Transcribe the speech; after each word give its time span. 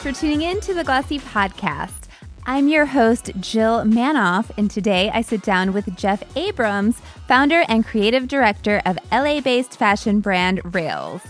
For 0.00 0.12
tuning 0.12 0.40
in 0.40 0.60
to 0.60 0.72
the 0.72 0.82
Glossy 0.82 1.18
Podcast. 1.18 2.08
I'm 2.46 2.68
your 2.68 2.86
host, 2.86 3.32
Jill 3.38 3.84
Manoff, 3.84 4.50
and 4.56 4.70
today 4.70 5.10
I 5.12 5.20
sit 5.20 5.42
down 5.42 5.74
with 5.74 5.94
Jeff 5.94 6.22
Abrams, 6.38 6.98
founder 7.28 7.66
and 7.68 7.84
creative 7.84 8.26
director 8.26 8.80
of 8.86 8.98
LA 9.12 9.42
based 9.42 9.76
fashion 9.76 10.20
brand 10.20 10.74
Rails. 10.74 11.20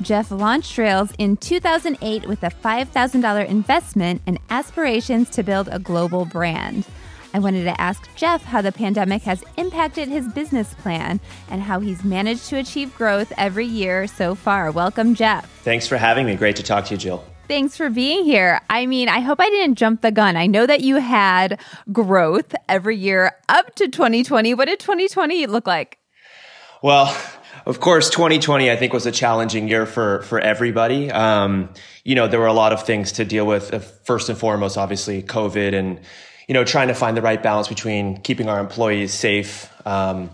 Jeff 0.00 0.30
launched 0.30 0.78
Rails 0.78 1.10
in 1.18 1.38
2008 1.38 2.28
with 2.28 2.44
a 2.44 2.50
$5,000 2.50 3.48
investment 3.48 4.22
and 4.28 4.38
aspirations 4.48 5.28
to 5.30 5.42
build 5.42 5.68
a 5.72 5.80
global 5.80 6.24
brand. 6.24 6.86
I 7.34 7.40
wanted 7.40 7.64
to 7.64 7.80
ask 7.80 8.08
Jeff 8.14 8.44
how 8.44 8.62
the 8.62 8.70
pandemic 8.70 9.22
has 9.22 9.42
impacted 9.56 10.06
his 10.06 10.28
business 10.28 10.72
plan 10.74 11.18
and 11.50 11.62
how 11.62 11.80
he's 11.80 12.04
managed 12.04 12.46
to 12.50 12.58
achieve 12.58 12.94
growth 12.96 13.32
every 13.36 13.66
year 13.66 14.06
so 14.06 14.36
far. 14.36 14.70
Welcome, 14.70 15.16
Jeff. 15.16 15.50
Thanks 15.64 15.88
for 15.88 15.96
having 15.96 16.26
me. 16.26 16.36
Great 16.36 16.54
to 16.54 16.62
talk 16.62 16.84
to 16.84 16.94
you, 16.94 16.98
Jill. 16.98 17.24
Thanks 17.50 17.76
for 17.76 17.90
being 17.90 18.24
here. 18.24 18.60
I 18.70 18.86
mean, 18.86 19.08
I 19.08 19.18
hope 19.18 19.40
I 19.40 19.50
didn't 19.50 19.74
jump 19.74 20.02
the 20.02 20.12
gun. 20.12 20.36
I 20.36 20.46
know 20.46 20.68
that 20.68 20.82
you 20.82 20.98
had 20.98 21.58
growth 21.90 22.54
every 22.68 22.96
year 22.96 23.32
up 23.48 23.74
to 23.74 23.88
2020. 23.88 24.54
What 24.54 24.66
did 24.66 24.78
2020 24.78 25.48
look 25.48 25.66
like? 25.66 25.98
Well, 26.80 27.06
of 27.66 27.80
course, 27.80 28.08
2020 28.08 28.70
I 28.70 28.76
think 28.76 28.92
was 28.92 29.04
a 29.04 29.10
challenging 29.10 29.66
year 29.66 29.84
for 29.84 30.22
for 30.22 30.38
everybody. 30.38 31.10
Um, 31.10 31.70
you 32.04 32.14
know, 32.14 32.28
there 32.28 32.38
were 32.38 32.46
a 32.46 32.52
lot 32.52 32.72
of 32.72 32.84
things 32.84 33.10
to 33.14 33.24
deal 33.24 33.48
with. 33.48 33.74
Uh, 33.74 33.80
first 33.80 34.28
and 34.28 34.38
foremost, 34.38 34.78
obviously, 34.78 35.20
COVID 35.20 35.74
and 35.74 35.98
you 36.46 36.54
know 36.54 36.62
trying 36.62 36.86
to 36.86 36.94
find 36.94 37.16
the 37.16 37.22
right 37.22 37.42
balance 37.42 37.66
between 37.66 38.18
keeping 38.18 38.48
our 38.48 38.60
employees 38.60 39.12
safe. 39.12 39.68
Um, 39.84 40.30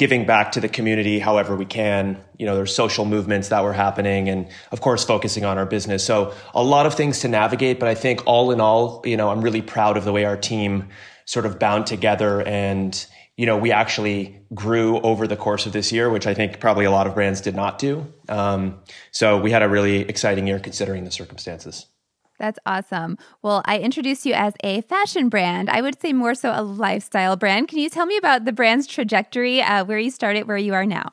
giving 0.00 0.24
back 0.24 0.52
to 0.52 0.62
the 0.62 0.68
community 0.68 1.18
however 1.18 1.54
we 1.54 1.66
can. 1.66 2.18
You 2.38 2.46
know, 2.46 2.54
there's 2.54 2.74
social 2.74 3.04
movements 3.04 3.50
that 3.50 3.62
were 3.62 3.74
happening 3.74 4.30
and 4.30 4.48
of 4.72 4.80
course 4.80 5.04
focusing 5.04 5.44
on 5.44 5.58
our 5.58 5.66
business. 5.66 6.02
So 6.02 6.32
a 6.54 6.62
lot 6.62 6.86
of 6.86 6.94
things 6.94 7.18
to 7.18 7.28
navigate, 7.28 7.78
but 7.78 7.86
I 7.86 7.94
think 7.94 8.22
all 8.24 8.50
in 8.50 8.62
all, 8.62 9.02
you 9.04 9.18
know, 9.18 9.28
I'm 9.28 9.42
really 9.42 9.60
proud 9.60 9.98
of 9.98 10.06
the 10.06 10.12
way 10.12 10.24
our 10.24 10.38
team 10.38 10.88
sort 11.26 11.44
of 11.44 11.58
bound 11.58 11.86
together 11.86 12.40
and 12.40 13.06
you 13.36 13.44
know, 13.44 13.58
we 13.58 13.72
actually 13.72 14.40
grew 14.54 15.00
over 15.00 15.26
the 15.26 15.36
course 15.36 15.66
of 15.66 15.74
this 15.74 15.92
year, 15.92 16.08
which 16.08 16.26
I 16.26 16.32
think 16.32 16.60
probably 16.60 16.86
a 16.86 16.90
lot 16.90 17.06
of 17.06 17.14
brands 17.14 17.42
did 17.42 17.54
not 17.54 17.78
do. 17.78 18.06
Um, 18.28 18.80
so 19.12 19.38
we 19.38 19.50
had 19.50 19.62
a 19.62 19.68
really 19.68 20.00
exciting 20.00 20.46
year 20.46 20.58
considering 20.58 21.04
the 21.04 21.10
circumstances. 21.10 21.86
That's 22.40 22.58
awesome. 22.64 23.18
Well, 23.42 23.60
I 23.66 23.78
introduced 23.78 24.24
you 24.24 24.32
as 24.32 24.54
a 24.64 24.80
fashion 24.80 25.28
brand. 25.28 25.68
I 25.68 25.82
would 25.82 26.00
say 26.00 26.14
more 26.14 26.34
so 26.34 26.50
a 26.54 26.62
lifestyle 26.62 27.36
brand. 27.36 27.68
Can 27.68 27.78
you 27.78 27.90
tell 27.90 28.06
me 28.06 28.16
about 28.16 28.46
the 28.46 28.52
brand's 28.52 28.86
trajectory, 28.86 29.60
uh, 29.60 29.84
where 29.84 29.98
you 29.98 30.10
started, 30.10 30.48
where 30.48 30.56
you 30.56 30.72
are 30.72 30.86
now? 30.86 31.12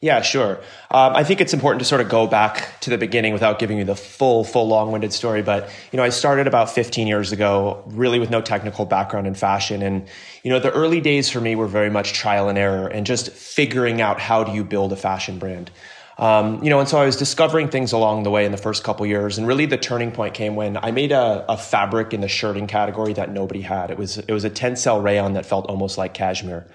Yeah, 0.00 0.22
sure. 0.22 0.56
Um, 0.90 1.14
I 1.14 1.22
think 1.22 1.40
it's 1.40 1.54
important 1.54 1.78
to 1.80 1.84
sort 1.84 2.00
of 2.00 2.08
go 2.08 2.26
back 2.26 2.80
to 2.80 2.90
the 2.90 2.98
beginning 2.98 3.32
without 3.32 3.60
giving 3.60 3.78
you 3.78 3.84
the 3.84 3.94
full, 3.94 4.42
full, 4.42 4.66
long-winded 4.66 5.12
story. 5.12 5.40
But 5.40 5.70
you 5.92 5.96
know, 5.96 6.02
I 6.02 6.08
started 6.08 6.48
about 6.48 6.68
15 6.68 7.06
years 7.06 7.30
ago, 7.30 7.84
really 7.86 8.18
with 8.18 8.30
no 8.30 8.40
technical 8.40 8.86
background 8.86 9.28
in 9.28 9.34
fashion, 9.34 9.82
and 9.82 10.08
you 10.42 10.50
know, 10.50 10.58
the 10.58 10.72
early 10.72 11.00
days 11.00 11.30
for 11.30 11.40
me 11.40 11.54
were 11.54 11.68
very 11.68 11.90
much 11.90 12.12
trial 12.12 12.48
and 12.48 12.58
error, 12.58 12.88
and 12.88 13.06
just 13.06 13.30
figuring 13.30 14.00
out 14.00 14.18
how 14.18 14.42
do 14.42 14.52
you 14.52 14.64
build 14.64 14.92
a 14.92 14.96
fashion 14.96 15.38
brand. 15.38 15.70
Um, 16.18 16.62
you 16.64 16.70
know, 16.70 16.80
and 16.80 16.88
so 16.88 16.98
I 16.98 17.04
was 17.04 17.16
discovering 17.16 17.68
things 17.68 17.92
along 17.92 18.22
the 18.22 18.30
way 18.30 18.46
in 18.46 18.52
the 18.52 18.58
first 18.58 18.82
couple 18.82 19.04
years, 19.04 19.36
and 19.36 19.46
really 19.46 19.66
the 19.66 19.76
turning 19.76 20.10
point 20.10 20.32
came 20.32 20.56
when 20.56 20.78
I 20.78 20.90
made 20.90 21.12
a, 21.12 21.44
a, 21.46 21.58
fabric 21.58 22.14
in 22.14 22.22
the 22.22 22.28
shirting 22.28 22.66
category 22.66 23.12
that 23.12 23.30
nobody 23.30 23.60
had. 23.60 23.90
It 23.90 23.98
was 23.98 24.16
it 24.16 24.30
was 24.30 24.44
a 24.44 24.50
tencel 24.50 25.02
rayon 25.02 25.34
that 25.34 25.44
felt 25.44 25.66
almost 25.66 25.98
like 25.98 26.14
cashmere. 26.14 26.66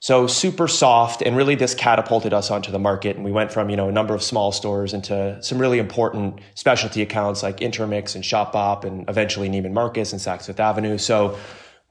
So 0.00 0.26
super 0.26 0.68
soft, 0.68 1.20
and 1.20 1.36
really 1.36 1.54
this 1.54 1.74
catapulted 1.74 2.32
us 2.32 2.50
onto 2.50 2.72
the 2.72 2.78
market, 2.78 3.14
and 3.14 3.24
we 3.26 3.30
went 3.30 3.52
from 3.52 3.68
you 3.68 3.76
know 3.76 3.88
a 3.88 3.92
number 3.92 4.14
of 4.14 4.22
small 4.22 4.52
stores 4.52 4.94
into 4.94 5.36
some 5.42 5.58
really 5.58 5.78
important 5.78 6.40
specialty 6.54 7.02
accounts 7.02 7.42
like 7.42 7.60
Intermix 7.60 8.14
and 8.14 8.24
Shopbop, 8.24 8.84
and 8.84 9.06
eventually 9.08 9.50
Neiman 9.50 9.72
Marcus 9.72 10.12
and 10.12 10.20
Saks 10.20 10.46
Fifth 10.46 10.60
Avenue. 10.60 10.96
So 10.96 11.36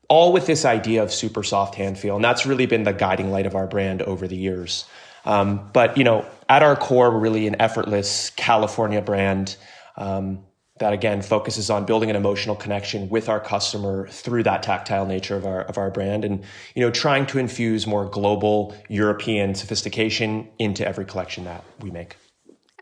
all 0.10 0.34
with 0.34 0.48
this 0.48 0.66
idea 0.66 1.04
of 1.04 1.14
super 1.14 1.44
soft 1.44 1.76
hand 1.76 2.00
feel, 2.00 2.16
and 2.16 2.26
that's 2.26 2.48
really 2.48 2.66
been 2.66 2.84
the 2.84 2.92
guiding 2.92 3.30
light 3.30 3.46
of 3.46 3.56
our 3.56 3.68
brand 3.68 4.02
over 4.02 4.28
the 4.28 4.36
years. 4.36 4.86
Um, 5.26 5.70
but 5.74 5.98
you 5.98 6.04
know, 6.04 6.26
at 6.50 6.64
our 6.64 6.76
core, 6.76 7.12
we're 7.12 7.20
really 7.20 7.48
an 7.48 7.60
effortless 7.62 8.32
California 8.32 9.02
brand 9.02 9.56
um, 9.98 10.44
that 10.80 10.94
again 10.94 11.22
focuses 11.22 11.70
on 11.70 11.86
building 11.86 12.10
an 12.10 12.16
emotional 12.16 12.56
connection 12.56 13.08
with 13.10 13.30
our 13.30 13.40
customer 13.40 14.08
through 14.08 14.44
that 14.44 14.64
tactile 14.64 15.06
nature 15.06 15.36
of 15.36 15.46
our 15.46 15.62
of 15.62 15.78
our 15.78 15.92
brand, 15.92 16.26
and 16.26 16.44
you 16.76 16.82
know, 16.82 16.92
trying 16.92 17.26
to 17.28 17.40
infuse 17.40 17.86
more 17.86 18.06
global 18.06 18.76
European 18.90 19.56
sophistication 19.56 20.50
into 20.60 20.88
every 20.88 21.06
collection 21.06 21.46
that 21.46 21.64
we 21.82 21.92
make. 21.92 22.16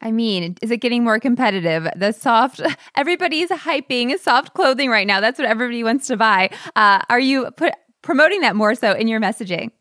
I 0.02 0.12
mean, 0.12 0.56
is 0.62 0.72
it 0.72 0.78
getting 0.78 1.04
more 1.04 1.20
competitive? 1.20 1.88
The 1.96 2.14
soft, 2.14 2.62
everybody's 2.96 3.50
hyping 3.50 4.18
soft 4.18 4.54
clothing 4.54 4.90
right 4.90 5.06
now. 5.06 5.20
That's 5.20 5.38
what 5.38 5.48
everybody 5.48 5.84
wants 5.84 6.08
to 6.08 6.18
buy. 6.18 6.52
Uh, 6.76 7.02
are 7.10 7.20
you 7.20 7.52
put, 7.52 7.74
promoting 8.02 8.42
that 8.42 8.56
more 8.56 8.76
so 8.76 8.94
in 8.94 9.08
your 9.08 9.20
messaging? 9.20 9.72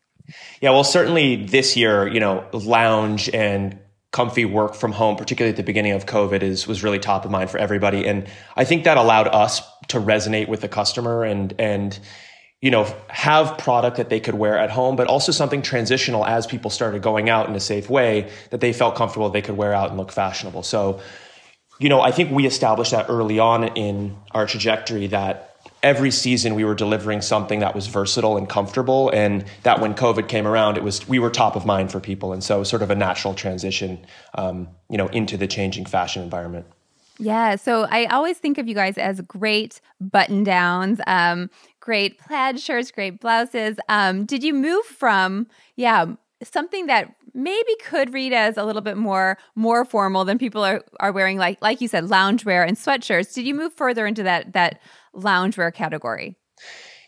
Yeah, 0.61 0.71
well, 0.71 0.83
certainly 0.83 1.45
this 1.45 1.75
year, 1.75 2.07
you 2.07 2.19
know, 2.19 2.45
lounge 2.53 3.29
and 3.29 3.79
comfy 4.11 4.45
work 4.45 4.73
from 4.75 4.91
home, 4.91 5.15
particularly 5.15 5.51
at 5.51 5.57
the 5.57 5.63
beginning 5.63 5.91
of 5.91 6.05
COVID, 6.05 6.41
is 6.41 6.67
was 6.67 6.83
really 6.83 6.99
top 6.99 7.25
of 7.25 7.31
mind 7.31 7.49
for 7.49 7.57
everybody, 7.57 8.07
and 8.07 8.27
I 8.55 8.65
think 8.65 8.83
that 8.83 8.97
allowed 8.97 9.27
us 9.27 9.61
to 9.89 9.99
resonate 9.99 10.47
with 10.47 10.61
the 10.61 10.67
customer 10.67 11.23
and 11.23 11.53
and 11.59 11.97
you 12.61 12.71
know 12.71 12.93
have 13.09 13.57
product 13.57 13.97
that 13.97 14.09
they 14.09 14.19
could 14.19 14.35
wear 14.35 14.57
at 14.57 14.71
home, 14.71 14.95
but 14.95 15.07
also 15.07 15.31
something 15.31 15.61
transitional 15.61 16.25
as 16.25 16.47
people 16.47 16.71
started 16.71 17.01
going 17.01 17.29
out 17.29 17.49
in 17.49 17.55
a 17.55 17.59
safe 17.59 17.89
way 17.89 18.31
that 18.49 18.61
they 18.61 18.73
felt 18.73 18.95
comfortable 18.95 19.29
they 19.29 19.41
could 19.41 19.57
wear 19.57 19.73
out 19.73 19.89
and 19.89 19.97
look 19.97 20.11
fashionable. 20.11 20.63
So, 20.63 20.99
you 21.79 21.89
know, 21.89 22.01
I 22.01 22.11
think 22.11 22.31
we 22.31 22.45
established 22.45 22.91
that 22.91 23.07
early 23.09 23.39
on 23.39 23.63
in 23.77 24.17
our 24.31 24.45
trajectory 24.45 25.07
that 25.07 25.48
every 25.81 26.11
season 26.11 26.55
we 26.55 26.63
were 26.63 26.75
delivering 26.75 27.21
something 27.21 27.59
that 27.59 27.73
was 27.73 27.87
versatile 27.87 28.37
and 28.37 28.49
comfortable 28.49 29.09
and 29.11 29.45
that 29.63 29.79
when 29.79 29.93
covid 29.93 30.27
came 30.27 30.45
around 30.45 30.77
it 30.77 30.83
was 30.83 31.07
we 31.07 31.19
were 31.19 31.29
top 31.29 31.55
of 31.55 31.65
mind 31.65 31.91
for 31.91 31.99
people 31.99 32.33
and 32.33 32.43
so 32.43 32.63
sort 32.63 32.81
of 32.81 32.89
a 32.89 32.95
natural 32.95 33.33
transition 33.33 34.05
um, 34.35 34.67
you 34.89 34.97
know 34.97 35.07
into 35.07 35.37
the 35.37 35.47
changing 35.47 35.85
fashion 35.85 36.21
environment. 36.21 36.65
Yeah 37.17 37.55
so 37.55 37.87
i 37.89 38.05
always 38.05 38.37
think 38.37 38.57
of 38.57 38.67
you 38.67 38.75
guys 38.75 38.97
as 38.97 39.21
great 39.21 39.81
button 40.01 40.43
downs 40.43 40.99
um, 41.07 41.49
great 41.79 42.19
plaid 42.19 42.59
shirts 42.59 42.91
great 42.91 43.19
blouses. 43.19 43.77
Um, 43.87 44.25
did 44.25 44.43
you 44.43 44.53
move 44.53 44.85
from 44.85 45.47
yeah 45.75 46.05
something 46.43 46.87
that 46.87 47.13
maybe 47.33 47.75
could 47.83 48.13
read 48.13 48.33
as 48.33 48.57
a 48.57 48.63
little 48.63 48.81
bit 48.81 48.97
more 48.97 49.37
more 49.55 49.85
formal 49.85 50.25
than 50.25 50.37
people 50.37 50.63
are, 50.63 50.83
are 50.99 51.11
wearing 51.11 51.37
like 51.37 51.61
like 51.61 51.81
you 51.81 51.87
said 51.87 52.05
loungewear 52.05 52.67
and 52.67 52.77
sweatshirts 52.77 53.33
did 53.33 53.45
you 53.45 53.53
move 53.53 53.73
further 53.73 54.05
into 54.05 54.23
that 54.23 54.53
that 54.53 54.79
loungewear 55.15 55.73
category? 55.73 56.35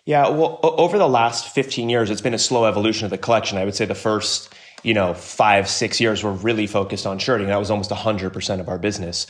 Yeah, 0.06 0.30
well, 0.30 0.60
over 0.64 0.98
the 0.98 1.08
last 1.08 1.54
15 1.54 1.90
years, 1.90 2.10
it's 2.10 2.22
been 2.22 2.34
a 2.34 2.40
slow 2.40 2.66
evolution 2.66 3.06
of 3.06 3.12
the 3.12 3.18
collection. 3.18 3.58
I 3.58 3.66
would 3.66 3.76
say 3.76 3.86
the 3.86 3.94
first, 3.94 4.52
you 4.82 4.94
know, 4.94 5.14
five, 5.14 5.70
six 5.70 6.02
years 6.02 6.24
were 6.24 6.34
really 6.34 6.66
focused 6.66 7.06
on 7.06 7.20
shirting. 7.20 7.48
That 7.48 7.60
was 7.60 7.70
almost 7.70 7.92
100% 7.92 8.60
of 8.60 8.68
our 8.68 8.80
business. 8.80 9.28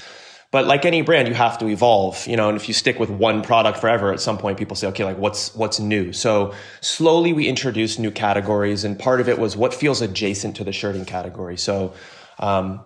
But 0.51 0.67
like 0.67 0.85
any 0.85 1.01
brand, 1.01 1.29
you 1.29 1.33
have 1.33 1.57
to 1.59 1.67
evolve, 1.67 2.27
you 2.27 2.35
know, 2.35 2.49
and 2.49 2.57
if 2.57 2.67
you 2.67 2.73
stick 2.73 2.99
with 2.99 3.09
one 3.09 3.41
product 3.41 3.79
forever, 3.79 4.11
at 4.13 4.19
some 4.19 4.37
point 4.37 4.57
people 4.57 4.75
say, 4.75 4.87
okay, 4.87 5.05
like 5.05 5.17
what's, 5.17 5.55
what's 5.55 5.79
new? 5.79 6.11
So 6.11 6.53
slowly 6.81 7.31
we 7.31 7.47
introduced 7.47 7.99
new 7.99 8.11
categories 8.11 8.83
and 8.83 8.99
part 8.99 9.21
of 9.21 9.29
it 9.29 9.39
was 9.39 9.55
what 9.55 9.73
feels 9.73 10.01
adjacent 10.01 10.57
to 10.57 10.65
the 10.65 10.73
shirting 10.73 11.05
category. 11.05 11.57
So, 11.57 11.93
um, 12.39 12.81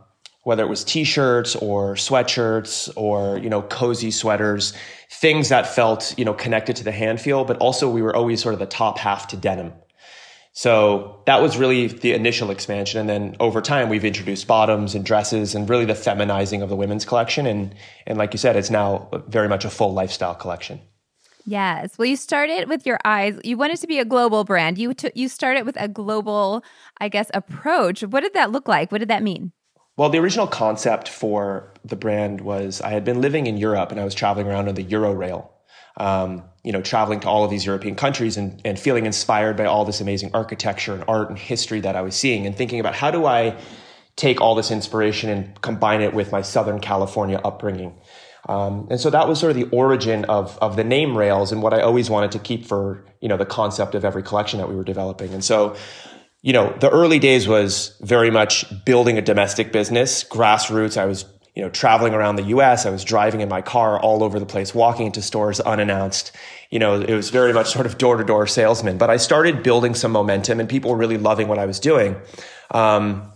whether 0.46 0.62
it 0.62 0.70
was 0.70 0.84
t-shirts 0.84 1.56
or 1.56 1.96
sweatshirts 1.96 2.94
or 2.96 3.38
you 3.40 3.50
know 3.50 3.64
cozy 3.64 4.12
sweaters 4.12 4.74
things 5.12 5.50
that 5.50 5.68
felt 5.68 6.14
you 6.18 6.24
know 6.24 6.34
connected 6.34 6.76
to 6.76 6.84
the 6.84 6.92
hand 6.92 7.20
feel 7.20 7.44
but 7.44 7.58
also 7.58 7.90
we 7.90 8.02
were 8.02 8.16
always 8.16 8.42
sort 8.42 8.54
of 8.54 8.60
the 8.60 8.66
top 8.66 8.98
half 8.98 9.28
to 9.28 9.36
denim 9.36 9.74
so 10.54 11.22
that 11.26 11.42
was 11.42 11.58
really 11.58 11.88
the 11.88 12.14
initial 12.14 12.52
expansion 12.52 13.00
and 13.00 13.10
then 13.10 13.36
over 13.40 13.60
time 13.60 13.90
we've 13.90 14.06
introduced 14.06 14.48
bottoms 14.48 14.96
and 14.96 15.04
dresses 15.04 15.56
and 15.56 15.70
really 15.70 15.86
the 15.86 15.94
feminizing 15.94 16.62
of 16.62 16.70
the 16.70 16.76
women's 16.76 17.06
collection 17.06 17.46
and 17.46 17.76
and 18.08 18.18
like 18.18 18.32
you 18.32 18.38
said 18.38 18.56
it's 18.56 18.70
now 18.70 19.10
very 19.28 19.50
much 19.50 19.66
a 19.66 19.70
full 19.70 19.94
lifestyle 19.94 20.36
collection 20.36 20.80
Yes. 21.48 22.00
Well, 22.00 22.08
you 22.08 22.16
started 22.16 22.68
with 22.68 22.88
your 22.88 22.98
eyes. 23.06 23.40
You 23.44 23.56
wanted 23.56 23.78
to 23.78 23.86
be 23.86 24.00
a 24.00 24.06
global 24.06 24.44
brand. 24.46 24.80
You 24.80 24.96
t- 24.96 25.12
you 25.14 25.30
started 25.30 25.64
with 25.64 25.80
a 25.80 25.88
global, 25.88 26.64
I 27.00 27.08
guess, 27.08 27.30
approach. 27.36 28.02
What 28.02 28.22
did 28.22 28.34
that 28.34 28.52
look 28.52 28.68
like? 28.68 28.92
What 28.92 28.98
did 28.98 29.10
that 29.10 29.22
mean? 29.22 29.52
Well, 29.98 30.10
the 30.10 30.20
original 30.20 30.48
concept 30.48 31.08
for 31.08 31.72
the 31.86 31.96
brand 31.96 32.42
was 32.42 32.82
I 32.82 32.90
had 32.90 33.06
been 33.06 33.22
living 33.22 33.48
in 33.48 33.58
Europe 33.58 33.92
and 33.92 34.00
I 34.00 34.04
was 34.04 34.14
traveling 34.14 34.48
around 34.48 34.68
on 34.68 34.76
the 34.76 34.84
Eurorail. 34.84 35.50
Um, 35.98 36.44
you 36.62 36.74
know, 36.74 36.82
traveling 36.82 37.22
to 37.22 37.30
all 37.30 37.46
of 37.46 37.50
these 37.50 37.66
European 37.66 37.96
countries 37.96 38.36
and, 38.36 38.60
and 38.66 38.78
feeling 38.78 39.06
inspired 39.06 39.56
by 39.56 39.64
all 39.64 39.86
this 39.86 40.02
amazing 40.02 40.32
architecture 40.34 40.94
and 40.94 41.06
art 41.08 41.30
and 41.30 41.40
history 41.40 41.80
that 41.80 41.96
I 41.96 42.02
was 42.02 42.16
seeing 42.18 42.46
and 42.46 42.54
thinking 42.54 42.82
about 42.82 42.96
how 42.96 43.12
do 43.12 43.26
I 43.26 43.56
take 44.18 44.42
all 44.42 44.56
this 44.56 44.72
inspiration 44.72 45.30
and 45.30 45.62
combine 45.62 46.02
it 46.02 46.14
with 46.14 46.34
my 46.34 46.42
Southern 46.42 46.80
California 46.82 47.40
upbringing. 47.46 47.98
Um, 48.50 48.88
and 48.92 49.00
so 49.00 49.10
that 49.10 49.28
was 49.28 49.40
sort 49.40 49.52
of 49.52 49.56
the 49.58 49.70
origin 49.76 50.26
of, 50.26 50.58
of 50.60 50.76
the 50.76 50.84
name 50.84 51.18
Rails 51.18 51.54
and 51.54 51.62
what 51.64 51.74
I 51.74 51.80
always 51.80 52.10
wanted 52.10 52.34
to 52.34 52.40
keep 52.40 52.66
for, 52.66 53.06
you 53.22 53.30
know, 53.30 53.38
the 53.38 53.46
concept 53.46 53.96
of 53.96 54.04
every 54.04 54.22
collection 54.22 54.60
that 54.60 54.68
we 54.68 54.76
were 54.76 54.84
developing. 54.84 55.34
And 55.34 55.44
so 55.44 55.76
you 56.46 56.54
know, 56.54 56.72
the 56.80 56.92
early 56.92 57.18
days 57.18 57.48
was 57.48 57.98
very 58.02 58.30
much 58.30 58.66
building 58.86 59.18
a 59.18 59.22
domestic 59.22 59.72
business, 59.72 60.24
grassroots. 60.24 60.96
I 60.96 61.06
was 61.06 61.26
you 61.56 61.64
know, 61.64 61.72
traveling 61.72 62.14
around 62.14 62.36
the 62.36 62.44
US. 62.44 62.86
I 62.86 62.92
was 62.92 63.04
driving 63.04 63.42
in 63.42 63.50
my 63.50 63.64
car 63.64 64.00
all 64.00 64.24
over 64.24 64.40
the 64.40 64.46
place, 64.46 64.76
walking 64.76 65.08
into 65.08 65.24
stores 65.24 65.60
unannounced. 65.60 66.34
You 66.70 66.78
know, 66.78 67.02
it 67.02 67.16
was 67.16 67.32
very 67.32 67.52
much 67.52 67.72
sort 67.72 67.88
of 67.88 67.98
door 67.98 68.18
to 68.18 68.24
door 68.24 68.46
salesman, 68.46 69.00
but 69.00 69.10
I 69.10 69.18
started 69.18 69.64
building 69.64 69.96
some 69.96 70.12
momentum 70.12 70.60
and 70.60 70.70
people 70.70 70.92
were 70.92 70.98
really 70.98 71.18
loving 71.18 71.48
what 71.48 71.58
I 71.58 71.66
was 71.66 71.80
doing. 71.80 72.16
Um, 72.70 73.32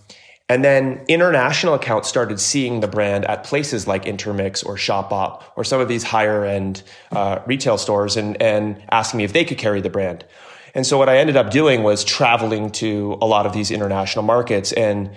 and 0.48 0.64
then 0.64 1.04
international 1.08 1.74
accounts 1.74 2.10
started 2.10 2.40
seeing 2.40 2.82
the 2.82 2.88
brand 2.88 3.26
at 3.26 3.44
places 3.44 3.88
like 3.88 4.06
Intermix 4.06 4.62
or 4.62 4.76
Shopbop 4.76 5.42
or 5.56 5.64
some 5.64 5.82
of 5.82 5.88
these 5.88 6.04
higher 6.04 6.46
end 6.46 6.84
uh, 7.12 7.40
retail 7.48 7.80
stores 7.80 8.18
and, 8.18 8.40
and 8.40 8.80
asking 8.92 9.18
me 9.18 9.24
if 9.24 9.34
they 9.34 9.46
could 9.46 9.58
carry 9.58 9.82
the 9.82 9.90
brand. 9.90 10.26
And 10.76 10.86
so 10.86 10.98
what 10.98 11.10
I 11.10 11.18
ended 11.18 11.38
up 11.38 11.52
doing 11.52 11.84
was 11.84 12.04
traveling 12.04 12.72
to 12.72 13.18
a 13.22 13.26
lot 13.26 13.46
of 13.46 13.54
these 13.54 13.72
international 13.72 14.24
markets 14.24 14.72
and 14.74 15.12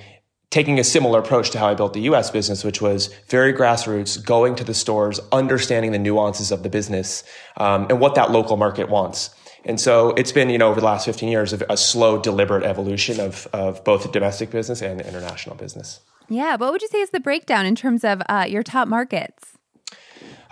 taking 0.51 0.79
a 0.79 0.85
similar 0.85 1.19
approach 1.19 1.51
to 1.51 1.59
how 1.59 1.69
I 1.69 1.75
built 1.75 1.95
the 1.95 2.03
US 2.03 2.31
business, 2.31 2.63
which 2.63 2.83
was 2.83 3.09
very 3.29 3.55
grassroots, 3.55 4.23
going 4.23 4.55
to 4.57 4.65
the 4.65 4.75
stores, 4.75 5.19
understanding 5.33 5.93
the 5.93 5.99
nuances 5.99 6.53
of 6.53 6.63
the 6.63 6.69
business 6.69 7.25
um, 7.57 7.87
and 7.89 8.01
what 8.01 8.15
that 8.17 8.31
local 8.31 8.57
market 8.57 8.91
wants. 8.91 9.31
And 9.65 9.81
so 9.81 10.11
it's 10.11 10.33
been, 10.33 10.51
you 10.51 10.59
know, 10.59 10.69
over 10.69 10.81
the 10.81 10.87
last 10.87 11.07
15 11.07 11.29
years, 11.29 11.53
a 11.53 11.77
slow, 11.77 12.21
deliberate 12.21 12.65
evolution 12.65 13.21
of, 13.21 13.47
of 13.53 13.83
both 13.85 14.03
the 14.03 14.09
domestic 14.11 14.51
business 14.51 14.83
and 14.83 15.01
the 15.01 15.07
international 15.07 15.57
business. 15.57 16.01
Yeah. 16.29 16.57
What 16.57 16.73
would 16.73 16.83
you 16.83 16.89
say 16.89 17.01
is 17.01 17.11
the 17.11 17.21
breakdown 17.21 17.65
in 17.65 17.75
terms 17.75 18.05
of 18.05 18.23
uh, 18.29 18.47
your 18.49 18.63
top 18.63 18.89
markets? 18.89 19.57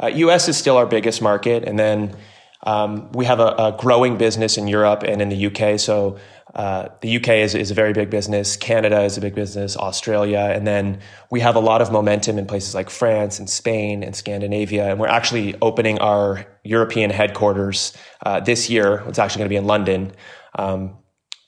Uh, 0.02 0.06
US 0.06 0.48
is 0.48 0.56
still 0.56 0.76
our 0.76 0.86
biggest 0.86 1.20
market. 1.20 1.64
And 1.64 1.78
then 1.78 2.16
um, 2.62 3.10
we 3.12 3.24
have 3.24 3.40
a, 3.40 3.54
a, 3.58 3.76
growing 3.78 4.18
business 4.18 4.58
in 4.58 4.68
Europe 4.68 5.02
and 5.02 5.22
in 5.22 5.30
the 5.30 5.46
UK. 5.46 5.80
So 5.80 6.18
uh, 6.54 6.88
the 7.00 7.16
UK 7.16 7.28
is, 7.28 7.54
is 7.54 7.70
a 7.70 7.74
very 7.74 7.92
big 7.92 8.10
business. 8.10 8.56
Canada 8.56 9.02
is 9.02 9.16
a 9.16 9.20
big 9.20 9.34
business. 9.34 9.76
Australia, 9.76 10.50
and 10.52 10.66
then 10.66 11.00
we 11.30 11.40
have 11.40 11.56
a 11.56 11.60
lot 11.60 11.80
of 11.80 11.90
momentum 11.90 12.38
in 12.38 12.46
places 12.46 12.74
like 12.74 12.90
France 12.90 13.38
and 13.38 13.48
Spain 13.48 14.02
and 14.02 14.14
Scandinavia. 14.14 14.90
And 14.90 15.00
we're 15.00 15.06
actually 15.06 15.54
opening 15.62 15.98
our 16.00 16.44
European 16.64 17.10
headquarters 17.10 17.96
uh, 18.26 18.40
this 18.40 18.68
year. 18.68 19.04
It's 19.06 19.18
actually 19.18 19.38
going 19.40 19.48
to 19.48 19.52
be 19.54 19.56
in 19.56 19.66
London, 19.66 20.12
um, 20.58 20.98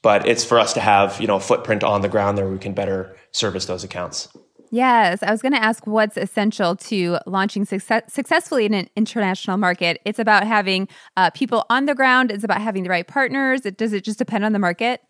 but 0.03 0.27
it's 0.27 0.45
for 0.45 0.59
us 0.59 0.73
to 0.75 0.81
have 0.81 1.21
you 1.21 1.27
know 1.27 1.37
a 1.37 1.41
footprint 1.41 1.85
on 1.85 2.01
the 2.01 2.09
ground 2.09 2.39
there. 2.39 2.49
We 2.49 2.59
can 2.59 2.73
better 2.73 3.17
service 3.33 3.67
those 3.67 3.85
accounts. 3.85 4.29
Yes, 4.73 5.23
I 5.23 5.31
was 5.31 5.43
going 5.43 5.53
to 5.53 5.63
ask 5.63 5.87
what's 5.87 6.17
essential 6.17 6.75
to 6.77 7.19
launching 7.27 7.67
success- 7.67 8.11
successfully 8.11 8.65
in 8.65 8.73
an 8.73 8.89
international 8.97 9.59
market. 9.59 10.01
It's 10.07 10.19
about 10.19 10.47
having 10.47 10.89
uh, 11.15 11.29
people 11.29 11.67
on 11.69 11.85
the 11.85 11.95
ground. 11.95 12.33
It's 12.33 12.43
about 12.43 12.63
having 12.63 12.83
the 12.83 12.89
right 12.89 13.07
partners. 13.07 13.67
It, 13.67 13.77
does 13.77 13.93
it 13.93 14.03
just 14.03 14.19
depend 14.19 14.47
on 14.47 14.55
the 14.55 14.59
market? 14.59 15.03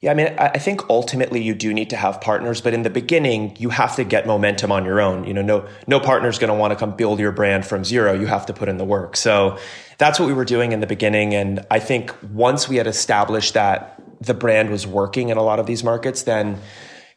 Yeah, 0.00 0.12
I 0.12 0.14
mean, 0.14 0.34
I 0.38 0.56
think 0.56 0.88
ultimately 0.88 1.42
you 1.42 1.54
do 1.54 1.74
need 1.74 1.90
to 1.90 1.96
have 1.96 2.22
partners, 2.22 2.62
but 2.62 2.72
in 2.72 2.82
the 2.82 2.88
beginning, 2.88 3.54
you 3.58 3.68
have 3.68 3.96
to 3.96 4.04
get 4.04 4.26
momentum 4.26 4.72
on 4.72 4.86
your 4.86 4.98
own. 4.98 5.24
You 5.24 5.34
know, 5.34 5.42
no 5.42 5.68
no 5.86 6.00
partner's 6.00 6.38
going 6.38 6.48
to 6.48 6.54
want 6.54 6.70
to 6.70 6.76
come 6.76 6.96
build 6.96 7.20
your 7.20 7.32
brand 7.32 7.66
from 7.66 7.84
zero. 7.84 8.14
You 8.14 8.24
have 8.24 8.46
to 8.46 8.54
put 8.54 8.70
in 8.70 8.78
the 8.78 8.84
work. 8.86 9.14
So 9.14 9.58
that's 9.98 10.18
what 10.18 10.24
we 10.24 10.32
were 10.32 10.46
doing 10.46 10.72
in 10.72 10.80
the 10.80 10.86
beginning, 10.86 11.34
and 11.34 11.66
I 11.70 11.80
think 11.80 12.14
once 12.32 12.66
we 12.66 12.76
had 12.76 12.86
established 12.86 13.52
that 13.52 14.00
the 14.22 14.32
brand 14.32 14.70
was 14.70 14.86
working 14.86 15.28
in 15.28 15.36
a 15.36 15.42
lot 15.42 15.58
of 15.58 15.66
these 15.66 15.84
markets, 15.84 16.22
then 16.22 16.58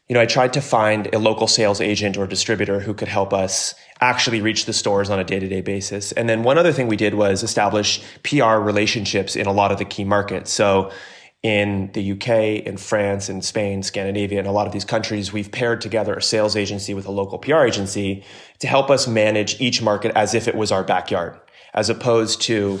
you 0.08 0.14
know, 0.14 0.20
I 0.20 0.26
tried 0.26 0.52
to 0.52 0.60
find 0.60 1.12
a 1.14 1.18
local 1.18 1.46
sales 1.46 1.80
agent 1.80 2.18
or 2.18 2.26
distributor 2.26 2.80
who 2.80 2.92
could 2.92 3.08
help 3.08 3.32
us 3.32 3.74
actually 4.00 4.42
reach 4.42 4.66
the 4.66 4.72
stores 4.72 5.08
on 5.08 5.18
a 5.18 5.24
day 5.24 5.40
to 5.40 5.48
day 5.48 5.62
basis. 5.62 6.12
And 6.12 6.28
then 6.28 6.42
one 6.42 6.58
other 6.58 6.72
thing 6.72 6.88
we 6.88 6.96
did 6.96 7.14
was 7.14 7.42
establish 7.42 8.02
PR 8.22 8.56
relationships 8.56 9.34
in 9.34 9.46
a 9.46 9.52
lot 9.52 9.72
of 9.72 9.78
the 9.78 9.84
key 9.84 10.04
markets. 10.04 10.52
So 10.52 10.90
in 11.42 11.90
the 11.92 12.12
UK, 12.12 12.66
in 12.66 12.76
France, 12.76 13.28
in 13.28 13.40
Spain, 13.40 13.82
Scandinavia, 13.82 14.38
and 14.38 14.48
a 14.48 14.52
lot 14.52 14.66
of 14.66 14.72
these 14.72 14.84
countries, 14.84 15.32
we've 15.32 15.52
paired 15.52 15.80
together 15.80 16.14
a 16.14 16.22
sales 16.22 16.56
agency 16.56 16.92
with 16.92 17.06
a 17.06 17.10
local 17.10 17.38
PR 17.38 17.64
agency 17.64 18.24
to 18.58 18.66
help 18.66 18.90
us 18.90 19.06
manage 19.06 19.60
each 19.60 19.80
market 19.82 20.12
as 20.14 20.34
if 20.34 20.48
it 20.48 20.54
was 20.54 20.72
our 20.72 20.82
backyard, 20.82 21.38
as 21.72 21.88
opposed 21.88 22.42
to 22.42 22.78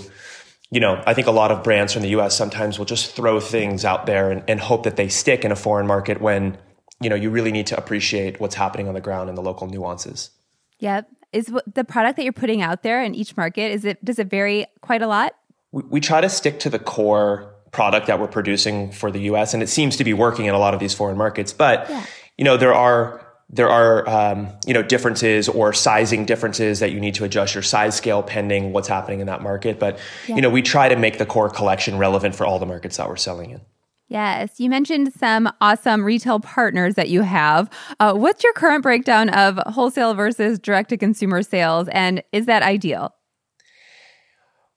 you 0.70 0.80
know, 0.80 1.00
I 1.06 1.14
think 1.14 1.28
a 1.28 1.30
lot 1.30 1.52
of 1.52 1.62
brands 1.62 1.92
from 1.92 2.02
the 2.02 2.08
US 2.16 2.36
sometimes 2.36 2.78
will 2.78 2.86
just 2.86 3.14
throw 3.14 3.38
things 3.38 3.84
out 3.84 4.06
there 4.06 4.30
and, 4.30 4.42
and 4.48 4.58
hope 4.58 4.82
that 4.84 4.96
they 4.96 5.08
stick 5.08 5.44
in 5.44 5.52
a 5.52 5.56
foreign 5.56 5.86
market 5.86 6.20
when 6.20 6.58
you 7.00 7.10
know, 7.10 7.16
you 7.16 7.30
really 7.30 7.52
need 7.52 7.66
to 7.68 7.76
appreciate 7.76 8.40
what's 8.40 8.54
happening 8.54 8.88
on 8.88 8.94
the 8.94 9.00
ground 9.00 9.28
and 9.28 9.36
the 9.36 9.42
local 9.42 9.66
nuances. 9.66 10.30
Yep. 10.78 11.08
Is 11.32 11.52
the 11.72 11.84
product 11.84 12.16
that 12.16 12.22
you're 12.22 12.32
putting 12.32 12.62
out 12.62 12.82
there 12.82 13.02
in 13.02 13.14
each 13.14 13.36
market, 13.36 13.72
is 13.72 13.84
it 13.84 14.04
does 14.04 14.18
it 14.18 14.28
vary 14.28 14.66
quite 14.80 15.02
a 15.02 15.06
lot? 15.06 15.34
We, 15.72 15.82
we 15.90 16.00
try 16.00 16.20
to 16.20 16.28
stick 16.28 16.60
to 16.60 16.70
the 16.70 16.78
core 16.78 17.52
product 17.72 18.06
that 18.06 18.20
we're 18.20 18.28
producing 18.28 18.92
for 18.92 19.10
the 19.10 19.20
US 19.22 19.52
and 19.52 19.62
it 19.62 19.68
seems 19.68 19.96
to 19.96 20.04
be 20.04 20.12
working 20.12 20.46
in 20.46 20.54
a 20.54 20.58
lot 20.58 20.74
of 20.74 20.80
these 20.80 20.94
foreign 20.94 21.16
markets. 21.16 21.52
But 21.52 21.90
yeah. 21.90 22.06
you 22.38 22.44
know, 22.44 22.56
there 22.56 22.74
are 22.74 23.24
there 23.50 23.68
are 23.68 24.08
um, 24.08 24.48
you 24.66 24.74
know 24.74 24.82
differences 24.82 25.48
or 25.48 25.72
sizing 25.72 26.24
differences 26.24 26.80
that 26.80 26.92
you 26.92 27.00
need 27.00 27.14
to 27.16 27.24
adjust 27.24 27.54
your 27.54 27.62
size 27.62 27.96
scale 27.96 28.22
pending 28.22 28.72
what's 28.72 28.88
happening 28.88 29.20
in 29.20 29.26
that 29.26 29.42
market. 29.42 29.78
But 29.78 29.98
yeah. 30.28 30.36
you 30.36 30.42
know, 30.42 30.50
we 30.50 30.62
try 30.62 30.88
to 30.88 30.96
make 30.96 31.18
the 31.18 31.26
core 31.26 31.50
collection 31.50 31.98
relevant 31.98 32.34
for 32.34 32.46
all 32.46 32.58
the 32.58 32.66
markets 32.66 32.96
that 32.96 33.08
we're 33.08 33.16
selling 33.16 33.50
in. 33.50 33.60
Yes, 34.08 34.60
you 34.60 34.68
mentioned 34.68 35.12
some 35.14 35.50
awesome 35.60 36.04
retail 36.04 36.38
partners 36.38 36.94
that 36.94 37.08
you 37.08 37.22
have. 37.22 37.70
Uh, 37.98 38.12
what's 38.12 38.44
your 38.44 38.52
current 38.52 38.82
breakdown 38.82 39.30
of 39.30 39.58
wholesale 39.66 40.12
versus 40.14 40.58
direct 40.58 40.90
to 40.90 40.98
consumer 40.98 41.42
sales, 41.42 41.88
and 41.88 42.22
is 42.30 42.46
that 42.46 42.62
ideal? 42.62 43.14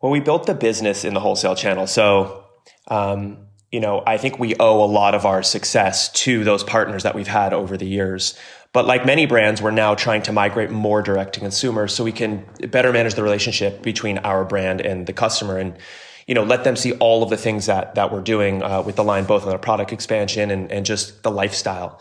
Well, 0.01 0.11
we 0.11 0.21
built 0.21 0.45
the 0.45 0.53
business 0.53 1.03
in 1.03 1.13
the 1.13 1.19
wholesale 1.19 1.55
channel, 1.55 1.87
so 1.87 2.45
um, 2.87 3.47
you 3.69 3.81
know 3.81 4.01
I 4.07 4.17
think 4.17 4.39
we 4.39 4.55
owe 4.55 4.83
a 4.83 4.87
lot 4.87 5.13
of 5.13 5.25
our 5.25 5.43
success 5.43 6.09
to 6.23 6.45
those 6.45 6.63
partners 6.63 7.03
that 7.03 7.13
we've 7.13 7.27
had 7.27 7.53
over 7.53 7.75
the 7.75 7.87
years. 7.87 8.33
But 8.71 8.85
like 8.85 9.05
many 9.05 9.25
brands, 9.25 9.61
we're 9.61 9.71
now 9.71 9.95
trying 9.95 10.21
to 10.23 10.31
migrate 10.31 10.69
more 10.69 11.01
direct 11.01 11.33
to 11.33 11.41
consumer, 11.41 11.89
so 11.89 12.03
we 12.05 12.13
can 12.13 12.45
better 12.69 12.93
manage 12.93 13.15
the 13.15 13.23
relationship 13.23 13.81
between 13.81 14.19
our 14.19 14.45
brand 14.45 14.79
and 14.79 15.05
the 15.05 15.13
customer 15.13 15.57
and 15.57 15.77
you 16.27 16.35
know, 16.35 16.43
let 16.43 16.65
them 16.65 16.75
see 16.75 16.91
all 16.93 17.23
of 17.23 17.29
the 17.29 17.37
things 17.37 17.65
that 17.65 17.95
that 17.95 18.11
we're 18.11 18.21
doing 18.21 18.61
uh, 18.61 18.81
with 18.81 18.97
the 18.97 19.03
line, 19.03 19.23
both 19.23 19.43
on 19.43 19.49
the 19.49 19.57
product 19.57 19.91
expansion 19.93 20.51
and, 20.51 20.71
and 20.71 20.85
just 20.85 21.23
the 21.23 21.31
lifestyle. 21.31 21.99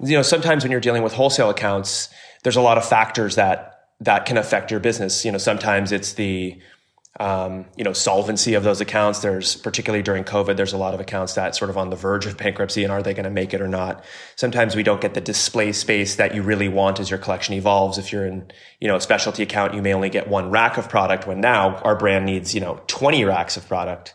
You 0.00 0.16
know, 0.16 0.22
sometimes 0.22 0.64
when 0.64 0.70
you're 0.70 0.80
dealing 0.80 1.02
with 1.02 1.14
wholesale 1.14 1.50
accounts, 1.50 2.10
there's 2.42 2.56
a 2.56 2.60
lot 2.60 2.76
of 2.76 2.84
factors 2.84 3.36
that 3.36 3.86
that 4.00 4.26
can 4.26 4.36
affect 4.36 4.70
your 4.70 4.80
business. 4.80 5.24
You 5.24 5.32
know, 5.32 5.38
sometimes 5.38 5.92
it's 5.92 6.12
the 6.12 6.60
um, 7.18 7.66
you 7.76 7.82
know, 7.82 7.92
solvency 7.92 8.54
of 8.54 8.62
those 8.62 8.80
accounts. 8.80 9.20
There's 9.20 9.56
particularly 9.56 10.02
during 10.02 10.24
COVID, 10.24 10.56
there's 10.56 10.72
a 10.72 10.78
lot 10.78 10.94
of 10.94 11.00
accounts 11.00 11.34
that 11.34 11.56
sort 11.56 11.68
of 11.68 11.76
on 11.76 11.90
the 11.90 11.96
verge 11.96 12.26
of 12.26 12.36
bankruptcy 12.36 12.84
and 12.84 12.92
are 12.92 13.02
they 13.02 13.12
going 13.12 13.24
to 13.24 13.30
make 13.30 13.52
it 13.52 13.60
or 13.60 13.66
not? 13.66 14.04
Sometimes 14.36 14.76
we 14.76 14.82
don't 14.84 15.00
get 15.00 15.14
the 15.14 15.20
display 15.20 15.72
space 15.72 16.16
that 16.16 16.34
you 16.34 16.42
really 16.42 16.68
want 16.68 17.00
as 17.00 17.10
your 17.10 17.18
collection 17.18 17.54
evolves. 17.54 17.98
If 17.98 18.12
you're 18.12 18.26
in, 18.26 18.50
you 18.80 18.86
know, 18.86 18.96
a 18.96 19.00
specialty 19.00 19.42
account, 19.42 19.74
you 19.74 19.82
may 19.82 19.92
only 19.92 20.10
get 20.10 20.28
one 20.28 20.50
rack 20.50 20.78
of 20.78 20.88
product 20.88 21.26
when 21.26 21.40
now 21.40 21.76
our 21.78 21.96
brand 21.96 22.24
needs, 22.24 22.54
you 22.54 22.60
know, 22.60 22.80
20 22.86 23.24
racks 23.24 23.56
of 23.56 23.66
product. 23.66 24.14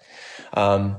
Um, 0.53 0.97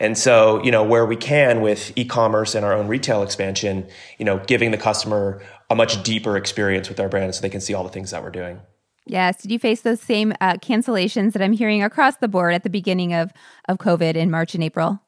and 0.00 0.16
so, 0.16 0.62
you 0.62 0.70
know, 0.70 0.82
where 0.84 1.06
we 1.06 1.16
can 1.16 1.60
with 1.60 1.92
e-commerce 1.96 2.54
and 2.54 2.64
our 2.64 2.72
own 2.72 2.88
retail 2.88 3.22
expansion, 3.22 3.88
you 4.18 4.24
know, 4.24 4.38
giving 4.38 4.70
the 4.70 4.76
customer 4.76 5.42
a 5.70 5.74
much 5.74 6.02
deeper 6.02 6.36
experience 6.36 6.88
with 6.88 6.98
our 7.00 7.08
brand 7.08 7.34
so 7.34 7.42
they 7.42 7.48
can 7.48 7.60
see 7.60 7.74
all 7.74 7.84
the 7.84 7.90
things 7.90 8.10
that 8.10 8.22
we're 8.22 8.30
doing. 8.30 8.60
Yes. 9.08 9.40
Did 9.42 9.50
you 9.50 9.58
face 9.58 9.80
those 9.80 10.00
same 10.00 10.32
uh, 10.40 10.54
cancellations 10.54 11.32
that 11.32 11.42
I'm 11.42 11.52
hearing 11.52 11.82
across 11.82 12.16
the 12.16 12.28
board 12.28 12.54
at 12.54 12.62
the 12.62 12.70
beginning 12.70 13.14
of, 13.14 13.32
of 13.68 13.78
COVID 13.78 14.14
in 14.14 14.30
March 14.30 14.54
and 14.54 14.62
April? 14.62 15.00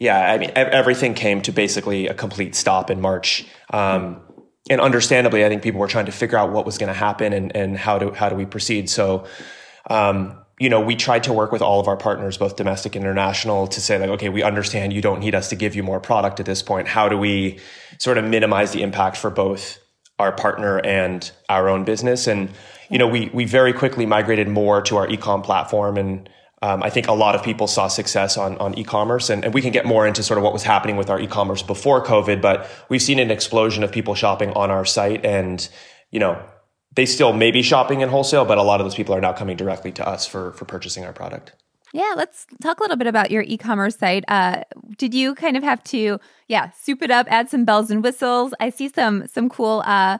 Yeah, 0.00 0.32
I 0.32 0.38
mean, 0.38 0.50
everything 0.56 1.12
came 1.12 1.42
to 1.42 1.52
basically 1.52 2.08
a 2.08 2.14
complete 2.14 2.54
stop 2.54 2.90
in 2.90 3.02
March. 3.02 3.46
Um, 3.70 4.22
and 4.70 4.80
understandably, 4.80 5.44
I 5.44 5.48
think 5.48 5.62
people 5.62 5.78
were 5.78 5.88
trying 5.88 6.06
to 6.06 6.12
figure 6.12 6.38
out 6.38 6.52
what 6.52 6.64
was 6.64 6.78
going 6.78 6.88
to 6.88 6.98
happen 6.98 7.32
and, 7.34 7.54
and 7.54 7.76
how 7.76 7.98
do 7.98 8.10
how 8.12 8.30
do 8.30 8.34
we 8.36 8.46
proceed. 8.46 8.88
So, 8.88 9.26
um, 9.90 10.38
you 10.58 10.70
know, 10.70 10.80
we 10.80 10.96
tried 10.96 11.24
to 11.24 11.32
work 11.32 11.52
with 11.52 11.60
all 11.60 11.80
of 11.80 11.88
our 11.88 11.96
partners, 11.96 12.38
both 12.38 12.56
domestic 12.56 12.94
and 12.94 13.04
international, 13.04 13.66
to 13.66 13.80
say 13.80 13.98
like, 13.98 14.10
okay, 14.10 14.28
we 14.30 14.42
understand 14.42 14.92
you 14.92 15.02
don't 15.02 15.20
need 15.20 15.34
us 15.34 15.48
to 15.50 15.56
give 15.56 15.74
you 15.74 15.82
more 15.82 16.00
product 16.00 16.40
at 16.40 16.46
this 16.46 16.62
point. 16.62 16.88
How 16.88 17.08
do 17.08 17.18
we 17.18 17.58
sort 17.98 18.16
of 18.16 18.24
minimize 18.24 18.72
the 18.72 18.82
impact 18.82 19.18
for 19.18 19.28
both 19.30 19.78
our 20.18 20.32
partner 20.32 20.78
and 20.78 21.30
our 21.48 21.68
own 21.68 21.84
business? 21.84 22.26
And 22.26 22.50
you 22.90 22.98
know, 22.98 23.06
we 23.06 23.30
we 23.32 23.44
very 23.44 23.72
quickly 23.72 24.04
migrated 24.04 24.48
more 24.48 24.82
to 24.82 24.96
our 24.96 25.06
ecom 25.06 25.42
platform, 25.44 25.96
and 25.96 26.28
um, 26.60 26.82
I 26.82 26.90
think 26.90 27.06
a 27.08 27.12
lot 27.12 27.34
of 27.34 27.42
people 27.42 27.66
saw 27.66 27.88
success 27.88 28.36
on 28.36 28.58
on 28.58 28.76
e-commerce, 28.76 29.30
and, 29.30 29.44
and 29.44 29.54
we 29.54 29.62
can 29.62 29.72
get 29.72 29.86
more 29.86 30.06
into 30.06 30.22
sort 30.22 30.38
of 30.38 30.44
what 30.44 30.52
was 30.52 30.64
happening 30.64 30.96
with 30.96 31.08
our 31.08 31.20
e-commerce 31.20 31.62
before 31.62 32.04
COVID. 32.04 32.42
But 32.42 32.68
we've 32.88 33.02
seen 33.02 33.18
an 33.18 33.30
explosion 33.30 33.84
of 33.84 33.92
people 33.92 34.14
shopping 34.14 34.50
on 34.54 34.70
our 34.70 34.84
site, 34.84 35.24
and 35.24 35.66
you 36.10 36.18
know, 36.18 36.42
they 36.92 37.06
still 37.06 37.32
may 37.32 37.52
be 37.52 37.62
shopping 37.62 38.00
in 38.00 38.08
wholesale, 38.08 38.44
but 38.44 38.58
a 38.58 38.62
lot 38.62 38.80
of 38.80 38.84
those 38.84 38.96
people 38.96 39.14
are 39.14 39.20
now 39.20 39.32
coming 39.32 39.56
directly 39.56 39.92
to 39.92 40.06
us 40.06 40.26
for 40.26 40.52
for 40.52 40.64
purchasing 40.64 41.04
our 41.04 41.12
product. 41.12 41.54
Yeah, 41.92 42.14
let's 42.16 42.46
talk 42.62 42.78
a 42.78 42.82
little 42.82 42.96
bit 42.96 43.08
about 43.08 43.30
your 43.30 43.42
e-commerce 43.42 43.96
site. 43.96 44.24
Uh, 44.28 44.62
did 44.96 45.12
you 45.12 45.34
kind 45.34 45.56
of 45.56 45.64
have 45.64 45.82
to, 45.84 46.20
yeah, 46.46 46.70
soup 46.70 47.02
it 47.02 47.10
up, 47.10 47.26
add 47.28 47.50
some 47.50 47.64
bells 47.64 47.90
and 47.90 48.02
whistles? 48.02 48.54
I 48.60 48.70
see 48.70 48.88
some 48.88 49.26
some 49.26 49.48
cool 49.48 49.82
uh, 49.86 50.18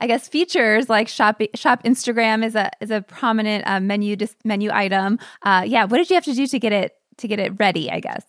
I 0.00 0.06
guess 0.06 0.28
features 0.28 0.88
like 0.88 1.08
shop 1.08 1.40
shop 1.54 1.82
Instagram 1.84 2.44
is 2.44 2.54
a 2.54 2.70
is 2.80 2.90
a 2.90 3.02
prominent 3.02 3.64
uh, 3.66 3.80
menu 3.80 4.16
dis- 4.16 4.36
menu 4.44 4.70
item. 4.72 5.18
Uh, 5.42 5.64
yeah, 5.66 5.84
what 5.84 5.98
did 5.98 6.10
you 6.10 6.14
have 6.14 6.24
to 6.24 6.34
do 6.34 6.46
to 6.46 6.58
get 6.58 6.72
it 6.72 6.94
to 7.18 7.28
get 7.28 7.38
it 7.38 7.52
ready? 7.58 7.90
I 7.90 8.00
guess. 8.00 8.24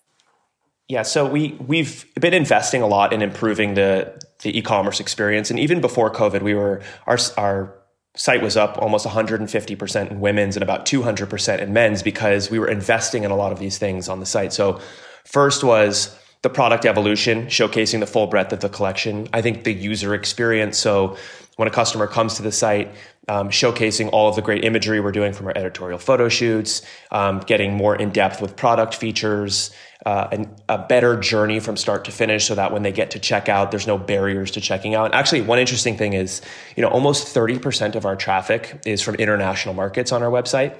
Yeah, 0.88 1.04
so 1.04 1.26
we 1.26 1.56
we've 1.66 2.06
been 2.16 2.34
investing 2.34 2.82
a 2.82 2.88
lot 2.88 3.14
in 3.14 3.22
improving 3.22 3.76
the 3.76 4.22
the 4.42 4.58
e-commerce 4.58 5.00
experience. 5.00 5.50
And 5.50 5.60
even 5.60 5.80
before 5.80 6.12
COVID, 6.12 6.42
we 6.42 6.54
were 6.54 6.82
our 7.08 7.18
our 7.38 7.82
site 8.16 8.42
was 8.42 8.58
up 8.58 8.78
almost 8.78 9.06
150% 9.06 10.12
in 10.12 10.20
women's 10.20 10.58
and 10.58 10.64
about 10.64 10.86
200% 10.86 11.60
in 11.60 11.72
men's 11.72 12.04
because 12.04 12.52
we 12.52 12.60
were 12.60 12.68
investing 12.68 13.24
in 13.24 13.32
a 13.32 13.36
lot 13.36 13.54
of 13.54 13.60
these 13.60 13.78
things 13.78 14.10
on 14.10 14.20
the 14.20 14.26
site. 14.26 14.52
So 14.52 14.82
first 15.26 15.64
was 15.64 16.14
the 16.42 16.50
product 16.50 16.86
evolution, 16.86 17.46
showcasing 17.46 18.00
the 18.00 18.08
full 18.08 18.28
breadth 18.28 18.52
of 18.52 18.60
the 18.60 18.70
collection. 18.70 19.30
I 19.32 19.42
think 19.42 19.64
the 19.64 19.74
user 19.74 20.14
experience. 20.14 20.78
So 20.78 21.16
when 21.58 21.68
a 21.68 21.72
customer 21.72 22.08
comes 22.08 22.36
to 22.36 22.42
the 22.42 22.52
site, 22.52 22.94
um, 23.28 23.50
showcasing 23.50 24.10
all 24.12 24.28
of 24.30 24.36
the 24.36 24.42
great 24.42 24.64
imagery 24.64 25.00
we're 25.00 25.12
doing 25.12 25.34
from 25.34 25.48
our 25.48 25.54
editorial 25.56 26.00
photo 26.00 26.28
shoots, 26.28 26.82
um, 27.12 27.40
getting 27.40 27.74
more 27.74 27.96
in 27.96 28.10
depth 28.10 28.42
with 28.42 28.56
product 28.56 28.96
features, 28.96 29.72
uh, 30.06 30.28
and 30.32 30.50
a 30.68 30.78
better 30.78 31.20
journey 31.20 31.60
from 31.60 31.78
start 31.78 32.06
to 32.06 32.12
finish 32.12 32.46
so 32.46 32.56
that 32.56 32.72
when 32.72 32.82
they 32.82 32.92
get 32.92 33.12
to 33.12 33.20
check 33.20 33.48
out, 33.48 33.70
there's 33.70 33.86
no 33.86 33.98
barriers 33.98 34.52
to 34.52 34.62
checking 34.62 34.96
out. 34.96 35.14
actually, 35.14 35.42
one 35.42 35.60
interesting 35.60 35.96
thing 35.96 36.14
is, 36.14 36.42
you 36.76 36.82
know, 36.82 36.90
almost 36.90 37.34
30% 37.34 37.96
of 37.96 38.06
our 38.06 38.16
traffic 38.16 38.82
is 38.86 39.02
from 39.02 39.16
international 39.16 39.76
markets 39.76 40.12
on 40.12 40.24
our 40.24 40.32
website. 40.32 40.76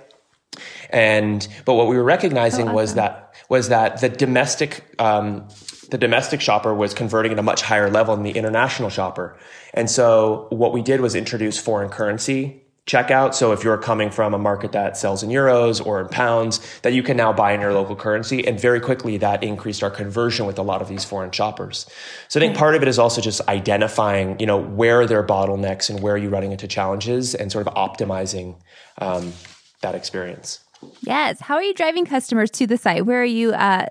And, 0.90 1.48
but 1.66 1.76
what 1.76 1.88
we 1.88 1.96
were 1.96 2.04
recognizing 2.04 2.66
oh, 2.66 2.70
awesome. 2.70 2.76
was 2.76 2.94
that, 2.96 3.36
was 3.48 3.70
that 3.70 4.02
the 4.02 4.10
domestic, 4.10 4.84
um, 5.00 5.48
the 5.92 5.98
domestic 5.98 6.42
shopper 6.42 6.74
was 6.74 6.94
converting 6.94 7.34
at 7.34 7.40
a 7.40 7.44
much 7.44 7.62
higher 7.62 7.90
level 7.90 8.16
than 8.16 8.24
the 8.24 8.32
international 8.32 8.90
shopper. 8.90 9.38
And 9.74 9.90
so 9.90 10.48
what 10.50 10.74
we 10.74 10.82
did 10.82 11.02
was 11.02 11.16
introduce 11.16 11.58
foreign 11.58 11.90
currency 11.90 12.62
checkout. 12.88 13.36
So 13.36 13.52
if 13.52 13.64
you're 13.64 13.78
coming 13.78 14.10
from 14.10 14.34
a 14.34 14.40
market 14.40 14.72
that 14.72 14.98
sells 14.98 15.22
in 15.22 15.30
euros 15.30 15.86
or 15.86 16.02
in 16.02 16.08
pounds, 16.08 16.60
that 16.82 16.94
you 16.94 17.04
can 17.04 17.16
now 17.16 17.32
buy 17.32 17.52
in 17.54 17.62
your 17.62 17.74
local 17.74 17.96
currency. 17.96 18.46
And 18.48 18.60
very 18.60 18.80
quickly 18.80 19.18
that 19.18 19.44
increased 19.44 19.84
our 19.84 19.92
conversion 19.92 20.46
with 20.46 20.58
a 20.58 20.64
lot 20.64 20.82
of 20.82 20.88
these 20.88 21.06
foreign 21.06 21.32
shoppers. 21.32 21.86
So 22.28 22.40
I 22.40 22.42
think 22.42 22.58
part 22.58 22.76
of 22.76 22.82
it 22.82 22.88
is 22.88 22.98
also 22.98 23.22
just 23.22 23.48
identifying, 23.48 24.40
you 24.40 24.46
know, 24.46 24.58
where 24.58 25.02
are 25.02 25.06
their 25.06 25.24
bottlenecks 25.24 25.90
and 25.90 26.02
where 26.02 26.16
are 26.16 26.18
you 26.18 26.30
running 26.30 26.52
into 26.52 26.68
challenges 26.68 27.36
and 27.36 27.52
sort 27.52 27.68
of 27.68 27.74
optimizing 27.76 28.56
um, 28.98 29.34
that 29.82 29.94
experience. 29.94 30.60
Yes. 31.02 31.40
How 31.40 31.56
are 31.56 31.64
you 31.64 31.74
driving 31.74 32.06
customers 32.06 32.52
to 32.52 32.68
the 32.68 32.78
site? 32.78 33.06
Where 33.06 33.22
are 33.22 33.26
you 33.26 33.54
uh, 33.54 33.86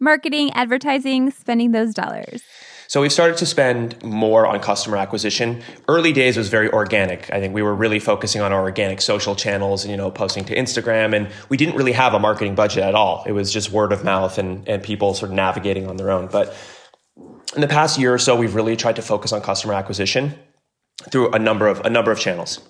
marketing, 0.00 0.50
advertising, 0.52 1.30
spending 1.30 1.72
those 1.72 1.94
dollars? 1.94 2.42
So 2.88 3.00
we've 3.00 3.12
started 3.12 3.36
to 3.38 3.46
spend 3.46 4.00
more 4.04 4.46
on 4.46 4.60
customer 4.60 4.96
acquisition. 4.96 5.62
Early 5.88 6.12
days 6.12 6.36
was 6.36 6.48
very 6.48 6.70
organic. 6.70 7.32
I 7.32 7.40
think 7.40 7.52
we 7.52 7.62
were 7.62 7.74
really 7.74 7.98
focusing 7.98 8.42
on 8.42 8.52
our 8.52 8.60
organic 8.60 9.00
social 9.00 9.34
channels 9.34 9.82
and, 9.82 9.90
you 9.90 9.96
know, 9.96 10.10
posting 10.10 10.44
to 10.44 10.54
Instagram. 10.54 11.14
And 11.14 11.28
we 11.48 11.56
didn't 11.56 11.74
really 11.74 11.92
have 11.92 12.14
a 12.14 12.20
marketing 12.20 12.54
budget 12.54 12.84
at 12.84 12.94
all. 12.94 13.24
It 13.26 13.32
was 13.32 13.52
just 13.52 13.72
word 13.72 13.92
of 13.92 14.04
mouth 14.04 14.38
and, 14.38 14.68
and 14.68 14.82
people 14.82 15.14
sort 15.14 15.30
of 15.30 15.34
navigating 15.34 15.88
on 15.88 15.96
their 15.96 16.12
own. 16.12 16.28
But 16.28 16.56
in 17.56 17.60
the 17.60 17.68
past 17.68 17.98
year 17.98 18.14
or 18.14 18.18
so, 18.18 18.36
we've 18.36 18.54
really 18.54 18.76
tried 18.76 18.96
to 18.96 19.02
focus 19.02 19.32
on 19.32 19.40
customer 19.40 19.74
acquisition 19.74 20.38
through 21.10 21.32
a 21.32 21.38
number 21.38 21.66
of 21.66 21.80
a 21.80 21.90
number 21.90 22.12
of 22.12 22.20
channels. 22.20 22.60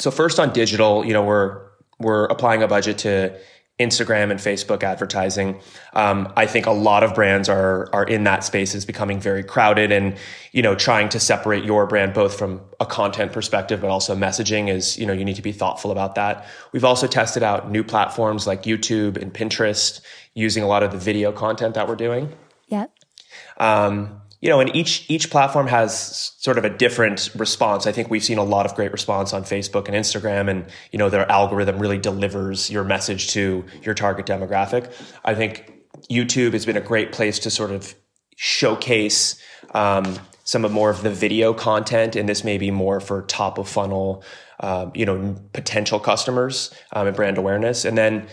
So 0.00 0.10
first 0.10 0.38
on 0.38 0.52
digital, 0.52 1.04
you 1.04 1.12
know, 1.12 1.24
we're 1.24 1.67
we're 1.98 2.26
applying 2.26 2.62
a 2.62 2.68
budget 2.68 2.98
to 2.98 3.38
Instagram 3.78 4.32
and 4.32 4.40
Facebook 4.40 4.82
advertising. 4.82 5.60
Um, 5.92 6.32
I 6.36 6.46
think 6.46 6.66
a 6.66 6.72
lot 6.72 7.04
of 7.04 7.14
brands 7.14 7.48
are 7.48 7.88
are 7.92 8.02
in 8.02 8.24
that 8.24 8.42
space 8.42 8.74
is 8.74 8.84
becoming 8.84 9.20
very 9.20 9.44
crowded, 9.44 9.92
and 9.92 10.16
you 10.50 10.62
know, 10.62 10.74
trying 10.74 11.08
to 11.10 11.20
separate 11.20 11.64
your 11.64 11.86
brand 11.86 12.12
both 12.12 12.36
from 12.36 12.60
a 12.80 12.86
content 12.86 13.32
perspective, 13.32 13.80
but 13.80 13.88
also 13.88 14.16
messaging 14.16 14.68
is 14.68 14.98
you 14.98 15.06
know 15.06 15.12
you 15.12 15.24
need 15.24 15.36
to 15.36 15.42
be 15.42 15.52
thoughtful 15.52 15.92
about 15.92 16.16
that. 16.16 16.46
We've 16.72 16.84
also 16.84 17.06
tested 17.06 17.44
out 17.44 17.70
new 17.70 17.84
platforms 17.84 18.48
like 18.48 18.64
YouTube 18.64 19.16
and 19.16 19.32
Pinterest, 19.32 20.00
using 20.34 20.64
a 20.64 20.66
lot 20.66 20.82
of 20.82 20.90
the 20.90 20.98
video 20.98 21.30
content 21.30 21.74
that 21.74 21.86
we're 21.86 21.96
doing. 21.96 22.32
Yep. 22.66 22.92
Um, 23.58 24.20
you 24.40 24.48
know, 24.48 24.60
and 24.60 24.74
each 24.74 25.04
each 25.08 25.30
platform 25.30 25.66
has 25.66 26.32
sort 26.38 26.58
of 26.58 26.64
a 26.64 26.70
different 26.70 27.30
response. 27.34 27.86
I 27.86 27.92
think 27.92 28.08
we've 28.10 28.22
seen 28.22 28.38
a 28.38 28.44
lot 28.44 28.66
of 28.66 28.74
great 28.74 28.92
response 28.92 29.32
on 29.32 29.42
Facebook 29.42 29.88
and 29.88 29.96
Instagram, 29.96 30.48
and 30.48 30.66
you 30.92 30.98
know, 30.98 31.10
their 31.10 31.30
algorithm 31.30 31.78
really 31.78 31.98
delivers 31.98 32.70
your 32.70 32.84
message 32.84 33.28
to 33.32 33.64
your 33.82 33.94
target 33.94 34.26
demographic. 34.26 34.92
I 35.24 35.34
think 35.34 35.72
YouTube 36.10 36.52
has 36.52 36.64
been 36.64 36.76
a 36.76 36.80
great 36.80 37.10
place 37.12 37.40
to 37.40 37.50
sort 37.50 37.72
of 37.72 37.94
showcase 38.36 39.42
um, 39.74 40.18
some 40.44 40.64
of 40.64 40.70
more 40.70 40.90
of 40.90 41.02
the 41.02 41.10
video 41.10 41.52
content, 41.52 42.14
and 42.14 42.28
this 42.28 42.44
may 42.44 42.58
be 42.58 42.70
more 42.70 43.00
for 43.00 43.22
top 43.22 43.58
of 43.58 43.68
funnel, 43.68 44.22
uh, 44.60 44.86
you 44.94 45.04
know, 45.04 45.36
potential 45.52 45.98
customers 45.98 46.72
um, 46.92 47.08
and 47.08 47.16
brand 47.16 47.38
awareness, 47.38 47.84
and 47.84 47.98
then 47.98 48.28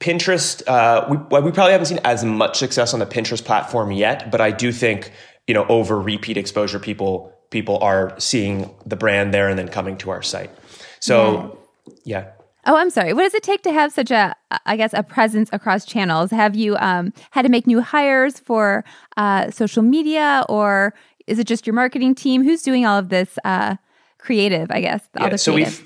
Pinterest, 0.00 0.66
uh, 0.68 1.06
we, 1.08 1.16
we 1.40 1.50
probably 1.50 1.72
haven't 1.72 1.86
seen 1.86 2.00
as 2.04 2.24
much 2.24 2.58
success 2.58 2.94
on 2.94 3.00
the 3.00 3.06
Pinterest 3.06 3.44
platform 3.44 3.90
yet, 3.90 4.30
but 4.30 4.40
I 4.40 4.50
do 4.50 4.70
think, 4.70 5.12
you 5.46 5.54
know, 5.54 5.66
over 5.66 6.00
repeat 6.00 6.36
exposure, 6.36 6.78
people, 6.78 7.32
people 7.50 7.78
are 7.78 8.14
seeing 8.18 8.70
the 8.86 8.96
brand 8.96 9.34
there 9.34 9.48
and 9.48 9.58
then 9.58 9.68
coming 9.68 9.96
to 9.98 10.10
our 10.10 10.22
site. 10.22 10.50
So, 11.00 11.58
yeah. 12.04 12.18
yeah. 12.18 12.30
Oh, 12.66 12.76
I'm 12.76 12.90
sorry. 12.90 13.14
What 13.14 13.22
does 13.22 13.34
it 13.34 13.42
take 13.42 13.62
to 13.62 13.72
have 13.72 13.92
such 13.92 14.10
a, 14.10 14.36
I 14.66 14.76
guess, 14.76 14.92
a 14.92 15.02
presence 15.02 15.48
across 15.52 15.86
channels? 15.86 16.30
Have 16.30 16.54
you 16.54 16.76
um, 16.76 17.14
had 17.30 17.42
to 17.42 17.48
make 17.48 17.66
new 17.66 17.80
hires 17.80 18.38
for 18.38 18.84
uh, 19.16 19.50
social 19.50 19.82
media, 19.82 20.44
or 20.50 20.92
is 21.26 21.38
it 21.38 21.46
just 21.46 21.66
your 21.66 21.74
marketing 21.74 22.14
team? 22.14 22.44
Who's 22.44 22.62
doing 22.62 22.84
all 22.84 22.98
of 22.98 23.08
this 23.08 23.38
uh, 23.42 23.76
creative? 24.18 24.70
I 24.70 24.82
guess. 24.82 25.08
yeah, 25.18 25.36
so 25.36 25.54
we've 25.54 25.82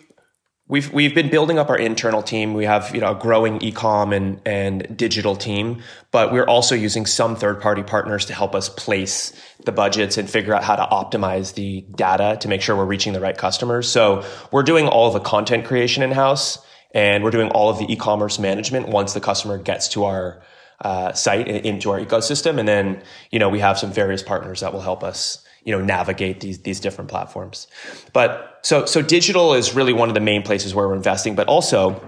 We've 0.73 0.91
we've 0.91 1.15
been 1.15 1.29
building 1.29 1.59
up 1.59 1.69
our 1.69 1.77
internal 1.77 2.23
team. 2.23 2.55
We 2.55 2.65
have 2.65 2.95
you 2.95 3.03
know 3.03 3.11
a 3.11 3.15
growing 3.15 3.59
ecom 3.59 4.17
and 4.17 4.41
and 4.47 4.97
digital 4.97 5.37
team, 5.37 5.83
but 6.11 6.33
we're 6.33 6.47
also 6.47 6.75
using 6.75 7.05
some 7.05 7.37
third 7.37 7.61
party 7.61 7.83
partners 7.83 8.25
to 8.25 8.33
help 8.33 8.55
us 8.55 8.71
place 8.71 9.35
the 9.67 9.71
budgets 9.71 10.17
and 10.17 10.31
figure 10.31 10.55
out 10.55 10.65
how 10.65 10.77
to 10.77 10.85
optimize 10.85 11.53
the 11.57 11.83
data 11.95 12.39
to 12.41 12.49
make 12.49 12.63
sure 12.63 12.75
we're 12.75 12.87
reaching 12.87 13.13
the 13.13 13.21
right 13.21 13.37
customers. 13.37 13.87
So 13.87 14.25
we're 14.51 14.63
doing 14.63 14.89
all 14.89 15.11
the 15.11 15.21
content 15.21 15.67
creation 15.67 16.03
in 16.03 16.11
house, 16.11 16.59
and 16.95 17.23
we're 17.23 17.33
doing 17.33 17.51
all 17.51 17.69
of 17.69 17.79
the 17.79 17.93
e-commerce 17.93 18.39
management 18.39 18.89
once 18.89 19.13
the 19.13 19.21
customer 19.21 19.59
gets 19.59 19.89
to 19.89 20.05
our 20.05 20.41
uh, 20.81 21.13
site 21.13 21.49
into 21.49 21.91
our 21.91 22.01
ecosystem, 22.01 22.59
and 22.59 22.67
then 22.67 23.03
you 23.31 23.39
know 23.39 23.51
we 23.51 23.59
have 23.59 23.79
some 23.79 23.93
various 23.93 24.23
partners 24.23 24.61
that 24.61 24.73
will 24.73 24.81
help 24.81 25.05
us 25.05 25.45
you 25.65 25.77
know 25.77 25.85
navigate 25.85 26.41
these 26.41 26.59
these 26.61 26.81
different 26.81 27.11
platforms. 27.11 27.67
But 28.13 28.61
so 28.63 28.85
so 28.87 29.03
digital 29.03 29.55
is 29.55 29.75
really 29.75 29.93
one 29.93 30.09
of 30.09 30.15
the 30.15 30.21
main 30.21 30.43
places 30.43 30.75
where 30.75 30.89
we're 30.89 30.97
investing, 30.97 31.35
but 31.35 31.49
also 31.49 32.01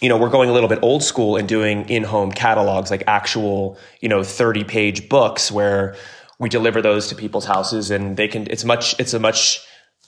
you 0.00 0.08
know 0.08 0.16
we're 0.16 0.30
going 0.30 0.50
a 0.50 0.52
little 0.52 0.68
bit 0.68 0.78
old 0.82 1.02
school 1.02 1.36
and 1.36 1.48
doing 1.48 1.88
in-home 1.88 2.30
catalogs 2.32 2.90
like 2.90 3.02
actual 3.06 3.78
you 4.00 4.08
know 4.08 4.22
30 4.22 4.64
page 4.64 5.08
books 5.08 5.50
where 5.50 5.96
we 6.38 6.48
deliver 6.48 6.80
those 6.80 7.08
to 7.08 7.14
people's 7.14 7.44
houses 7.44 7.90
and 7.90 8.16
they 8.16 8.28
can 8.28 8.46
it's 8.48 8.64
much 8.64 8.98
it's 9.00 9.14
a 9.14 9.18
much 9.18 9.60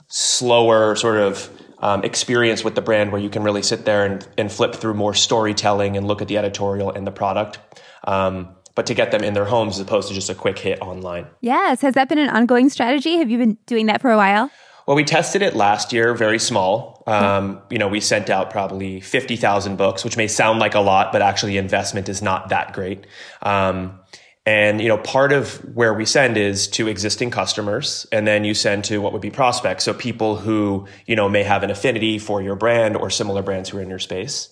slower 0.08 0.94
sort 0.96 1.16
of 1.16 1.50
um, 1.80 2.04
experience 2.04 2.62
with 2.62 2.74
the 2.74 2.82
brand 2.82 3.10
where 3.10 3.20
you 3.20 3.30
can 3.30 3.42
really 3.42 3.62
sit 3.62 3.86
there 3.86 4.04
and, 4.04 4.28
and 4.36 4.52
flip 4.52 4.74
through 4.74 4.92
more 4.92 5.14
storytelling 5.14 5.96
and 5.96 6.06
look 6.06 6.20
at 6.20 6.28
the 6.28 6.36
editorial 6.36 6.90
and 6.90 7.06
the 7.06 7.10
product 7.10 7.58
um, 8.04 8.54
but 8.80 8.86
to 8.86 8.94
get 8.94 9.10
them 9.10 9.22
in 9.22 9.34
their 9.34 9.44
homes 9.44 9.76
as 9.76 9.82
opposed 9.82 10.08
to 10.08 10.14
just 10.14 10.30
a 10.30 10.34
quick 10.34 10.58
hit 10.58 10.80
online. 10.80 11.26
Yes. 11.42 11.82
Has 11.82 11.92
that 11.96 12.08
been 12.08 12.16
an 12.16 12.30
ongoing 12.30 12.70
strategy? 12.70 13.18
Have 13.18 13.28
you 13.30 13.36
been 13.36 13.58
doing 13.66 13.84
that 13.88 14.00
for 14.00 14.10
a 14.10 14.16
while? 14.16 14.50
Well, 14.86 14.96
we 14.96 15.04
tested 15.04 15.42
it 15.42 15.54
last 15.54 15.92
year, 15.92 16.14
very 16.14 16.38
small. 16.38 17.02
Um, 17.06 17.60
you 17.68 17.76
know, 17.76 17.88
we 17.88 18.00
sent 18.00 18.30
out 18.30 18.48
probably 18.48 19.02
50,000 19.02 19.76
books, 19.76 20.02
which 20.02 20.16
may 20.16 20.28
sound 20.28 20.60
like 20.60 20.74
a 20.74 20.80
lot, 20.80 21.12
but 21.12 21.20
actually 21.20 21.58
investment 21.58 22.08
is 22.08 22.22
not 22.22 22.48
that 22.48 22.72
great. 22.72 23.06
Um, 23.42 24.00
and, 24.46 24.80
you 24.80 24.88
know, 24.88 24.96
part 24.96 25.34
of 25.34 25.56
where 25.74 25.92
we 25.92 26.06
send 26.06 26.38
is 26.38 26.66
to 26.68 26.88
existing 26.88 27.30
customers, 27.30 28.06
and 28.10 28.26
then 28.26 28.44
you 28.44 28.54
send 28.54 28.84
to 28.84 29.02
what 29.02 29.12
would 29.12 29.20
be 29.20 29.30
prospects. 29.30 29.84
So 29.84 29.92
people 29.92 30.36
who, 30.36 30.86
you 31.04 31.16
know, 31.16 31.28
may 31.28 31.42
have 31.42 31.64
an 31.64 31.70
affinity 31.70 32.18
for 32.18 32.40
your 32.40 32.56
brand 32.56 32.96
or 32.96 33.10
similar 33.10 33.42
brands 33.42 33.68
who 33.68 33.76
are 33.76 33.82
in 33.82 33.90
your 33.90 33.98
space. 33.98 34.48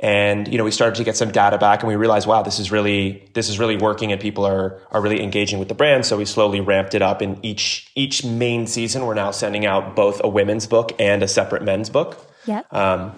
And, 0.00 0.46
you 0.46 0.58
know, 0.58 0.64
we 0.64 0.70
started 0.70 0.96
to 0.96 1.04
get 1.04 1.16
some 1.16 1.32
data 1.32 1.58
back 1.58 1.82
and 1.82 1.88
we 1.88 1.96
realized, 1.96 2.28
wow, 2.28 2.42
this 2.42 2.58
is 2.60 2.70
really, 2.70 3.28
this 3.34 3.48
is 3.48 3.58
really 3.58 3.76
working 3.76 4.12
and 4.12 4.20
people 4.20 4.46
are, 4.46 4.80
are 4.92 5.00
really 5.00 5.22
engaging 5.22 5.58
with 5.58 5.68
the 5.68 5.74
brand. 5.74 6.06
So 6.06 6.16
we 6.16 6.24
slowly 6.24 6.60
ramped 6.60 6.94
it 6.94 7.02
up 7.02 7.20
in 7.20 7.38
each, 7.42 7.90
each 7.96 8.24
main 8.24 8.66
season. 8.66 9.06
We're 9.06 9.14
now 9.14 9.32
sending 9.32 9.66
out 9.66 9.96
both 9.96 10.20
a 10.22 10.28
women's 10.28 10.66
book 10.66 10.92
and 11.00 11.22
a 11.22 11.28
separate 11.28 11.62
men's 11.62 11.90
book. 11.90 12.24
Yeah. 12.46 12.62
Um, 12.70 13.12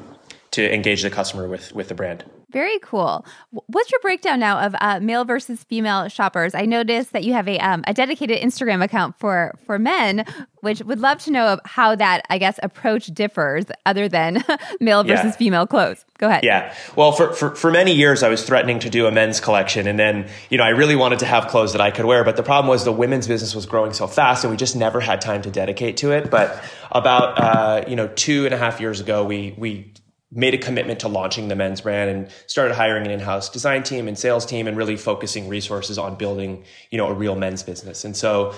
to 0.52 0.74
engage 0.74 1.02
the 1.02 1.10
customer 1.10 1.48
with, 1.48 1.72
with 1.74 1.88
the 1.88 1.94
brand. 1.94 2.24
Very 2.50 2.80
cool. 2.80 3.24
What's 3.50 3.92
your 3.92 4.00
breakdown 4.00 4.40
now 4.40 4.58
of 4.60 4.74
uh, 4.80 4.98
male 5.00 5.24
versus 5.24 5.62
female 5.62 6.08
shoppers? 6.08 6.54
I 6.54 6.66
noticed 6.66 7.12
that 7.12 7.22
you 7.22 7.32
have 7.32 7.46
a 7.46 7.58
um, 7.58 7.84
a 7.86 7.94
dedicated 7.94 8.40
Instagram 8.40 8.82
account 8.82 9.18
for 9.18 9.54
for 9.66 9.78
men, 9.78 10.24
which 10.60 10.82
would 10.82 10.98
love 10.98 11.18
to 11.20 11.30
know 11.30 11.60
how 11.64 11.94
that 11.94 12.22
I 12.28 12.38
guess 12.38 12.58
approach 12.62 13.06
differs, 13.06 13.66
other 13.86 14.08
than 14.08 14.44
male 14.80 15.04
versus 15.04 15.26
yeah. 15.26 15.30
female 15.32 15.66
clothes. 15.66 16.04
Go 16.18 16.26
ahead. 16.26 16.42
Yeah. 16.42 16.74
Well, 16.96 17.12
for, 17.12 17.32
for 17.32 17.54
for 17.54 17.70
many 17.70 17.94
years, 17.94 18.24
I 18.24 18.28
was 18.28 18.44
threatening 18.44 18.80
to 18.80 18.90
do 18.90 19.06
a 19.06 19.12
men's 19.12 19.38
collection, 19.38 19.86
and 19.86 19.98
then 19.98 20.28
you 20.48 20.58
know 20.58 20.64
I 20.64 20.70
really 20.70 20.96
wanted 20.96 21.20
to 21.20 21.26
have 21.26 21.46
clothes 21.46 21.72
that 21.72 21.80
I 21.80 21.92
could 21.92 22.04
wear, 22.04 22.24
but 22.24 22.36
the 22.36 22.42
problem 22.42 22.68
was 22.68 22.84
the 22.84 22.92
women's 22.92 23.28
business 23.28 23.54
was 23.54 23.66
growing 23.66 23.92
so 23.92 24.08
fast, 24.08 24.42
and 24.42 24.50
we 24.50 24.56
just 24.56 24.74
never 24.74 24.98
had 24.98 25.20
time 25.20 25.42
to 25.42 25.50
dedicate 25.50 25.98
to 25.98 26.10
it. 26.10 26.30
But 26.30 26.62
about 26.90 27.38
uh, 27.38 27.84
you 27.88 27.94
know 27.94 28.08
two 28.08 28.44
and 28.44 28.52
a 28.52 28.58
half 28.58 28.80
years 28.80 29.00
ago, 29.00 29.24
we 29.24 29.54
we 29.56 29.92
made 30.32 30.54
a 30.54 30.58
commitment 30.58 31.00
to 31.00 31.08
launching 31.08 31.48
the 31.48 31.56
men's 31.56 31.80
brand 31.80 32.10
and 32.10 32.30
started 32.46 32.74
hiring 32.74 33.04
an 33.04 33.10
in-house 33.10 33.48
design 33.48 33.82
team 33.82 34.06
and 34.06 34.18
sales 34.18 34.46
team 34.46 34.68
and 34.68 34.76
really 34.76 34.96
focusing 34.96 35.48
resources 35.48 35.98
on 35.98 36.14
building 36.14 36.62
you 36.90 36.98
know 36.98 37.08
a 37.08 37.14
real 37.14 37.34
men's 37.34 37.62
business 37.62 38.04
and 38.04 38.16
so 38.16 38.54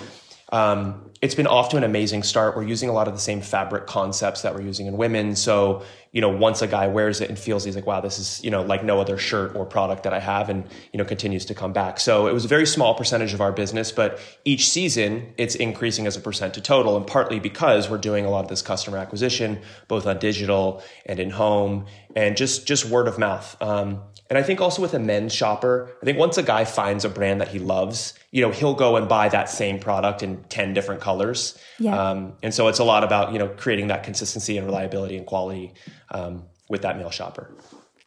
um, 0.53 1.11
it's 1.23 1.35
been 1.35 1.47
off 1.47 1.71
to 1.71 1.79
an 1.79 1.83
amazing 1.83 2.23
start. 2.23 2.55
We're 2.55 2.65
using 2.65 2.91
a 2.91 2.93
lot 2.93 3.09
of 3.09 3.15
the 3.15 3.21
same 3.21 3.41
fabric 3.41 3.87
concepts 3.87 4.43
that 4.43 4.55
we're 4.55 4.61
using 4.61 4.87
in 4.87 4.99
women. 4.99 5.35
So, 5.35 5.83
you 6.13 6.21
know, 6.21 6.29
once 6.29 6.61
a 6.61 6.67
guy 6.67 6.87
wears 6.87 7.23
it 7.23 7.31
and 7.31 7.39
feels 7.39 7.65
he's 7.65 7.75
like, 7.75 7.87
wow, 7.87 8.01
this 8.01 8.19
is, 8.19 8.45
you 8.45 8.51
know, 8.51 8.63
like 8.63 8.85
no 8.85 9.01
other 9.01 9.17
shirt 9.17 9.57
or 9.57 9.65
product 9.65 10.03
that 10.03 10.13
I 10.13 10.21
have 10.21 10.51
and, 10.51 10.65
you 10.93 10.99
know, 10.99 11.07
continues 11.07 11.47
to 11.47 11.55
come 11.55 11.73
back. 11.73 11.99
So 11.99 12.27
it 12.27 12.35
was 12.35 12.45
a 12.45 12.49
very 12.49 12.67
small 12.67 12.95
percentage 12.95 13.33
of 13.33 13.41
our 13.41 13.51
business, 13.51 13.91
but 13.91 14.21
each 14.45 14.69
season 14.69 15.33
it's 15.39 15.55
increasing 15.55 16.07
as 16.07 16.15
a 16.15 16.21
percent 16.21 16.53
to 16.55 16.61
total 16.61 16.99
and 16.99 17.07
partly 17.07 17.41
because 17.41 17.89
we're 17.89 17.97
doing 17.97 18.27
a 18.27 18.31
lot 18.31 18.45
of 18.45 18.49
this 18.49 18.61
customer 18.61 18.99
acquisition, 18.99 19.59
both 19.89 20.07
on 20.07 20.19
digital 20.19 20.83
and 21.07 21.19
in 21.19 21.31
home 21.31 21.87
and 22.15 22.37
just, 22.37 22.67
just 22.67 22.85
word 22.85 23.09
of 23.09 23.19
mouth. 23.19 23.57
Um, 23.61 24.03
and 24.33 24.39
I 24.39 24.43
think 24.43 24.63
also 24.63 24.81
with 24.81 24.95
a 24.95 24.99
men's 24.99 25.35
shopper, 25.35 25.95
I 26.01 26.07
think 26.07 26.17
once 26.17 26.39
a 26.39 26.43
guy 26.43 26.65
finds 26.65 27.05
a 27.05 27.11
brand 27.11 27.43
that 27.43 27.49
he 27.49 27.59
loves, 27.59 28.15
you 28.31 28.41
know, 28.41 28.51
he'll 28.51 28.75
go 28.75 28.97
and 28.97 29.07
buy 29.07 29.29
that 29.29 29.51
same 29.51 29.79
product 29.79 30.23
in 30.23 30.43
10 30.45 30.73
different 30.73 31.03
colors. 31.03 31.59
Yeah. 31.79 31.99
Um, 31.99 32.33
and 32.43 32.55
so 32.55 32.69
it's 32.69 32.79
a 32.79 32.85
lot 32.85 33.05
about, 33.05 33.35
you 33.35 33.39
know, 33.39 33.49
creating 33.49 33.89
that 33.89 34.05
consistency 34.05 34.57
and 34.57 34.67
reliability 34.67 35.19
and 35.19 35.27
quality 35.27 35.75
um, 36.13 36.45
with 36.71 36.81
that 36.81 36.97
male 36.97 37.11
shopper. 37.11 37.55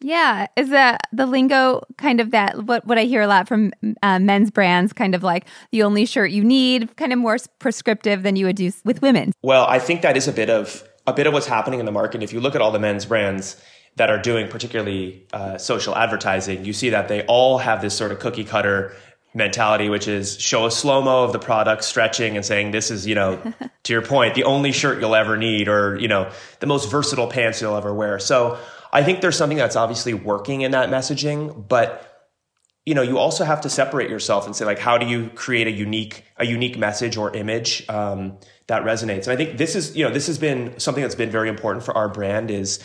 Yeah, 0.01 0.47
is 0.55 0.69
the 0.69 0.97
the 1.13 1.25
lingo 1.25 1.81
kind 1.97 2.19
of 2.19 2.31
that 2.31 2.63
what 2.63 2.85
what 2.85 2.97
I 2.97 3.03
hear 3.03 3.21
a 3.21 3.27
lot 3.27 3.47
from 3.47 3.71
uh, 4.03 4.19
men's 4.19 4.51
brands, 4.51 4.93
kind 4.93 5.15
of 5.15 5.23
like 5.23 5.47
the 5.71 5.83
only 5.83 6.05
shirt 6.05 6.31
you 6.31 6.43
need, 6.43 6.95
kind 6.97 7.13
of 7.13 7.19
more 7.19 7.37
prescriptive 7.59 8.23
than 8.23 8.35
you 8.35 8.45
would 8.45 8.55
do 8.55 8.71
with 8.83 9.01
women. 9.01 9.31
Well, 9.41 9.65
I 9.65 9.79
think 9.79 10.01
that 10.01 10.17
is 10.17 10.27
a 10.27 10.31
bit 10.31 10.49
of 10.49 10.83
a 11.07 11.13
bit 11.13 11.27
of 11.27 11.33
what's 11.33 11.47
happening 11.47 11.79
in 11.79 11.85
the 11.85 11.91
market. 11.91 12.23
If 12.23 12.33
you 12.33 12.39
look 12.39 12.55
at 12.55 12.61
all 12.61 12.71
the 12.71 12.79
men's 12.79 13.05
brands, 13.05 13.61
that 13.95 14.09
are 14.09 14.21
doing 14.21 14.49
particularly 14.49 15.25
uh, 15.31 15.57
social 15.57 15.95
advertising, 15.95 16.65
you 16.65 16.73
see 16.73 16.89
that 16.89 17.07
they 17.07 17.23
all 17.25 17.57
have 17.57 17.81
this 17.81 17.95
sort 17.95 18.11
of 18.11 18.19
cookie 18.19 18.43
cutter 18.43 18.93
mentality, 19.33 19.89
which 19.89 20.07
is 20.07 20.39
show 20.39 20.65
a 20.65 20.71
slow 20.71 21.01
mo 21.01 21.23
of 21.23 21.33
the 21.33 21.39
product 21.39 21.83
stretching 21.83 22.35
and 22.35 22.45
saying, 22.45 22.71
this 22.71 22.89
is, 22.89 23.05
you 23.05 23.15
know, 23.15 23.39
to 23.83 23.93
your 23.93 24.01
point, 24.01 24.33
the 24.33 24.45
only 24.45 24.71
shirt 24.71 24.99
you'll 24.99 25.15
ever 25.15 25.37
need 25.37 25.67
or, 25.67 25.97
you 25.99 26.07
know, 26.07 26.31
the 26.61 26.67
most 26.67 26.89
versatile 26.89 27.27
pants 27.27 27.61
you'll 27.61 27.75
ever 27.75 27.93
wear. 27.93 28.17
So 28.19 28.57
I 28.91 29.03
think 29.03 29.21
there's 29.21 29.37
something 29.37 29.57
that's 29.57 29.75
obviously 29.75 30.13
working 30.13 30.61
in 30.61 30.71
that 30.71 30.89
messaging, 30.89 31.67
but 31.67 32.11
you 32.85 32.93
know, 32.93 33.01
you 33.01 33.17
also 33.17 33.43
have 33.43 33.61
to 33.61 33.69
separate 33.69 34.11
yourself 34.11 34.45
and 34.45 34.55
say, 34.55 34.63
like, 34.63 34.77
how 34.77 34.99
do 34.99 35.07
you 35.07 35.29
create 35.33 35.65
a 35.65 35.71
unique, 35.71 36.23
a 36.37 36.45
unique 36.45 36.77
message 36.77 37.17
or 37.17 37.35
image 37.35 37.83
um, 37.89 38.37
that 38.67 38.83
resonates? 38.83 39.23
And 39.23 39.29
I 39.29 39.35
think 39.35 39.57
this 39.57 39.75
is, 39.75 39.97
you 39.97 40.05
know, 40.05 40.13
this 40.13 40.27
has 40.27 40.37
been 40.37 40.79
something 40.79 41.01
that's 41.01 41.15
been 41.15 41.31
very 41.31 41.49
important 41.49 41.83
for 41.83 41.97
our 41.97 42.07
brand 42.07 42.51
is 42.51 42.79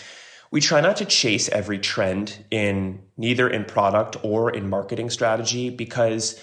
we 0.50 0.60
try 0.60 0.80
not 0.80 0.96
to 0.96 1.04
chase 1.04 1.48
every 1.48 1.78
trend 1.78 2.44
in 2.50 3.02
neither 3.16 3.48
in 3.48 3.64
product 3.64 4.16
or 4.22 4.50
in 4.50 4.68
marketing 4.68 5.10
strategy 5.10 5.70
because 5.70 6.40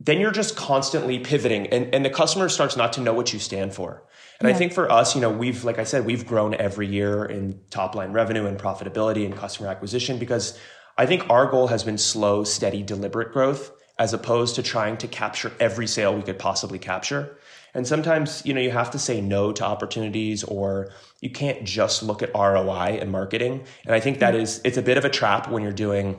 then 0.00 0.20
you're 0.20 0.30
just 0.30 0.54
constantly 0.54 1.18
pivoting 1.18 1.66
and, 1.68 1.92
and 1.94 2.04
the 2.04 2.10
customer 2.10 2.48
starts 2.48 2.76
not 2.76 2.92
to 2.92 3.00
know 3.00 3.14
what 3.14 3.32
you 3.32 3.38
stand 3.38 3.74
for. 3.74 4.04
And 4.38 4.48
yeah. 4.48 4.54
I 4.54 4.58
think 4.58 4.72
for 4.72 4.90
us, 4.92 5.14
you 5.14 5.20
know, 5.20 5.30
we've, 5.30 5.64
like 5.64 5.78
I 5.78 5.84
said, 5.84 6.04
we've 6.04 6.26
grown 6.26 6.54
every 6.54 6.86
year 6.86 7.24
in 7.24 7.58
top 7.70 7.94
line 7.94 8.12
revenue 8.12 8.46
and 8.46 8.58
profitability 8.58 9.24
and 9.24 9.34
customer 9.34 9.68
acquisition 9.68 10.18
because 10.18 10.58
I 10.96 11.06
think 11.06 11.28
our 11.30 11.46
goal 11.50 11.68
has 11.68 11.82
been 11.82 11.98
slow, 11.98 12.44
steady, 12.44 12.82
deliberate 12.82 13.32
growth 13.32 13.72
as 13.98 14.12
opposed 14.12 14.54
to 14.56 14.62
trying 14.62 14.96
to 14.98 15.08
capture 15.08 15.52
every 15.58 15.86
sale 15.86 16.14
we 16.14 16.22
could 16.22 16.38
possibly 16.38 16.78
capture. 16.78 17.37
And 17.78 17.86
sometimes, 17.86 18.42
you 18.44 18.52
know, 18.52 18.60
you 18.60 18.72
have 18.72 18.90
to 18.90 18.98
say 18.98 19.20
no 19.20 19.52
to 19.52 19.64
opportunities 19.64 20.42
or 20.42 20.90
you 21.20 21.30
can't 21.30 21.62
just 21.62 22.02
look 22.02 22.24
at 22.24 22.34
ROI 22.34 22.98
and 23.00 23.12
marketing. 23.12 23.64
And 23.86 23.94
I 23.94 24.00
think 24.00 24.18
that 24.18 24.34
mm-hmm. 24.34 24.42
is, 24.42 24.60
it's 24.64 24.76
a 24.76 24.82
bit 24.82 24.98
of 24.98 25.04
a 25.04 25.08
trap 25.08 25.48
when 25.48 25.62
you're 25.62 25.70
doing, 25.70 26.18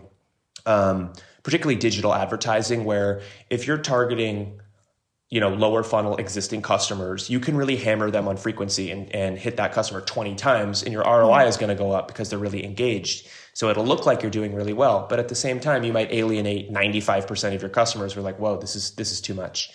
um, 0.65 1.11
particularly 1.43 1.75
digital 1.75 2.13
advertising, 2.13 2.85
where 2.85 3.21
if 3.49 3.67
you're 3.67 3.77
targeting, 3.77 4.61
you 5.29 5.41
know, 5.41 5.49
lower 5.49 5.83
funnel 5.83 6.15
existing 6.15 6.61
customers, 6.61 7.29
you 7.29 7.41
can 7.41 7.57
really 7.57 7.75
hammer 7.75 8.09
them 8.09 8.29
on 8.29 8.37
frequency 8.37 8.89
and, 8.89 9.13
and 9.13 9.37
hit 9.37 9.57
that 9.57 9.73
customer 9.73 9.99
20 9.99 10.35
times 10.35 10.81
and 10.81 10.93
your 10.93 11.03
ROI 11.03 11.39
mm-hmm. 11.39 11.49
is 11.49 11.57
going 11.57 11.75
to 11.75 11.75
go 11.75 11.91
up 11.91 12.07
because 12.07 12.29
they're 12.29 12.39
really 12.39 12.63
engaged. 12.63 13.27
So 13.53 13.69
it'll 13.69 13.85
look 13.85 14.05
like 14.05 14.21
you're 14.21 14.31
doing 14.31 14.55
really 14.55 14.71
well. 14.71 15.07
But 15.09 15.19
at 15.19 15.27
the 15.27 15.35
same 15.35 15.59
time, 15.59 15.83
you 15.83 15.91
might 15.91 16.09
alienate 16.13 16.71
95% 16.71 17.53
of 17.53 17.61
your 17.61 17.69
customers 17.69 18.13
who 18.13 18.21
are 18.21 18.23
like, 18.23 18.39
whoa, 18.39 18.57
this 18.57 18.77
is, 18.77 18.91
this 18.91 19.11
is 19.11 19.19
too 19.19 19.33
much. 19.33 19.71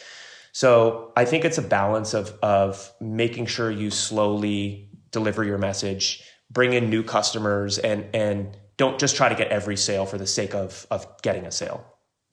So 0.54 1.12
I 1.16 1.24
think 1.24 1.44
it's 1.44 1.58
a 1.58 1.62
balance 1.62 2.14
of 2.14 2.38
of 2.40 2.92
making 3.00 3.46
sure 3.46 3.72
you 3.72 3.90
slowly 3.90 4.88
deliver 5.10 5.42
your 5.42 5.58
message, 5.58 6.22
bring 6.48 6.74
in 6.74 6.88
new 6.88 7.02
customers, 7.02 7.78
and 7.78 8.06
and 8.14 8.56
don't 8.76 9.00
just 9.00 9.16
try 9.16 9.28
to 9.28 9.34
get 9.34 9.48
every 9.48 9.76
sale 9.76 10.06
for 10.06 10.16
the 10.16 10.28
sake 10.28 10.54
of 10.54 10.86
of 10.92 11.08
getting 11.22 11.44
a 11.44 11.50
sale. 11.50 11.84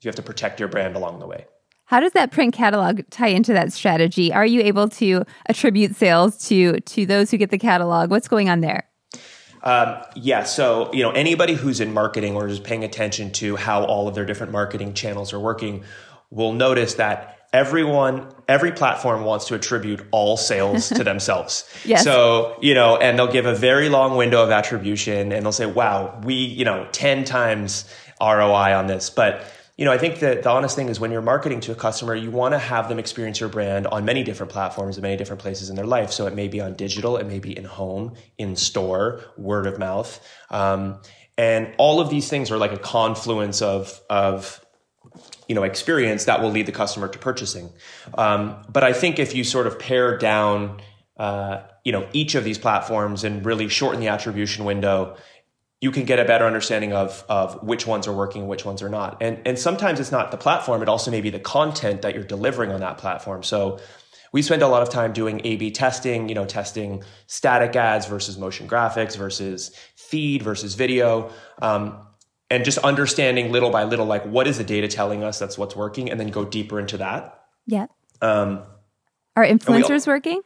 You 0.02 0.08
have 0.08 0.14
to 0.14 0.22
protect 0.22 0.60
your 0.60 0.68
brand 0.68 0.94
along 0.94 1.18
the 1.18 1.26
way. 1.26 1.46
How 1.86 1.98
does 1.98 2.12
that 2.12 2.30
print 2.30 2.54
catalog 2.54 3.00
tie 3.10 3.26
into 3.26 3.52
that 3.54 3.72
strategy? 3.72 4.32
Are 4.32 4.46
you 4.46 4.60
able 4.60 4.88
to 4.90 5.24
attribute 5.46 5.96
sales 5.96 6.38
to 6.46 6.78
to 6.78 7.04
those 7.04 7.32
who 7.32 7.38
get 7.38 7.50
the 7.50 7.58
catalog? 7.58 8.10
What's 8.10 8.28
going 8.28 8.48
on 8.48 8.60
there? 8.60 8.84
Um, 9.64 9.96
yeah, 10.14 10.44
so 10.44 10.92
you 10.92 11.02
know 11.02 11.10
anybody 11.10 11.54
who's 11.54 11.80
in 11.80 11.92
marketing 11.92 12.36
or 12.36 12.46
is 12.46 12.60
paying 12.60 12.84
attention 12.84 13.32
to 13.32 13.56
how 13.56 13.82
all 13.82 14.06
of 14.06 14.14
their 14.14 14.26
different 14.26 14.52
marketing 14.52 14.94
channels 14.94 15.32
are 15.32 15.40
working 15.40 15.82
will 16.30 16.52
notice 16.52 16.94
that 16.94 17.41
everyone 17.52 18.26
every 18.48 18.72
platform 18.72 19.24
wants 19.24 19.46
to 19.46 19.54
attribute 19.54 20.02
all 20.10 20.36
sales 20.36 20.88
to 20.88 21.04
themselves. 21.10 21.68
Yes. 21.84 22.04
so 22.04 22.56
you 22.60 22.74
know 22.74 22.96
and 22.96 23.18
they'll 23.18 23.30
give 23.30 23.46
a 23.46 23.54
very 23.54 23.88
long 23.88 24.16
window 24.16 24.42
of 24.42 24.50
attribution 24.50 25.32
and 25.32 25.44
they'll 25.44 25.52
say 25.52 25.66
wow 25.66 26.20
we 26.24 26.34
you 26.34 26.64
know 26.64 26.88
10 26.92 27.24
times 27.24 27.84
roi 28.20 28.74
on 28.74 28.86
this. 28.86 29.10
But 29.10 29.44
you 29.76 29.86
know 29.86 29.92
i 29.92 29.98
think 29.98 30.20
that 30.20 30.42
the 30.42 30.50
honest 30.50 30.76
thing 30.76 30.88
is 30.88 31.00
when 31.00 31.10
you're 31.10 31.22
marketing 31.22 31.58
to 31.60 31.72
a 31.72 31.74
customer 31.74 32.14
you 32.14 32.30
want 32.30 32.52
to 32.52 32.58
have 32.58 32.90
them 32.90 32.98
experience 32.98 33.40
your 33.40 33.48
brand 33.48 33.86
on 33.86 34.04
many 34.04 34.22
different 34.22 34.52
platforms 34.52 34.98
in 34.98 35.02
many 35.02 35.16
different 35.16 35.40
places 35.40 35.70
in 35.70 35.76
their 35.76 35.86
life. 35.86 36.12
So 36.12 36.26
it 36.26 36.34
may 36.34 36.48
be 36.48 36.60
on 36.60 36.74
digital 36.74 37.16
it 37.16 37.26
may 37.26 37.38
be 37.38 37.56
in 37.56 37.64
home 37.64 38.14
in 38.38 38.56
store 38.56 39.24
word 39.36 39.66
of 39.66 39.78
mouth. 39.78 40.20
Um, 40.50 41.00
and 41.38 41.72
all 41.78 42.00
of 42.00 42.10
these 42.10 42.28
things 42.28 42.50
are 42.50 42.58
like 42.58 42.72
a 42.72 42.78
confluence 42.78 43.62
of 43.62 44.00
of 44.10 44.61
you 45.48 45.54
know 45.54 45.62
experience 45.62 46.24
that 46.24 46.40
will 46.40 46.50
lead 46.50 46.66
the 46.66 46.72
customer 46.72 47.08
to 47.08 47.18
purchasing. 47.18 47.70
Um, 48.14 48.62
but 48.68 48.84
I 48.84 48.92
think 48.92 49.18
if 49.18 49.34
you 49.34 49.44
sort 49.44 49.66
of 49.66 49.78
pare 49.78 50.18
down 50.18 50.80
uh, 51.16 51.62
you 51.84 51.92
know 51.92 52.08
each 52.12 52.34
of 52.34 52.44
these 52.44 52.58
platforms 52.58 53.24
and 53.24 53.44
really 53.44 53.68
shorten 53.68 54.00
the 54.00 54.08
attribution 54.08 54.64
window, 54.64 55.16
you 55.80 55.90
can 55.90 56.04
get 56.04 56.18
a 56.18 56.24
better 56.24 56.46
understanding 56.46 56.92
of 56.92 57.24
of 57.28 57.62
which 57.62 57.86
ones 57.86 58.06
are 58.06 58.12
working 58.12 58.42
and 58.42 58.50
which 58.50 58.64
ones 58.64 58.82
are 58.82 58.88
not. 58.88 59.18
And 59.20 59.40
and 59.46 59.58
sometimes 59.58 60.00
it's 60.00 60.12
not 60.12 60.30
the 60.30 60.36
platform; 60.36 60.82
it 60.82 60.88
also 60.88 61.10
may 61.10 61.20
be 61.20 61.30
the 61.30 61.40
content 61.40 62.02
that 62.02 62.14
you're 62.14 62.24
delivering 62.24 62.70
on 62.72 62.80
that 62.80 62.98
platform. 62.98 63.42
So 63.42 63.80
we 64.32 64.40
spend 64.40 64.62
a 64.62 64.68
lot 64.68 64.82
of 64.82 64.88
time 64.88 65.12
doing 65.12 65.40
A/B 65.44 65.72
testing, 65.72 66.28
you 66.28 66.34
know, 66.34 66.46
testing 66.46 67.04
static 67.26 67.76
ads 67.76 68.06
versus 68.06 68.38
motion 68.38 68.66
graphics 68.66 69.16
versus 69.16 69.76
feed 69.94 70.42
versus 70.42 70.74
video. 70.74 71.30
Um, 71.60 71.98
and 72.52 72.66
just 72.66 72.76
understanding 72.78 73.50
little 73.50 73.70
by 73.70 73.84
little, 73.84 74.04
like 74.04 74.24
what 74.26 74.46
is 74.46 74.58
the 74.58 74.64
data 74.64 74.86
telling 74.86 75.24
us 75.24 75.38
that's 75.38 75.56
what's 75.56 75.74
working, 75.74 76.10
and 76.10 76.20
then 76.20 76.28
go 76.28 76.44
deeper 76.44 76.78
into 76.78 76.98
that. 76.98 77.46
Yeah. 77.66 77.86
Um, 78.20 78.62
Are 79.34 79.44
influencers 79.44 80.06
working? 80.06 80.42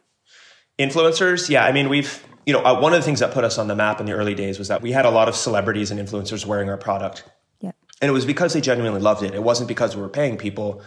Influencers, 0.79 1.49
yeah. 1.49 1.65
I 1.65 1.73
mean, 1.73 1.89
we've 1.89 2.25
you 2.45 2.53
know 2.53 2.63
uh, 2.63 2.79
one 2.79 2.93
of 2.93 2.99
the 2.99 3.03
things 3.03 3.19
that 3.19 3.33
put 3.33 3.43
us 3.43 3.57
on 3.57 3.67
the 3.67 3.75
map 3.75 3.99
in 3.99 4.05
the 4.05 4.13
early 4.13 4.35
days 4.35 4.57
was 4.57 4.69
that 4.69 4.81
we 4.81 4.93
had 4.93 5.05
a 5.05 5.09
lot 5.09 5.27
of 5.27 5.35
celebrities 5.35 5.91
and 5.91 5.99
influencers 5.99 6.45
wearing 6.45 6.69
our 6.69 6.77
product. 6.77 7.25
Yeah. 7.59 7.73
And 8.01 8.07
it 8.07 8.13
was 8.13 8.25
because 8.25 8.53
they 8.53 8.61
genuinely 8.61 9.01
loved 9.01 9.21
it. 9.23 9.35
It 9.35 9.43
wasn't 9.43 9.67
because 9.67 9.95
we 9.95 10.01
were 10.01 10.09
paying 10.09 10.37
people. 10.37 10.81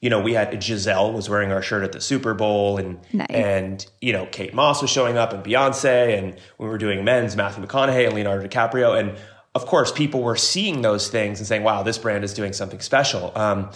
You 0.00 0.10
know, 0.10 0.20
we 0.20 0.34
had 0.34 0.60
Gisele 0.60 1.12
was 1.12 1.30
wearing 1.30 1.52
our 1.52 1.62
shirt 1.62 1.84
at 1.84 1.92
the 1.92 2.00
Super 2.00 2.34
Bowl, 2.34 2.78
and 2.78 2.98
nice. 3.12 3.28
and 3.30 3.86
you 4.00 4.12
know 4.12 4.26
Kate 4.26 4.54
Moss 4.54 4.82
was 4.82 4.90
showing 4.90 5.16
up, 5.16 5.32
and 5.32 5.44
Beyonce, 5.44 6.18
and 6.18 6.36
we 6.58 6.66
were 6.66 6.78
doing 6.78 7.04
men's 7.04 7.36
Matthew 7.36 7.64
McConaughey 7.64 8.06
and 8.06 8.14
Leonardo 8.14 8.46
DiCaprio, 8.48 8.98
and 8.98 9.16
of 9.54 9.66
course, 9.66 9.92
people 9.92 10.22
were 10.22 10.36
seeing 10.36 10.82
those 10.82 11.08
things 11.08 11.38
and 11.38 11.46
saying, 11.46 11.62
wow, 11.62 11.82
this 11.82 11.98
brand 11.98 12.24
is 12.24 12.34
doing 12.34 12.52
something 12.52 12.80
special. 12.80 13.32
Um, 13.36 13.70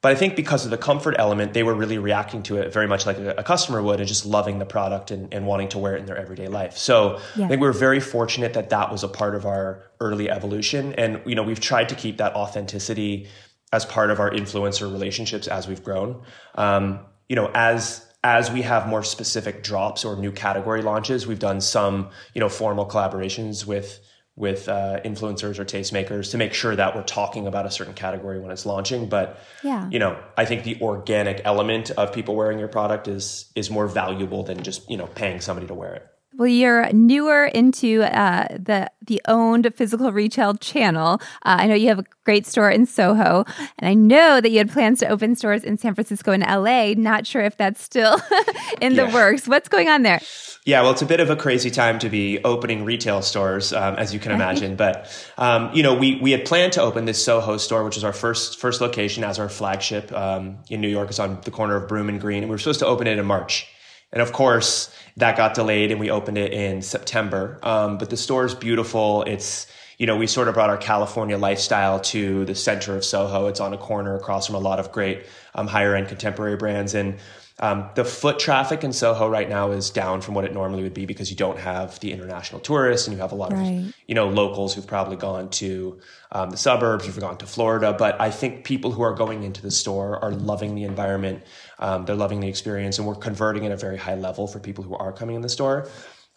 but 0.00 0.12
I 0.12 0.16
think 0.16 0.36
because 0.36 0.66
of 0.66 0.70
the 0.70 0.76
comfort 0.76 1.16
element, 1.18 1.54
they 1.54 1.62
were 1.62 1.74
really 1.74 1.96
reacting 1.96 2.42
to 2.44 2.58
it 2.58 2.72
very 2.72 2.86
much 2.86 3.06
like 3.06 3.16
a, 3.16 3.30
a 3.38 3.42
customer 3.42 3.82
would 3.82 4.00
and 4.00 4.06
just 4.06 4.26
loving 4.26 4.58
the 4.58 4.66
product 4.66 5.10
and, 5.10 5.32
and, 5.32 5.46
wanting 5.46 5.70
to 5.70 5.78
wear 5.78 5.96
it 5.96 6.00
in 6.00 6.04
their 6.06 6.18
everyday 6.18 6.46
life. 6.46 6.76
So 6.76 7.20
yeah. 7.36 7.46
I 7.46 7.48
think 7.48 7.62
we 7.62 7.66
were 7.66 7.72
very 7.72 8.00
fortunate 8.00 8.52
that 8.52 8.68
that 8.68 8.92
was 8.92 9.02
a 9.02 9.08
part 9.08 9.34
of 9.34 9.46
our 9.46 9.82
early 10.00 10.28
evolution. 10.28 10.92
And, 10.94 11.22
you 11.24 11.34
know, 11.34 11.42
we've 11.42 11.58
tried 11.58 11.88
to 11.88 11.94
keep 11.94 12.18
that 12.18 12.34
authenticity 12.34 13.28
as 13.72 13.86
part 13.86 14.10
of 14.10 14.20
our 14.20 14.30
influencer 14.30 14.82
relationships 14.82 15.48
as 15.48 15.66
we've 15.66 15.82
grown. 15.82 16.22
Um, 16.54 17.00
you 17.28 17.34
know, 17.34 17.50
as 17.54 18.06
as 18.22 18.50
we 18.50 18.62
have 18.62 18.86
more 18.86 19.02
specific 19.02 19.62
drops 19.62 20.04
or 20.04 20.16
new 20.16 20.32
category 20.32 20.82
launches, 20.82 21.26
we've 21.26 21.38
done 21.38 21.60
some, 21.60 22.10
you 22.34 22.40
know, 22.40 22.48
formal 22.48 22.86
collaborations 22.86 23.66
with 23.66 24.00
with 24.36 24.68
uh, 24.68 25.00
influencers 25.04 25.58
or 25.58 25.64
tastemakers 25.64 26.32
to 26.32 26.38
make 26.38 26.52
sure 26.52 26.74
that 26.74 26.96
we're 26.96 27.04
talking 27.04 27.46
about 27.46 27.66
a 27.66 27.70
certain 27.70 27.94
category 27.94 28.40
when 28.40 28.50
it's 28.50 28.66
launching. 28.66 29.08
But 29.08 29.38
yeah, 29.62 29.88
you 29.90 29.98
know, 29.98 30.18
I 30.36 30.44
think 30.44 30.64
the 30.64 30.80
organic 30.80 31.42
element 31.44 31.90
of 31.92 32.12
people 32.12 32.34
wearing 32.34 32.58
your 32.58 32.68
product 32.68 33.06
is 33.08 33.50
is 33.54 33.70
more 33.70 33.86
valuable 33.86 34.42
than 34.42 34.62
just 34.62 34.88
you 34.90 34.96
know 34.96 35.06
paying 35.06 35.40
somebody 35.40 35.66
to 35.68 35.74
wear 35.74 35.94
it. 35.94 36.08
Well, 36.36 36.48
you're 36.48 36.92
newer 36.92 37.44
into 37.44 38.02
uh, 38.02 38.48
the 38.50 38.90
the 39.06 39.20
owned 39.28 39.72
physical 39.76 40.10
retail 40.10 40.54
channel. 40.54 41.20
Uh, 41.44 41.58
I 41.60 41.66
know 41.66 41.74
you 41.74 41.88
have 41.88 42.00
a 42.00 42.04
great 42.24 42.44
store 42.46 42.70
in 42.70 42.86
Soho, 42.86 43.44
and 43.78 43.88
I 43.88 43.94
know 43.94 44.40
that 44.40 44.50
you 44.50 44.58
had 44.58 44.72
plans 44.72 44.98
to 45.00 45.08
open 45.08 45.36
stores 45.36 45.62
in 45.62 45.78
San 45.78 45.94
Francisco 45.94 46.32
and 46.32 46.42
LA. 46.42 46.94
Not 46.96 47.26
sure 47.26 47.42
if 47.42 47.56
that's 47.56 47.82
still 47.82 48.20
in 48.80 48.94
yeah. 48.94 49.04
the 49.04 49.14
works. 49.14 49.46
What's 49.46 49.68
going 49.68 49.88
on 49.88 50.02
there? 50.02 50.20
Yeah, 50.64 50.82
well, 50.82 50.90
it's 50.90 51.02
a 51.02 51.06
bit 51.06 51.20
of 51.20 51.30
a 51.30 51.36
crazy 51.36 51.70
time 51.70 52.00
to 52.00 52.08
be 52.08 52.42
opening 52.42 52.84
retail 52.84 53.22
stores, 53.22 53.72
um, 53.72 53.94
as 53.96 54.12
you 54.12 54.18
can 54.18 54.32
imagine. 54.32 54.74
But 54.74 55.06
um, 55.38 55.70
you 55.72 55.84
know, 55.84 55.94
we 55.94 56.18
we 56.20 56.32
had 56.32 56.44
planned 56.46 56.72
to 56.72 56.80
open 56.80 57.04
this 57.04 57.24
Soho 57.24 57.58
store, 57.58 57.84
which 57.84 57.96
is 57.96 58.02
our 58.02 58.12
first 58.12 58.58
first 58.58 58.80
location 58.80 59.22
as 59.22 59.38
our 59.38 59.48
flagship 59.48 60.12
um, 60.12 60.58
in 60.68 60.80
New 60.80 60.88
York. 60.88 61.10
It's 61.10 61.20
on 61.20 61.40
the 61.42 61.52
corner 61.52 61.76
of 61.76 61.86
Broome 61.86 62.08
and 62.08 62.20
Greene, 62.20 62.42
and 62.42 62.50
we 62.50 62.54
were 62.54 62.58
supposed 62.58 62.80
to 62.80 62.86
open 62.86 63.06
it 63.06 63.18
in 63.18 63.24
March. 63.24 63.68
And 64.14 64.22
of 64.22 64.32
course, 64.32 64.94
that 65.18 65.36
got 65.36 65.54
delayed 65.54 65.90
and 65.90 66.00
we 66.00 66.08
opened 66.08 66.38
it 66.38 66.52
in 66.52 66.80
September. 66.80 67.58
Um, 67.62 67.98
but 67.98 68.08
the 68.08 68.16
store 68.16 68.46
is 68.46 68.54
beautiful. 68.54 69.24
It's, 69.24 69.66
you 69.98 70.06
know, 70.06 70.16
we 70.16 70.26
sort 70.28 70.48
of 70.48 70.54
brought 70.54 70.70
our 70.70 70.78
California 70.78 71.36
lifestyle 71.36 72.00
to 72.00 72.44
the 72.44 72.54
center 72.54 72.96
of 72.96 73.04
Soho. 73.04 73.48
It's 73.48 73.60
on 73.60 73.74
a 73.74 73.78
corner 73.78 74.16
across 74.16 74.46
from 74.46 74.54
a 74.54 74.60
lot 74.60 74.78
of 74.78 74.92
great 74.92 75.26
um, 75.54 75.66
higher 75.66 75.94
end 75.94 76.08
contemporary 76.08 76.56
brands. 76.56 76.94
And 76.94 77.18
um, 77.60 77.88
the 77.94 78.04
foot 78.04 78.40
traffic 78.40 78.82
in 78.82 78.92
Soho 78.92 79.28
right 79.28 79.48
now 79.48 79.70
is 79.70 79.90
down 79.90 80.20
from 80.20 80.34
what 80.34 80.44
it 80.44 80.52
normally 80.52 80.82
would 80.82 80.94
be 80.94 81.06
because 81.06 81.30
you 81.30 81.36
don't 81.36 81.58
have 81.58 82.00
the 82.00 82.10
international 82.10 82.60
tourists 82.60 83.06
and 83.06 83.14
you 83.14 83.22
have 83.22 83.30
a 83.30 83.36
lot 83.36 83.52
right. 83.52 83.86
of 83.86 83.94
you 84.08 84.14
know 84.16 84.28
locals 84.28 84.74
who've 84.74 84.86
probably 84.86 85.16
gone 85.16 85.48
to 85.50 86.00
um, 86.32 86.50
the 86.50 86.56
suburbs, 86.56 87.06
who've 87.06 87.18
gone 87.20 87.38
to 87.38 87.46
Florida. 87.46 87.94
But 87.96 88.20
I 88.20 88.30
think 88.30 88.64
people 88.64 88.90
who 88.90 89.02
are 89.02 89.14
going 89.14 89.44
into 89.44 89.62
the 89.62 89.70
store 89.70 90.18
are 90.22 90.32
loving 90.32 90.74
the 90.74 90.82
environment, 90.82 91.44
um, 91.78 92.04
they're 92.04 92.16
loving 92.16 92.40
the 92.40 92.48
experience, 92.48 92.98
and 92.98 93.06
we're 93.06 93.14
converting 93.14 93.66
at 93.66 93.72
a 93.72 93.76
very 93.76 93.96
high 93.96 94.14
level 94.14 94.46
for 94.46 94.60
people 94.60 94.84
who 94.84 94.94
are 94.94 95.12
coming 95.12 95.36
in 95.36 95.42
the 95.42 95.48
store. 95.48 95.88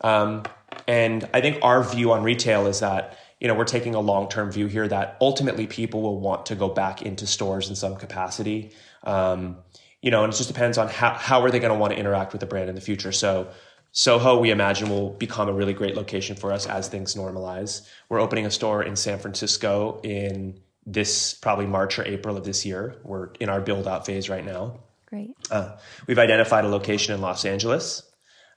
Um, 0.02 0.44
and 0.88 1.28
I 1.34 1.42
think 1.42 1.60
our 1.64 1.84
view 1.84 2.12
on 2.12 2.24
retail 2.24 2.68
is 2.68 2.80
that 2.82 3.18
you 3.40 3.48
know 3.48 3.56
we're 3.56 3.66
taking 3.66 3.96
a 3.96 4.00
long 4.00 4.30
term 4.30 4.52
view 4.52 4.68
here 4.68 4.88
that 4.88 5.18
ultimately 5.22 5.68
people 5.68 6.02
will 6.02 6.20
want 6.20 6.48
to 6.48 6.56
go 6.56 6.70
back 6.70 7.02
into 7.02 7.28
stores 7.28 7.70
in 7.70 7.76
some 7.76 7.96
capacity. 7.96 8.72
Um, 9.04 9.58
you 10.02 10.12
know, 10.12 10.24
and 10.24 10.32
it 10.32 10.38
just 10.38 10.50
depends 10.50 10.78
on 10.78 10.88
how, 10.88 11.14
how 11.14 11.42
are 11.42 11.50
they 11.50 11.60
going 11.60 11.74
to 11.74 11.78
want 11.78 11.92
to 11.94 12.00
interact 12.00 12.32
with 12.32 12.40
the 12.40 12.46
brand 12.46 12.70
in 12.70 12.76
the 12.76 12.82
future. 12.82 13.12
So 13.12 13.50
Soho, 13.92 14.40
we 14.40 14.52
imagine, 14.52 14.90
will 14.90 15.10
become 15.12 15.50
a 15.50 15.54
really 15.54 15.74
great 15.74 15.96
location 15.96 16.36
for 16.36 16.52
us 16.52 16.68
as 16.68 16.88
things 16.88 17.16
normalize. 17.16 17.88
We're 18.10 18.20
opening 18.20 18.46
a 18.46 18.52
store 18.52 18.84
in 18.84 18.96
San 18.96 19.18
Francisco 19.18 20.00
in 20.04 20.60
this 20.86 21.34
probably 21.34 21.66
March 21.66 21.98
or 21.98 22.06
April 22.06 22.38
of 22.38 22.44
this 22.44 22.66
year. 22.66 22.98
We're 23.04 23.30
in 23.40 23.50
our 23.50 23.60
build 23.60 23.88
out 23.88 24.06
phase 24.06 24.30
right 24.30 24.46
now. 24.46 24.80
Great. 25.08 25.36
Uh, 25.50 25.78
we've 26.06 26.20
identified 26.20 26.66
a 26.66 26.68
location 26.68 27.16
in 27.16 27.22
Los 27.22 27.46
Angeles. 27.46 28.04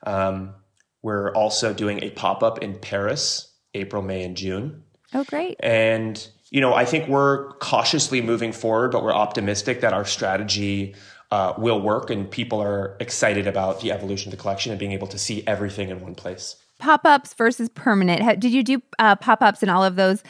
Um, 0.04 0.54
we're 1.02 1.32
also 1.32 1.72
doing 1.72 2.02
a 2.02 2.10
pop 2.10 2.42
up 2.42 2.58
in 2.58 2.78
Paris, 2.78 3.54
April, 3.74 4.02
May, 4.02 4.24
and 4.24 4.36
June. 4.36 4.82
Oh, 5.14 5.24
great. 5.24 5.56
And, 5.60 6.26
you 6.50 6.60
know, 6.60 6.74
I 6.74 6.84
think 6.84 7.08
we're 7.08 7.52
cautiously 7.54 8.20
moving 8.20 8.52
forward, 8.52 8.92
but 8.92 9.02
we're 9.02 9.14
optimistic 9.14 9.80
that 9.80 9.92
our 9.92 10.04
strategy 10.04 10.94
uh, 11.30 11.54
will 11.56 11.80
work 11.80 12.10
and 12.10 12.30
people 12.30 12.60
are 12.60 12.96
excited 13.00 13.46
about 13.46 13.80
the 13.80 13.92
evolution 13.92 14.32
of 14.32 14.36
the 14.36 14.42
collection 14.42 14.72
and 14.72 14.78
being 14.78 14.92
able 14.92 15.06
to 15.06 15.18
see 15.18 15.44
everything 15.46 15.88
in 15.88 16.00
one 16.00 16.14
place. 16.14 16.56
Pop 16.78 17.04
ups 17.04 17.34
versus 17.34 17.68
permanent. 17.68 18.22
How, 18.22 18.34
Did 18.34 18.52
you 18.52 18.62
do 18.62 18.82
uh, 18.98 19.14
pop 19.16 19.42
ups 19.42 19.62
in 19.62 19.68
all 19.68 19.84
of 19.84 19.96
those 19.96 20.22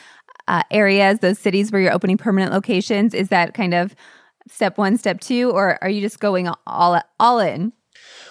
uh, 0.48 0.62
areas, 0.70 1.20
those 1.20 1.38
cities 1.38 1.72
where 1.72 1.80
you're 1.80 1.92
opening 1.92 2.18
permanent 2.18 2.52
locations? 2.52 3.14
Is 3.14 3.28
that 3.28 3.54
kind 3.54 3.72
of 3.72 3.94
step 4.48 4.78
one, 4.78 4.96
step 4.96 5.20
two, 5.20 5.50
or 5.50 5.78
are 5.82 5.88
you 5.88 6.00
just 6.00 6.20
going 6.20 6.48
all 6.66 7.00
all 7.18 7.38
in? 7.38 7.72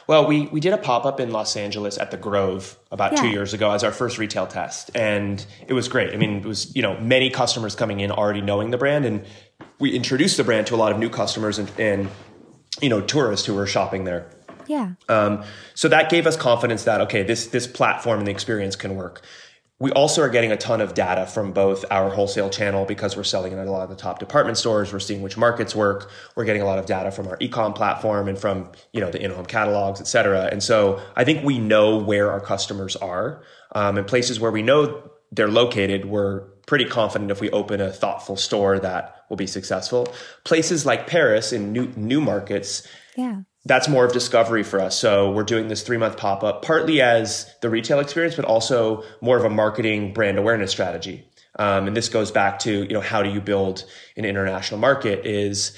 Well, 0.07 0.25
we 0.25 0.47
we 0.47 0.59
did 0.59 0.73
a 0.73 0.77
pop 0.77 1.05
up 1.05 1.19
in 1.19 1.31
Los 1.31 1.55
Angeles 1.55 1.99
at 1.99 2.09
the 2.09 2.17
Grove 2.17 2.77
about 2.91 3.11
yeah. 3.11 3.21
two 3.21 3.27
years 3.27 3.53
ago 3.53 3.69
as 3.71 3.83
our 3.83 3.91
first 3.91 4.17
retail 4.17 4.47
test, 4.47 4.89
and 4.95 5.45
it 5.67 5.73
was 5.73 5.87
great. 5.87 6.13
I 6.13 6.17
mean, 6.17 6.37
it 6.37 6.45
was 6.45 6.75
you 6.75 6.81
know 6.81 6.99
many 6.99 7.29
customers 7.29 7.75
coming 7.75 7.99
in 7.99 8.09
already 8.09 8.41
knowing 8.41 8.71
the 8.71 8.77
brand, 8.77 9.05
and 9.05 9.23
we 9.77 9.95
introduced 9.95 10.37
the 10.37 10.43
brand 10.43 10.65
to 10.67 10.75
a 10.75 10.77
lot 10.77 10.91
of 10.91 10.97
new 10.97 11.09
customers, 11.09 11.59
and, 11.59 11.71
and 11.77 12.09
you 12.81 12.89
know 12.89 13.01
tourists 13.01 13.45
who 13.45 13.53
were 13.53 13.67
shopping 13.67 14.05
there. 14.05 14.31
Yeah. 14.65 14.93
Um, 15.09 15.43
so 15.73 15.87
that 15.89 16.09
gave 16.09 16.25
us 16.25 16.35
confidence 16.35 16.85
that 16.85 17.01
okay, 17.01 17.21
this 17.21 17.45
this 17.47 17.67
platform 17.67 18.19
and 18.19 18.27
the 18.27 18.31
experience 18.31 18.75
can 18.75 18.95
work. 18.95 19.21
We 19.79 19.91
also 19.91 20.21
are 20.21 20.29
getting 20.29 20.51
a 20.51 20.57
ton 20.57 20.81
of 20.81 20.93
data 20.93 21.25
from 21.25 21.53
both 21.53 21.85
our 21.89 22.09
wholesale 22.09 22.49
channel 22.49 22.83
because 22.83 23.15
we're 23.15 23.23
selling 23.23 23.53
at 23.53 23.65
a 23.65 23.71
lot 23.71 23.81
of 23.81 23.89
the 23.89 23.95
top 23.95 24.19
department 24.19 24.57
stores. 24.57 24.91
We're 24.91 24.99
seeing 24.99 25.21
which 25.21 25.37
markets 25.37 25.73
work. 25.73 26.11
We're 26.35 26.43
getting 26.43 26.61
a 26.61 26.65
lot 26.65 26.79
of 26.79 26.85
data 26.85 27.11
from 27.11 27.27
our 27.29 27.37
ecom 27.37 27.73
platform 27.73 28.27
and 28.27 28.37
from 28.37 28.71
you 28.91 28.99
know 28.99 29.09
the 29.09 29.21
in-home 29.21 29.45
catalogs, 29.45 30.01
et 30.01 30.07
cetera. 30.07 30.49
And 30.51 30.61
so 30.61 31.01
I 31.15 31.23
think 31.23 31.45
we 31.45 31.59
know 31.59 31.97
where 31.97 32.29
our 32.29 32.41
customers 32.41 32.97
are 32.97 33.41
um, 33.73 33.97
and 33.97 34.05
places 34.05 34.37
where 34.39 34.51
we 34.51 34.61
know 34.61 35.09
they're 35.31 35.47
located. 35.47 36.05
We're 36.05 36.41
pretty 36.65 36.85
confident 36.85 37.31
if 37.31 37.39
we 37.39 37.49
open 37.51 37.79
a 37.79 37.91
thoughtful 37.91 38.35
store 38.35 38.79
that 38.79 39.25
will 39.29 39.37
be 39.37 39.47
successful. 39.47 40.13
Places 40.43 40.85
like 40.85 41.07
Paris 41.07 41.53
in 41.53 41.71
new 41.71 41.87
new 41.95 42.19
markets, 42.19 42.85
yeah. 43.15 43.41
That's 43.65 43.89
more 43.89 44.05
of 44.05 44.13
discovery 44.13 44.63
for 44.63 44.79
us. 44.79 44.97
So 44.97 45.31
we're 45.31 45.43
doing 45.43 45.67
this 45.67 45.81
three 45.81 45.97
month 45.97 46.17
pop 46.17 46.43
up 46.43 46.63
partly 46.63 47.01
as 47.01 47.51
the 47.61 47.69
retail 47.69 47.99
experience, 47.99 48.35
but 48.35 48.45
also 48.45 49.03
more 49.21 49.37
of 49.37 49.43
a 49.43 49.49
marketing 49.49 50.13
brand 50.13 50.37
awareness 50.37 50.71
strategy. 50.71 51.25
Um, 51.57 51.87
and 51.87 51.97
this 51.97 52.07
goes 52.07 52.31
back 52.31 52.59
to 52.59 52.83
you 52.83 52.93
know 52.93 53.01
how 53.01 53.21
do 53.21 53.29
you 53.29 53.41
build 53.41 53.83
an 54.15 54.23
international 54.23 54.79
market 54.79 55.25
is 55.25 55.77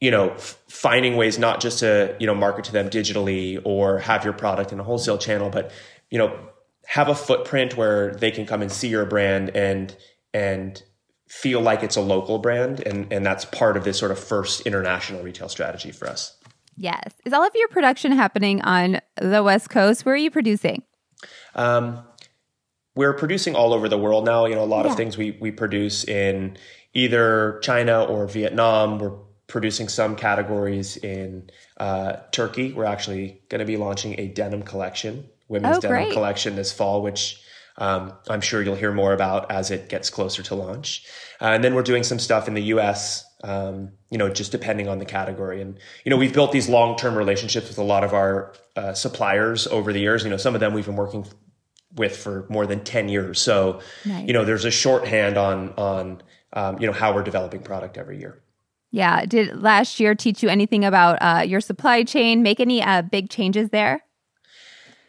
you 0.00 0.10
know 0.10 0.30
f- 0.30 0.56
finding 0.68 1.16
ways 1.16 1.38
not 1.38 1.60
just 1.60 1.80
to 1.80 2.16
you 2.20 2.26
know 2.26 2.34
market 2.34 2.66
to 2.66 2.72
them 2.72 2.90
digitally 2.90 3.60
or 3.64 3.98
have 3.98 4.24
your 4.24 4.34
product 4.34 4.72
in 4.72 4.78
a 4.78 4.84
wholesale 4.84 5.18
channel, 5.18 5.50
but 5.50 5.72
you 6.10 6.18
know 6.18 6.38
have 6.86 7.08
a 7.08 7.14
footprint 7.14 7.76
where 7.76 8.14
they 8.14 8.30
can 8.30 8.46
come 8.46 8.62
and 8.62 8.70
see 8.70 8.88
your 8.88 9.04
brand 9.04 9.50
and 9.56 9.96
and 10.32 10.82
feel 11.28 11.60
like 11.60 11.82
it's 11.82 11.96
a 11.96 12.00
local 12.00 12.38
brand 12.38 12.80
and 12.86 13.12
and 13.12 13.26
that's 13.26 13.44
part 13.46 13.76
of 13.76 13.84
this 13.84 13.98
sort 13.98 14.12
of 14.12 14.18
first 14.18 14.60
international 14.60 15.22
retail 15.22 15.48
strategy 15.48 15.90
for 15.90 16.06
us 16.06 16.36
yes. 16.76 17.12
Is 17.24 17.32
all 17.32 17.46
of 17.46 17.52
your 17.54 17.68
production 17.68 18.12
happening 18.12 18.60
on 18.62 19.00
the 19.20 19.42
west 19.42 19.70
coast? 19.70 20.04
Where 20.04 20.14
are 20.14 20.18
you 20.18 20.30
producing? 20.30 20.82
Um, 21.54 22.02
we're 22.94 23.14
producing 23.14 23.54
all 23.54 23.72
over 23.72 23.88
the 23.88 23.98
world 23.98 24.24
now. 24.24 24.46
You 24.46 24.54
know 24.54 24.64
a 24.64 24.66
lot 24.66 24.84
yeah. 24.84 24.92
of 24.92 24.96
things 24.96 25.16
we 25.16 25.32
we 25.40 25.50
produce 25.50 26.04
in 26.04 26.56
either 26.92 27.58
china 27.62 28.04
or 28.04 28.26
vietnam. 28.26 28.98
We're 28.98 29.18
producing 29.46 29.88
some 29.88 30.16
categories 30.16 30.96
in 30.96 31.50
uh, 31.76 32.16
turkey. 32.32 32.72
We're 32.72 32.84
actually 32.86 33.42
going 33.48 33.58
to 33.58 33.64
be 33.64 33.76
launching 33.76 34.18
a 34.18 34.28
denim 34.28 34.62
collection 34.62 35.28
women's 35.48 35.78
oh, 35.78 35.80
denim 35.80 36.04
great. 36.04 36.12
collection 36.12 36.56
this 36.56 36.72
fall, 36.72 37.02
which 37.02 37.40
um, 37.76 38.12
I'm 38.28 38.40
sure 38.40 38.62
you'll 38.62 38.76
hear 38.76 38.92
more 38.92 39.12
about 39.12 39.50
as 39.50 39.70
it 39.70 39.88
gets 39.88 40.10
closer 40.10 40.42
to 40.44 40.54
launch. 40.54 41.04
Uh, 41.40 41.46
and 41.46 41.64
then 41.64 41.74
we're 41.74 41.82
doing 41.82 42.04
some 42.04 42.18
stuff 42.18 42.46
in 42.46 42.54
the 42.54 42.62
US, 42.62 43.24
um, 43.42 43.90
you 44.10 44.18
know, 44.18 44.28
just 44.28 44.52
depending 44.52 44.88
on 44.88 44.98
the 44.98 45.04
category. 45.04 45.60
And, 45.60 45.78
you 46.04 46.10
know, 46.10 46.16
we've 46.16 46.32
built 46.32 46.52
these 46.52 46.68
long 46.68 46.96
term 46.96 47.16
relationships 47.16 47.68
with 47.68 47.78
a 47.78 47.82
lot 47.82 48.04
of 48.04 48.12
our 48.12 48.54
uh, 48.76 48.94
suppliers 48.94 49.66
over 49.66 49.92
the 49.92 50.00
years. 50.00 50.22
You 50.22 50.30
know, 50.30 50.36
some 50.36 50.54
of 50.54 50.60
them 50.60 50.72
we've 50.72 50.86
been 50.86 50.96
working 50.96 51.26
with 51.96 52.16
for 52.16 52.46
more 52.48 52.66
than 52.66 52.84
10 52.84 53.08
years. 53.08 53.40
So, 53.40 53.80
nice. 54.04 54.26
you 54.26 54.32
know, 54.32 54.44
there's 54.44 54.64
a 54.64 54.70
shorthand 54.70 55.36
on, 55.36 55.70
on, 55.76 56.22
um, 56.52 56.80
you 56.80 56.86
know, 56.86 56.92
how 56.92 57.12
we're 57.12 57.22
developing 57.22 57.62
product 57.62 57.98
every 57.98 58.18
year. 58.18 58.40
Yeah. 58.92 59.26
Did 59.26 59.60
last 59.60 59.98
year 59.98 60.14
teach 60.14 60.42
you 60.44 60.48
anything 60.48 60.84
about 60.84 61.18
uh, 61.20 61.42
your 61.42 61.60
supply 61.60 62.04
chain? 62.04 62.44
Make 62.44 62.60
any 62.60 62.80
uh, 62.80 63.02
big 63.02 63.28
changes 63.28 63.70
there? 63.70 64.04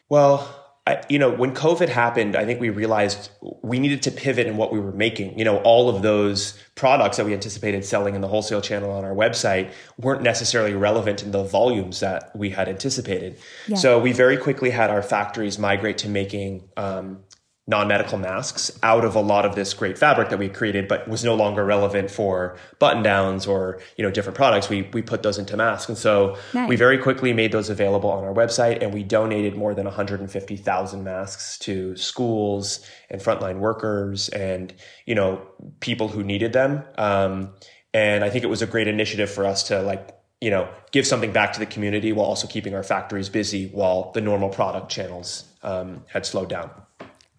Well, 0.09 0.64
I, 0.87 1.01
you 1.09 1.17
know, 1.17 1.31
when 1.31 1.53
COVID 1.55 1.89
happened, 1.89 2.35
I 2.35 2.45
think 2.45 2.59
we 2.61 2.69
realized 2.69 3.31
we 3.63 3.79
needed 3.79 4.03
to 4.03 4.11
pivot 4.11 4.45
in 4.45 4.55
what 4.55 4.71
we 4.71 4.79
were 4.79 4.91
making. 4.91 5.37
You 5.37 5.43
know, 5.43 5.57
all 5.59 5.89
of 5.89 6.03
those 6.03 6.59
products 6.75 7.17
that 7.17 7.25
we 7.25 7.33
anticipated 7.33 7.83
selling 7.83 8.13
in 8.13 8.21
the 8.21 8.27
wholesale 8.27 8.61
channel 8.61 8.91
on 8.91 9.03
our 9.03 9.15
website 9.15 9.71
weren't 9.97 10.21
necessarily 10.21 10.73
relevant 10.73 11.23
in 11.23 11.31
the 11.31 11.43
volumes 11.43 12.01
that 12.01 12.35
we 12.35 12.51
had 12.51 12.69
anticipated. 12.69 13.39
Yeah. 13.67 13.77
So 13.77 13.99
we 13.99 14.11
very 14.11 14.37
quickly 14.37 14.69
had 14.69 14.91
our 14.91 15.01
factories 15.01 15.57
migrate 15.57 15.97
to 15.99 16.09
making 16.09 16.69
um, 16.77 17.23
non-medical 17.67 18.19
masks 18.19 18.77
out 18.83 19.03
of 19.03 19.15
a 19.15 19.19
lot 19.19 19.43
of 19.43 19.55
this 19.55 19.73
great 19.73 19.97
fabric 19.97 20.29
that 20.29 20.37
we 20.37 20.47
created 20.47 20.87
but 20.87 21.07
was 21.07 21.23
no 21.23 21.33
longer 21.33 21.65
relevant 21.65 22.11
for 22.11 22.55
button 22.77 23.01
downs 23.01 23.47
or 23.47 23.79
you 23.97 24.03
know 24.03 24.11
different 24.11 24.35
products 24.35 24.69
we 24.69 24.83
we 24.93 25.01
put 25.01 25.23
those 25.23 25.39
into 25.39 25.57
masks. 25.57 25.89
And 25.89 25.97
so 25.97 26.37
nice. 26.53 26.69
we 26.69 26.75
very 26.75 26.99
quickly 26.99 27.33
made 27.33 27.51
those 27.51 27.71
available 27.71 28.11
on 28.11 28.23
our 28.23 28.33
website 28.33 28.83
and 28.83 28.93
we 28.93 29.03
donated 29.03 29.55
more 29.55 29.73
than 29.73 29.85
150,000 29.85 31.03
masks 31.03 31.57
to 31.59 31.95
schools 31.95 32.85
and 33.09 33.19
frontline 33.19 33.57
workers 33.57 34.29
and 34.29 34.71
you 35.07 35.15
know 35.15 35.41
people 35.79 36.07
who 36.07 36.23
needed 36.23 36.53
them. 36.53 36.83
Um, 36.99 37.53
and 37.95 38.23
I 38.23 38.29
think 38.29 38.43
it 38.43 38.49
was 38.49 38.61
a 38.61 38.67
great 38.67 38.87
initiative 38.87 39.31
for 39.31 39.43
us 39.43 39.63
to 39.69 39.81
like 39.81 40.15
you 40.39 40.51
know 40.51 40.69
give 40.91 41.07
something 41.07 41.31
back 41.31 41.53
to 41.53 41.59
the 41.59 41.65
community 41.65 42.11
while 42.11 42.27
also 42.27 42.45
keeping 42.45 42.75
our 42.75 42.83
factories 42.83 43.29
busy 43.29 43.69
while 43.69 44.11
the 44.11 44.21
normal 44.21 44.49
product 44.49 44.91
channels 44.91 45.45
um, 45.63 46.03
had 46.09 46.27
slowed 46.27 46.49
down 46.49 46.69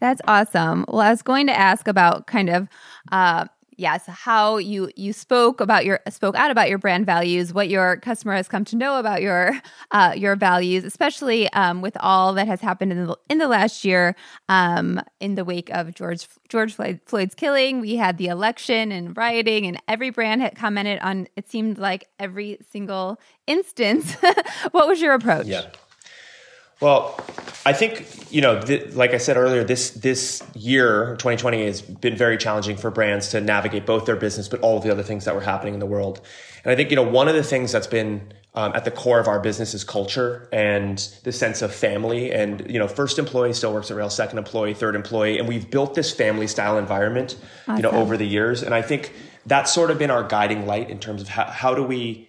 that's 0.01 0.21
awesome. 0.27 0.85
Well, 0.89 1.01
I 1.01 1.11
was 1.11 1.23
going 1.23 1.47
to 1.47 1.57
ask 1.57 1.89
about 1.89 2.27
kind 2.27 2.51
of 2.51 2.69
uh, 3.13 3.47
yes, 3.77 4.05
how 4.07 4.57
you 4.57 4.91
you 4.97 5.13
spoke 5.13 5.61
about 5.61 5.85
your 5.85 6.01
spoke 6.09 6.35
out 6.35 6.51
about 6.51 6.69
your 6.69 6.79
brand 6.79 7.07
values, 7.07 7.53
what 7.53 7.69
your 7.69 7.99
customer 7.99 8.35
has 8.35 8.49
come 8.49 8.65
to 8.67 8.77
know 8.77 8.99
about 8.99 9.23
your 9.23 9.53
uh, 9.93 10.13
your 10.17 10.37
values, 10.37 10.85
especially 10.85 11.51
um, 11.53 11.83
with 11.83 11.97
all 12.01 12.33
that 12.35 12.47
has 12.47 12.61
happened 12.61 12.93
in 12.93 13.07
the 13.07 13.17
in 13.29 13.39
the 13.39 13.49
last 13.49 13.85
year 13.85 14.17
um, 14.49 15.01
in 15.21 15.35
the 15.35 15.45
wake 15.45 15.71
of 15.71 15.95
George 15.95 16.27
George 16.49 16.75
Floyd, 16.75 17.01
Floyd's 17.07 17.35
killing. 17.35 17.81
We 17.81 17.97
had 17.97 18.19
the 18.19 18.27
election 18.27 18.93
and 18.93 19.17
rioting, 19.17 19.67
and 19.67 19.81
every 19.89 20.11
brand 20.11 20.41
had 20.41 20.57
commented 20.57 20.99
on. 21.01 21.29
It 21.37 21.49
seemed 21.49 21.79
like 21.79 22.09
every 22.19 22.59
single 22.71 23.21
instance. 23.47 24.15
what 24.73 24.89
was 24.89 25.01
your 25.01 25.15
approach? 25.15 25.47
Yeah. 25.47 25.67
Well, 26.81 27.19
I 27.65 27.73
think 27.73 28.07
you 28.31 28.41
know, 28.41 28.61
th- 28.61 28.95
like 28.95 29.13
I 29.13 29.19
said 29.19 29.37
earlier, 29.37 29.65
this 29.65 29.91
this 29.91 30.43
year, 30.55 31.17
2020, 31.19 31.65
has 31.65 31.81
been 31.83 32.17
very 32.17 32.37
challenging 32.37 32.77
for 32.77 32.91
brands 32.91 33.31
to 33.31 33.41
navigate 33.41 33.87
both 33.87 34.05
their 34.05 34.17
business, 34.17 34.49
but 34.49 34.61
all 34.61 34.77
of 34.77 34.85
the 34.85 34.91
other 34.91 35.03
things 35.03 35.25
that 35.25 35.35
were 35.35 35.41
happening 35.41 35.75
in 35.75 35.81
the 35.81 35.87
world. 35.87 36.21
And 36.65 36.73
I 36.73 36.77
think 36.77 36.91
you 36.91 36.97
know, 36.97 37.03
one 37.03 37.29
of 37.29 37.35
the 37.35 37.43
things 37.43 37.73
that's 37.73 37.87
been 37.87 38.33
um, 38.55 38.73
at 38.75 38.85
the 38.85 38.91
core 38.91 39.21
of 39.21 39.29
our 39.29 39.41
business 39.41 39.75
is 39.75 39.85
culture 39.85 40.49
and 40.53 40.99
the 41.25 41.33
sense 41.33 41.63
of 41.63 41.75
family. 41.75 42.33
And 42.33 42.71
you 42.71 42.79
know, 42.79 42.89
first 42.89 43.19
employee 43.19 43.53
still 43.53 43.73
works 43.73 43.91
at 43.91 43.97
Rail, 43.97 44.11
second 44.11 44.39
employee, 44.39 44.75
third 44.75 44.95
employee, 44.95 45.39
and 45.39 45.49
we've 45.49 45.71
built 45.71 45.95
this 45.95 46.13
family 46.13 46.47
style 46.47 46.79
environment, 46.79 47.37
awesome. 47.63 47.77
you 47.77 47.83
know, 47.83 47.91
over 47.91 48.17
the 48.17 48.27
years. 48.27 48.63
And 48.63 48.75
I 48.75 48.83
think 48.83 49.13
that's 49.47 49.73
sort 49.73 49.91
of 49.91 49.99
been 49.99 50.11
our 50.11 50.23
guiding 50.23 50.67
light 50.67 50.91
in 50.91 50.99
terms 50.99 51.23
of 51.23 51.29
how, 51.29 51.45
how 51.45 51.75
do 51.75 51.83
we 51.83 52.29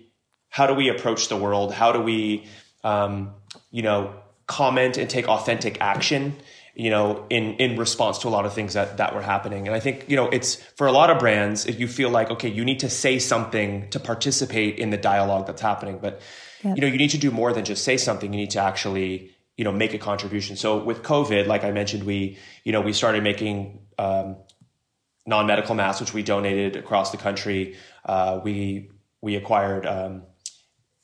how 0.50 0.68
do 0.68 0.74
we 0.74 0.90
approach 0.90 1.28
the 1.28 1.38
world? 1.38 1.74
How 1.74 1.92
do 1.92 2.02
we 2.02 2.46
um, 2.84 3.34
you 3.72 3.82
know 3.82 4.14
comment 4.48 4.98
and 4.98 5.10
take 5.10 5.28
authentic 5.28 5.80
action 5.82 6.36
you 6.78 6.92
know 6.92 7.26
in 7.30 7.56
in 7.56 7.76
response 7.76 8.20
to 8.20 8.28
a 8.28 8.30
lot 8.30 8.46
of 8.46 8.54
things 8.54 8.74
that 8.76 8.98
that 8.98 9.16
were 9.16 9.22
happening. 9.22 9.68
And 9.68 9.76
i 9.76 9.80
think 9.80 10.06
you 10.08 10.16
know 10.16 10.30
it's 10.30 10.56
for 10.78 10.86
a 10.86 10.92
lot 10.92 11.10
of 11.10 11.18
brands 11.18 11.66
if 11.66 11.80
you 11.80 11.88
feel 11.88 12.12
like 12.12 12.30
okay 12.30 12.50
you 12.50 12.64
need 12.64 12.80
to 12.82 12.90
say 12.90 13.18
something 13.18 13.90
to 13.90 14.00
participate 14.00 14.78
in 14.78 14.92
the 14.92 14.98
dialogue 14.98 15.48
that's 15.48 15.62
happening. 15.62 15.98
But 16.00 16.22
yep. 16.64 16.76
you 16.76 16.82
know 16.82 16.88
you 16.88 16.98
need 16.98 17.10
to 17.10 17.18
do 17.18 17.32
more 17.32 17.52
than 17.52 17.66
just 17.66 17.84
say 17.84 17.98
something. 17.98 18.32
You 18.32 18.40
need 18.40 18.52
to 18.52 18.62
actually 18.62 19.32
you 19.58 19.64
know 19.64 19.72
make 19.72 19.96
a 19.96 19.98
contribution. 19.98 20.56
So 20.56 20.78
with 20.78 21.02
covid 21.02 21.48
like 21.48 21.64
i 21.64 21.72
mentioned 21.72 22.04
we 22.04 22.38
you 22.64 22.72
know 22.72 22.82
we 22.82 22.94
started 22.94 23.24
making 23.24 23.80
um, 23.98 24.38
non-medical 25.26 25.74
masks 25.74 26.00
which 26.00 26.14
we 26.14 26.22
donated 26.22 26.76
across 26.76 27.10
the 27.12 27.18
country. 27.18 27.76
Uh, 28.06 28.40
we 28.44 28.92
we 29.20 29.36
acquired 29.36 29.88
um, 29.88 30.22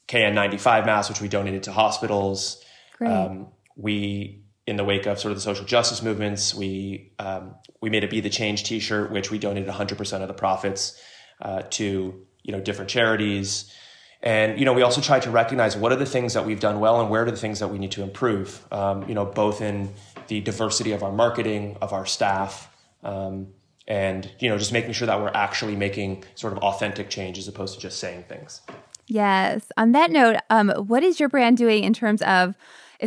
kn95 0.07 0.85
masks 0.85 1.09
which 1.09 1.21
we 1.21 1.27
donated 1.27 1.63
to 1.63 1.71
hospitals 1.71 2.63
um, 3.01 3.47
we, 3.75 4.43
in 4.67 4.77
the 4.77 4.83
wake 4.83 5.05
of 5.05 5.19
sort 5.19 5.31
of 5.31 5.37
the 5.37 5.41
social 5.41 5.65
justice 5.65 6.01
movements, 6.01 6.53
we 6.53 7.13
um, 7.19 7.55
we 7.81 7.89
made 7.89 8.03
a 8.03 8.07
Be 8.07 8.21
the 8.21 8.29
Change 8.29 8.63
T-shirt, 8.63 9.11
which 9.11 9.31
we 9.31 9.39
donated 9.39 9.69
100% 9.69 10.21
of 10.21 10.27
the 10.27 10.33
profits 10.33 11.01
uh, 11.41 11.63
to 11.71 12.25
you 12.43 12.51
know 12.51 12.61
different 12.61 12.89
charities. 12.89 13.73
And 14.21 14.57
you 14.57 14.65
know, 14.65 14.73
we 14.73 14.81
also 14.81 15.01
tried 15.01 15.23
to 15.23 15.31
recognize 15.31 15.75
what 15.75 15.91
are 15.91 15.97
the 15.97 16.05
things 16.05 16.33
that 16.33 16.45
we've 16.45 16.59
done 16.59 16.79
well 16.79 17.01
and 17.01 17.09
where 17.09 17.23
are 17.23 17.31
the 17.31 17.37
things 17.37 17.59
that 17.59 17.67
we 17.67 17.77
need 17.77 17.91
to 17.91 18.03
improve. 18.03 18.65
Um, 18.71 19.07
you 19.07 19.15
know, 19.15 19.25
both 19.25 19.61
in 19.61 19.93
the 20.27 20.39
diversity 20.39 20.93
of 20.93 21.03
our 21.03 21.11
marketing, 21.11 21.77
of 21.81 21.91
our 21.91 22.05
staff, 22.05 22.73
um, 23.03 23.47
and 23.85 24.31
you 24.39 24.49
know, 24.49 24.57
just 24.57 24.71
making 24.71 24.93
sure 24.93 25.07
that 25.07 25.19
we're 25.19 25.31
actually 25.33 25.75
making 25.75 26.23
sort 26.35 26.53
of 26.53 26.59
authentic 26.59 27.09
change 27.09 27.37
as 27.37 27.49
opposed 27.49 27.75
to 27.75 27.81
just 27.81 27.99
saying 27.99 28.23
things. 28.29 28.61
Yes. 29.07 29.69
On 29.75 29.91
that 29.91 30.11
note, 30.11 30.37
um, 30.49 30.69
what 30.69 31.03
is 31.03 31.19
your 31.19 31.27
brand 31.27 31.57
doing 31.57 31.83
in 31.83 31.93
terms 31.93 32.21
of 32.21 32.55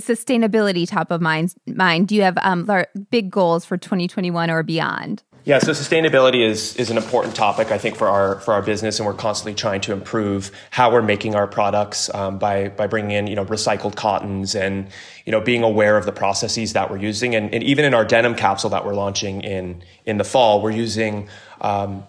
sustainability 0.01 0.89
top 0.89 1.11
of 1.11 1.21
mind? 1.21 1.55
Mind? 1.67 2.09
Do 2.09 2.15
you 2.15 2.23
have 2.23 2.39
um, 2.43 2.69
big 3.11 3.31
goals 3.31 3.65
for 3.65 3.77
2021 3.77 4.51
or 4.51 4.63
beyond? 4.63 5.23
Yeah, 5.47 5.61
so 5.61 5.71
sustainability 5.71 6.45
is 6.45 6.75
is 6.75 6.91
an 6.91 6.97
important 6.97 7.37
topic, 7.37 7.71
I 7.71 7.79
think, 7.79 7.95
for 7.95 8.09
our 8.09 8.41
for 8.41 8.53
our 8.53 8.63
business, 8.63 8.99
and 8.99 9.07
we're 9.07 9.15
constantly 9.15 9.55
trying 9.55 9.81
to 9.83 9.93
improve 9.93 10.51
how 10.71 10.91
we're 10.91 11.03
making 11.03 11.37
our 11.37 11.47
products 11.47 12.13
um, 12.13 12.39
by 12.39 12.71
by 12.71 12.89
bringing 12.89 13.13
in 13.13 13.29
you 13.29 13.37
know 13.37 13.45
recycled 13.45 13.95
cottons 13.95 14.57
and 14.57 14.89
you 15.25 15.31
know 15.31 15.41
being 15.41 15.63
aware 15.63 15.97
of 15.97 16.05
the 16.05 16.11
processes 16.11 16.73
that 16.73 16.91
we're 16.91 16.97
using, 16.97 17.37
and, 17.37 17.55
and 17.55 17.63
even 17.63 17.85
in 17.85 17.95
our 17.95 18.05
denim 18.05 18.35
capsule 18.35 18.71
that 18.71 18.85
we're 18.85 18.97
launching 18.97 19.41
in 19.43 19.85
in 20.05 20.19
the 20.19 20.25
fall, 20.25 20.61
we're 20.61 20.73
using 20.73 21.29
um, 21.61 22.03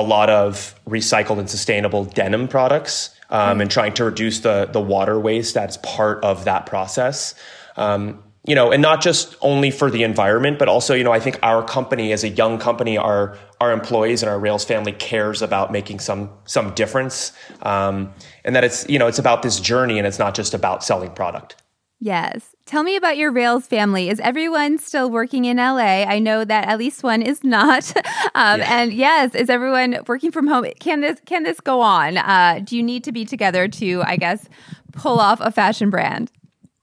a 0.00 0.02
lot 0.02 0.30
of 0.30 0.74
recycled 0.88 1.38
and 1.38 1.48
sustainable 1.48 2.04
denim 2.04 2.48
products 2.48 3.14
um, 3.30 3.60
and 3.60 3.70
trying 3.70 3.94
to 3.94 4.04
reduce 4.04 4.40
the 4.40 4.68
the 4.72 4.80
water 4.80 5.18
waste 5.18 5.54
that's 5.54 5.76
part 5.78 6.22
of 6.24 6.44
that 6.44 6.66
process. 6.66 7.34
Um, 7.76 8.22
you 8.46 8.54
know, 8.54 8.72
and 8.72 8.80
not 8.80 9.02
just 9.02 9.36
only 9.42 9.70
for 9.70 9.90
the 9.90 10.02
environment, 10.02 10.58
but 10.58 10.66
also, 10.66 10.94
you 10.94 11.04
know, 11.04 11.12
I 11.12 11.20
think 11.20 11.38
our 11.42 11.62
company 11.62 12.12
as 12.12 12.24
a 12.24 12.28
young 12.28 12.58
company, 12.58 12.96
our 12.96 13.36
our 13.60 13.70
employees 13.70 14.22
and 14.22 14.30
our 14.30 14.38
Rails 14.38 14.64
family 14.64 14.92
cares 14.92 15.42
about 15.42 15.70
making 15.70 16.00
some 16.00 16.30
some 16.46 16.74
difference, 16.74 17.32
um, 17.62 18.12
and 18.44 18.56
that 18.56 18.64
it's 18.64 18.88
you 18.88 18.98
know 18.98 19.06
it's 19.06 19.18
about 19.18 19.42
this 19.42 19.60
journey 19.60 19.98
and 19.98 20.06
it's 20.06 20.18
not 20.18 20.34
just 20.34 20.54
about 20.54 20.82
selling 20.82 21.10
product. 21.10 21.59
Yes. 22.02 22.56
Tell 22.64 22.82
me 22.82 22.96
about 22.96 23.18
your 23.18 23.30
Rails 23.30 23.66
family. 23.66 24.08
Is 24.08 24.20
everyone 24.20 24.78
still 24.78 25.10
working 25.10 25.44
in 25.44 25.58
LA? 25.58 26.04
I 26.04 26.18
know 26.18 26.46
that 26.46 26.66
at 26.66 26.78
least 26.78 27.02
one 27.02 27.22
is 27.22 27.44
not. 27.44 27.92
Um, 28.32 28.60
yeah. 28.60 28.80
And 28.80 28.92
yes, 28.92 29.34
is 29.34 29.50
everyone 29.50 29.98
working 30.06 30.30
from 30.30 30.46
home? 30.46 30.64
Can 30.78 31.00
this 31.00 31.20
can 31.26 31.42
this 31.42 31.58
go 31.58 31.80
on? 31.80 32.16
Uh, 32.16 32.60
do 32.62 32.76
you 32.76 32.82
need 32.82 33.02
to 33.04 33.12
be 33.12 33.24
together 33.24 33.66
to, 33.66 34.02
I 34.06 34.16
guess, 34.16 34.48
pull 34.92 35.18
off 35.18 35.40
a 35.40 35.50
fashion 35.50 35.90
brand? 35.90 36.30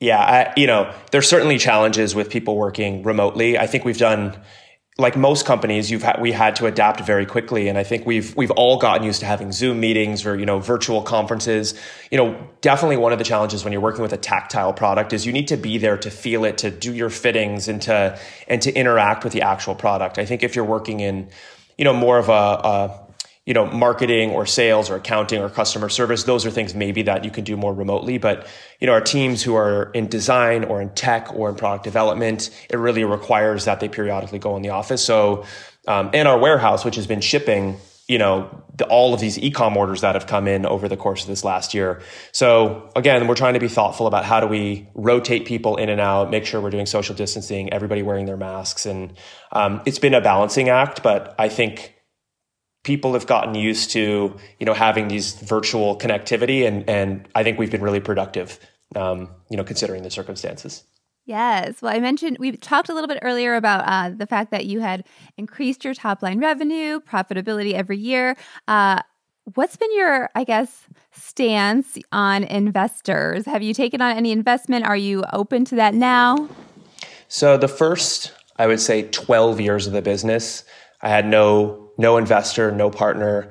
Yeah, 0.02 0.20
I, 0.20 0.54
you 0.58 0.68
know, 0.68 0.94
there's 1.12 1.28
certainly 1.28 1.58
challenges 1.58 2.14
with 2.14 2.30
people 2.30 2.58
working 2.58 3.02
remotely. 3.04 3.58
I 3.58 3.66
think 3.66 3.86
we've 3.86 3.98
done 3.98 4.38
like 5.00 5.16
most 5.16 5.46
companies, 5.46 5.92
you've 5.92 6.02
had, 6.02 6.20
we 6.20 6.32
had 6.32 6.56
to 6.56 6.66
adapt 6.66 7.02
very 7.02 7.26
quickly, 7.26 7.68
and 7.68 7.78
I 7.78 7.84
think 7.84 8.08
we've 8.08 8.36
we've 8.36 8.50
all 8.52 8.80
gotten 8.80 9.04
used 9.04 9.20
to 9.20 9.28
having 9.28 9.52
Zoom 9.52 9.80
meetings 9.80 10.26
or 10.26 10.38
you 10.38 10.46
know 10.46 10.60
virtual 10.60 11.04
conferences. 11.04 11.80
You 12.10 12.18
know, 12.18 12.48
definitely 12.62 12.98
one 12.98 13.12
of 13.12 13.20
the 13.20 13.24
challenges 13.24 13.64
when 13.64 13.72
you're 13.72 13.82
working 13.82 14.02
with 14.02 14.14
a 14.14 14.18
tactile 14.18 14.74
product 14.74 15.14
is 15.14 15.24
you 15.24 15.34
need 15.34 15.50
to 15.50 15.58
be 15.58 15.78
there 15.78 15.98
to 15.98 16.10
feel 16.10 16.46
it, 16.46 16.58
to 16.60 16.72
do 16.72 16.94
your 16.94 17.12
fittings, 17.12 17.68
and 17.68 17.80
to 17.84 18.20
and 18.48 18.60
to 18.64 18.74
interact 18.74 19.24
with 19.24 19.34
the 19.34 19.44
actual 19.44 19.76
product. 19.76 20.18
I 20.18 20.26
think 20.26 20.42
if 20.42 20.56
you're 20.56 20.66
working 20.66 21.00
in, 21.00 21.30
you 21.78 21.86
know, 21.86 21.94
more 21.94 22.18
of 22.18 22.30
a, 22.30 22.32
a 22.32 23.07
you 23.48 23.54
know, 23.54 23.66
marketing 23.66 24.30
or 24.32 24.46
sales 24.46 24.90
or 24.90 24.98
accounting 24.98 25.42
or 25.42 25.50
customer 25.50 25.88
service, 25.88 26.24
those 26.24 26.46
are 26.46 26.52
things 26.52 26.76
maybe 26.76 27.04
that 27.04 27.24
you 27.24 27.32
can 27.32 27.46
do 27.46 27.56
more 27.56 27.74
remotely. 27.74 28.18
But, 28.18 28.46
you 28.82 28.88
know, 28.88 28.92
our 28.92 29.00
teams 29.00 29.42
who 29.42 29.56
are 29.56 29.90
in 29.94 30.08
design 30.08 30.66
or 30.66 30.82
in 30.82 30.90
tech 30.90 31.34
or 31.34 31.48
in 31.48 31.56
product 31.56 31.86
development, 31.86 32.50
it 32.70 32.78
really 32.78 33.06
requires 33.06 33.64
that 33.64 33.80
they 33.80 33.88
periodically 33.88 34.38
go 34.38 34.58
in 34.58 34.64
the 34.64 34.72
office. 34.72 35.02
So, 35.02 35.46
um, 35.88 36.10
in 36.14 36.28
our 36.28 36.38
warehouse, 36.38 36.84
which 36.84 36.98
has 36.98 37.08
been 37.08 37.22
shipping, 37.22 37.78
you 38.10 38.18
know, 38.18 38.50
the, 38.76 38.86
all 38.88 39.14
of 39.14 39.22
these 39.22 39.40
e-com 39.40 39.78
orders 39.78 40.02
that 40.02 40.16
have 40.16 40.28
come 40.28 40.46
in 40.50 40.66
over 40.66 40.90
the 40.90 40.98
course 40.98 41.22
of 41.22 41.30
this 41.30 41.46
last 41.46 41.74
year. 41.74 42.02
So 42.34 42.90
again, 42.98 43.28
we're 43.28 43.36
trying 43.36 43.54
to 43.54 43.62
be 43.62 43.70
thoughtful 43.70 44.08
about 44.08 44.26
how 44.26 44.42
do 44.42 44.48
we 44.48 44.90
rotate 44.94 45.46
people 45.46 45.78
in 45.78 45.88
and 45.88 46.02
out, 46.02 46.30
make 46.30 46.46
sure 46.46 46.60
we're 46.60 46.70
doing 46.70 46.86
social 46.86 47.16
distancing, 47.16 47.72
everybody 47.72 48.04
wearing 48.04 48.26
their 48.26 48.36
masks. 48.36 48.86
And, 48.86 49.14
um, 49.54 49.82
it's 49.86 50.00
been 50.00 50.14
a 50.14 50.22
balancing 50.22 50.68
act, 50.68 51.02
but 51.02 51.34
I 51.40 51.48
think, 51.48 51.94
people 52.88 53.12
have 53.12 53.28
gotten 53.28 53.54
used 53.54 53.92
to 53.92 54.34
you 54.60 54.66
know 54.66 54.74
having 54.74 55.10
these 55.10 55.34
virtual 55.42 55.98
connectivity 55.98 56.66
and 56.66 56.90
and 56.90 57.28
I 57.36 57.44
think 57.44 57.60
we've 57.60 57.70
been 57.70 57.82
really 57.82 58.00
productive 58.00 58.60
um, 58.96 59.30
you 59.50 59.58
know 59.58 59.66
considering 59.66 60.04
the 60.04 60.10
circumstances. 60.10 60.84
Yes. 61.26 61.82
Well, 61.82 61.94
I 61.94 62.00
mentioned 62.00 62.38
we 62.40 62.56
talked 62.56 62.88
a 62.88 62.94
little 62.94 63.10
bit 63.10 63.20
earlier 63.22 63.56
about 63.56 63.84
uh, 63.86 64.16
the 64.16 64.26
fact 64.26 64.52
that 64.52 64.66
you 64.66 64.80
had 64.80 65.04
increased 65.36 65.84
your 65.84 65.94
top 65.94 66.24
line 66.24 66.40
revenue, 66.40 67.02
profitability 67.02 67.74
every 67.74 67.98
year. 67.98 68.38
Uh, 68.70 69.02
what's 69.56 69.76
been 69.76 69.94
your, 69.94 70.30
I 70.36 70.46
guess, 70.46 70.88
stance 71.12 71.98
on 72.14 72.46
investors? 72.46 73.46
Have 73.46 73.62
you 73.62 73.74
taken 73.74 74.02
on 74.02 74.16
any 74.16 74.32
investment? 74.32 74.86
Are 74.86 74.96
you 74.96 75.26
open 75.34 75.66
to 75.66 75.76
that 75.76 75.94
now? 75.94 76.48
So, 77.28 77.58
the 77.58 77.68
first, 77.68 78.32
I 78.56 78.68
would 78.68 78.80
say, 78.80 79.04
12 79.04 79.60
years 79.60 79.86
of 79.86 79.92
the 79.92 80.02
business, 80.02 80.64
I 81.02 81.10
had 81.10 81.28
no 81.28 81.87
no 81.98 82.18
investor, 82.18 82.72
no 82.72 82.90
partner. 82.90 83.50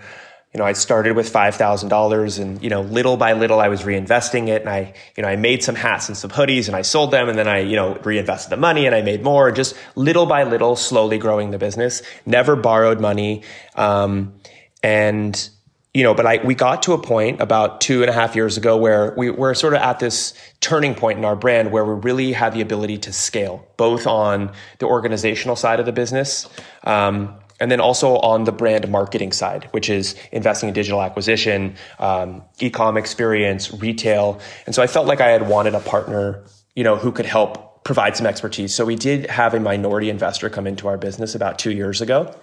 You 0.53 0.59
know, 0.59 0.65
I 0.65 0.73
started 0.73 1.17
with 1.17 1.31
$5,000 1.31 2.41
and, 2.41 2.63
you 2.63 2.71
know, 2.71 2.81
little 2.81 3.19
by 3.19 3.35
little 3.35 3.61
I 3.61 3.69
was 3.69 3.83
reinvesting 3.83 4.49
it 4.49 4.63
and 4.63 4.71
I, 4.71 4.95
you 5.17 5.23
know, 5.23 5.29
I 5.29 5.37
made 5.37 5.63
some 5.63 5.75
hats 5.75 6.09
and 6.09 6.17
some 6.17 6.31
hoodies 6.31 6.67
and 6.67 6.75
I 6.75 6.83
sold 6.83 7.11
them 7.11 7.29
and 7.29 7.39
then 7.39 7.47
I, 7.47 7.59
you 7.59 7.77
know, 7.77 7.97
reinvested 7.97 8.51
the 8.51 8.57
money 8.57 8.87
and 8.87 8.95
I 8.95 9.03
made 9.03 9.23
more, 9.23 9.51
just 9.51 9.77
little 9.97 10.25
by 10.25 10.45
little, 10.45 10.75
slowly 10.75 11.19
growing 11.19 11.51
the 11.51 11.59
business, 11.59 12.01
never 12.25 12.57
borrowed 12.57 13.01
money. 13.01 13.43
Um, 13.75 14.35
and, 14.83 15.51
you 15.97 16.03
know, 16.03 16.13
but 16.15 16.27
I, 16.27 16.41
we 16.45 16.55
got 16.55 16.83
to 16.83 16.93
a 16.93 16.99
point 16.99 17.41
about 17.41 17.81
two 17.81 18.03
and 18.03 18.11
a 18.11 18.13
half 18.13 18.37
years 18.37 18.59
ago 18.59 18.77
where 18.77 19.15
we 19.17 19.31
were 19.31 19.55
sort 19.55 19.73
of 19.73 19.81
at 19.81 19.99
this 19.99 20.35
turning 20.61 20.95
point 20.95 21.19
in 21.19 21.25
our 21.25 21.37
brand 21.37 21.73
where 21.73 21.87
we 21.87 21.95
really 21.95 22.33
had 22.33 22.53
the 22.53 22.61
ability 22.61 22.99
to 22.99 23.13
scale, 23.15 23.67
both 23.79 24.07
on 24.07 24.53
the 24.79 24.87
organizational 24.87 25.57
side 25.57 25.81
of 25.81 25.87
the 25.87 25.93
business, 25.93 26.49
um, 26.85 27.35
and 27.61 27.71
then 27.71 27.81
also 27.81 28.17
on 28.19 28.45
the 28.45 28.53
brand 28.53 28.89
marketing 28.91 29.33
side, 29.33 29.69
which 29.71 29.89
is 29.89 30.15
investing 30.33 30.69
in 30.69 30.75
digital 30.75 31.03
acquisition, 31.03 31.75
um, 31.99 32.43
e-com 32.61 32.97
experience, 32.97 33.73
retail. 33.75 34.41
And 34.67 34.75
so 34.75 34.83
I 34.83 34.87
felt 34.87 35.07
like 35.07 35.21
I 35.21 35.29
had 35.29 35.49
wanted 35.49 35.75
a 35.75 35.81
partner, 35.81 36.45
you 36.75 36.85
know, 36.85 36.97
who 36.97 37.13
could 37.13 37.27
help 37.27 37.85
provide 37.85 38.17
some 38.17 38.27
expertise. 38.27 38.75
So 38.75 38.85
we 38.85 38.97
did 38.97 39.31
have 39.31 39.55
a 39.55 39.61
minority 39.61 40.11
investor 40.11 40.51
come 40.51 40.67
into 40.67 40.89
our 40.89 40.99
business 40.99 41.35
about 41.35 41.59
two 41.59 41.71
years 41.71 42.01
ago. 42.01 42.35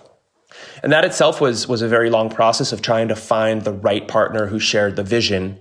And 0.82 0.92
that 0.92 1.04
itself 1.04 1.42
was 1.42 1.68
was 1.68 1.82
a 1.82 1.88
very 1.88 2.10
long 2.10 2.30
process 2.30 2.72
of 2.72 2.82
trying 2.82 3.08
to 3.08 3.16
find 3.16 3.64
the 3.64 3.74
right 3.74 4.08
partner 4.08 4.46
who 4.46 4.60
shared 4.60 4.96
the 4.96 5.04
vision, 5.04 5.60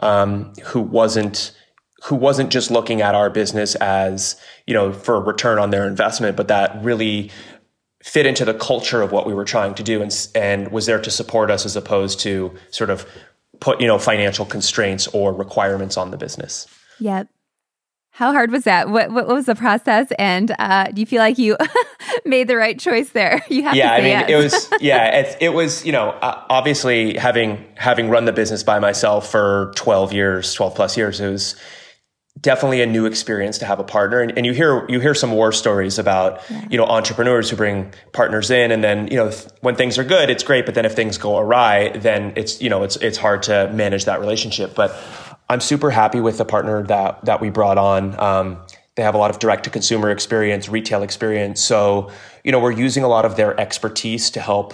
um, 0.00 0.52
who 0.64 0.80
wasn't 0.80 1.52
who 2.04 2.14
wasn't 2.14 2.50
just 2.50 2.70
looking 2.70 3.00
at 3.00 3.14
our 3.14 3.30
business 3.30 3.74
as 3.76 4.36
you 4.66 4.74
know 4.74 4.92
for 4.92 5.16
a 5.16 5.20
return 5.20 5.58
on 5.58 5.70
their 5.70 5.86
investment, 5.86 6.36
but 6.36 6.48
that 6.48 6.78
really 6.84 7.30
fit 8.04 8.26
into 8.26 8.44
the 8.44 8.52
culture 8.52 9.00
of 9.00 9.12
what 9.12 9.26
we 9.26 9.32
were 9.32 9.46
trying 9.46 9.74
to 9.74 9.82
do 9.82 10.02
and 10.02 10.28
and 10.34 10.70
was 10.70 10.84
there 10.84 11.00
to 11.00 11.10
support 11.10 11.50
us 11.50 11.64
as 11.64 11.74
opposed 11.74 12.20
to 12.20 12.54
sort 12.70 12.90
of 12.90 13.06
put 13.60 13.80
you 13.80 13.86
know 13.86 13.98
financial 13.98 14.44
constraints 14.44 15.06
or 15.08 15.32
requirements 15.32 15.96
on 15.96 16.10
the 16.10 16.18
business. 16.18 16.66
Yep. 17.00 17.28
How 18.10 18.30
hard 18.32 18.52
was 18.52 18.64
that? 18.64 18.90
What 18.90 19.10
what 19.10 19.26
was 19.26 19.46
the 19.46 19.54
process? 19.54 20.06
And 20.18 20.54
uh, 20.58 20.88
do 20.92 21.00
you 21.00 21.06
feel 21.06 21.18
like 21.18 21.38
you 21.38 21.56
made 22.26 22.46
the 22.46 22.56
right 22.56 22.78
choice 22.78 23.08
there? 23.08 23.42
You 23.48 23.62
have 23.62 23.74
yeah, 23.74 23.92
I 23.92 23.96
mean, 24.02 24.10
yes. 24.10 24.30
it 24.30 24.36
was 24.36 24.72
yeah, 24.82 25.20
it, 25.20 25.36
it 25.40 25.48
was 25.54 25.86
you 25.86 25.92
know 25.92 26.10
uh, 26.10 26.44
obviously 26.50 27.16
having 27.16 27.64
having 27.74 28.10
run 28.10 28.26
the 28.26 28.34
business 28.34 28.62
by 28.62 28.80
myself 28.80 29.30
for 29.30 29.72
twelve 29.76 30.12
years, 30.12 30.52
twelve 30.52 30.74
plus 30.74 30.94
years, 30.94 31.20
it 31.20 31.30
was 31.30 31.56
definitely 32.40 32.82
a 32.82 32.86
new 32.86 33.06
experience 33.06 33.58
to 33.58 33.64
have 33.64 33.78
a 33.78 33.84
partner. 33.84 34.20
And, 34.20 34.36
and 34.36 34.46
you 34.46 34.52
hear 34.52 34.86
you 34.88 35.00
hear 35.00 35.14
some 35.14 35.32
war 35.32 35.52
stories 35.52 35.98
about 35.98 36.40
yeah. 36.50 36.66
you 36.70 36.78
know 36.78 36.84
entrepreneurs 36.84 37.50
who 37.50 37.56
bring 37.56 37.92
partners 38.12 38.50
in, 38.50 38.70
and 38.70 38.82
then 38.82 39.08
you 39.08 39.16
know 39.16 39.30
th- 39.30 39.46
when 39.60 39.76
things 39.76 39.98
are 39.98 40.04
good, 40.04 40.30
it's 40.30 40.42
great, 40.42 40.66
but 40.66 40.74
then 40.74 40.84
if 40.84 40.94
things 40.94 41.18
go 41.18 41.38
awry, 41.38 41.90
then 41.96 42.32
it's 42.36 42.60
you 42.60 42.70
know 42.70 42.82
it's 42.82 42.96
it's 42.96 43.18
hard 43.18 43.42
to 43.44 43.70
manage 43.72 44.04
that 44.06 44.20
relationship. 44.20 44.74
But 44.74 44.94
I'm 45.48 45.60
super 45.60 45.90
happy 45.90 46.20
with 46.20 46.38
the 46.38 46.44
partner 46.44 46.82
that 46.84 47.24
that 47.24 47.40
we 47.40 47.50
brought 47.50 47.78
on. 47.78 48.18
Um, 48.18 48.58
they 48.96 49.02
have 49.02 49.14
a 49.14 49.18
lot 49.18 49.30
of 49.30 49.40
direct 49.40 49.64
to 49.64 49.70
consumer 49.70 50.10
experience, 50.10 50.68
retail 50.68 51.02
experience. 51.02 51.60
So, 51.60 52.12
you 52.44 52.52
know, 52.52 52.60
we're 52.60 52.70
using 52.70 53.02
a 53.02 53.08
lot 53.08 53.24
of 53.24 53.34
their 53.34 53.58
expertise 53.58 54.30
to 54.30 54.40
help 54.40 54.72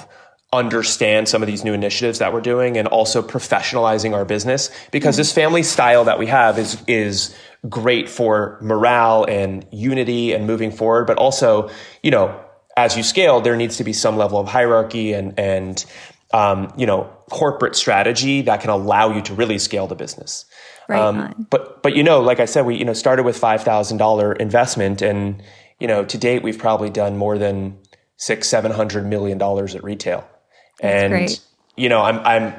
understand 0.52 1.28
some 1.28 1.42
of 1.42 1.46
these 1.46 1.64
new 1.64 1.72
initiatives 1.72 2.18
that 2.18 2.32
we're 2.32 2.40
doing 2.40 2.76
and 2.76 2.88
also 2.88 3.22
professionalizing 3.22 4.12
our 4.12 4.24
business 4.24 4.70
because 4.90 5.16
this 5.16 5.32
family 5.32 5.62
style 5.62 6.04
that 6.04 6.18
we 6.18 6.26
have 6.26 6.58
is 6.58 6.82
is 6.88 7.34
great 7.68 8.08
for 8.08 8.58
morale 8.62 9.24
and 9.24 9.66
unity 9.70 10.32
and 10.32 10.46
moving 10.46 10.70
forward 10.70 11.06
but 11.06 11.18
also 11.18 11.70
you 12.02 12.10
know 12.10 12.40
as 12.76 12.96
you 12.96 13.02
scale 13.02 13.40
there 13.40 13.56
needs 13.56 13.76
to 13.76 13.84
be 13.84 13.92
some 13.92 14.16
level 14.16 14.38
of 14.38 14.48
hierarchy 14.48 15.12
and 15.12 15.38
and 15.38 15.84
um, 16.32 16.72
you 16.76 16.86
know 16.86 17.10
corporate 17.28 17.74
strategy 17.74 18.42
that 18.42 18.60
can 18.60 18.70
allow 18.70 19.12
you 19.12 19.20
to 19.20 19.34
really 19.34 19.58
scale 19.58 19.86
the 19.86 19.96
business 19.96 20.46
Right 20.90 21.00
um, 21.00 21.46
but 21.50 21.84
but 21.84 21.94
you 21.94 22.02
know, 22.02 22.20
like 22.20 22.40
I 22.40 22.46
said, 22.46 22.66
we 22.66 22.74
you 22.74 22.84
know 22.84 22.94
started 22.94 23.22
with 23.22 23.38
five 23.38 23.62
thousand 23.62 23.98
dollar 23.98 24.32
investment, 24.32 25.02
and 25.02 25.40
you 25.78 25.86
know 25.86 26.04
to 26.04 26.18
date 26.18 26.42
we've 26.42 26.58
probably 26.58 26.90
done 26.90 27.16
more 27.16 27.38
than 27.38 27.78
six 28.16 28.48
seven 28.48 28.72
hundred 28.72 29.06
million 29.06 29.38
dollars 29.38 29.76
at 29.76 29.84
retail. 29.84 30.28
That's 30.80 31.02
and 31.04 31.12
great. 31.12 31.40
you 31.76 31.88
know, 31.88 32.02
I'm 32.02 32.18
I'm 32.26 32.54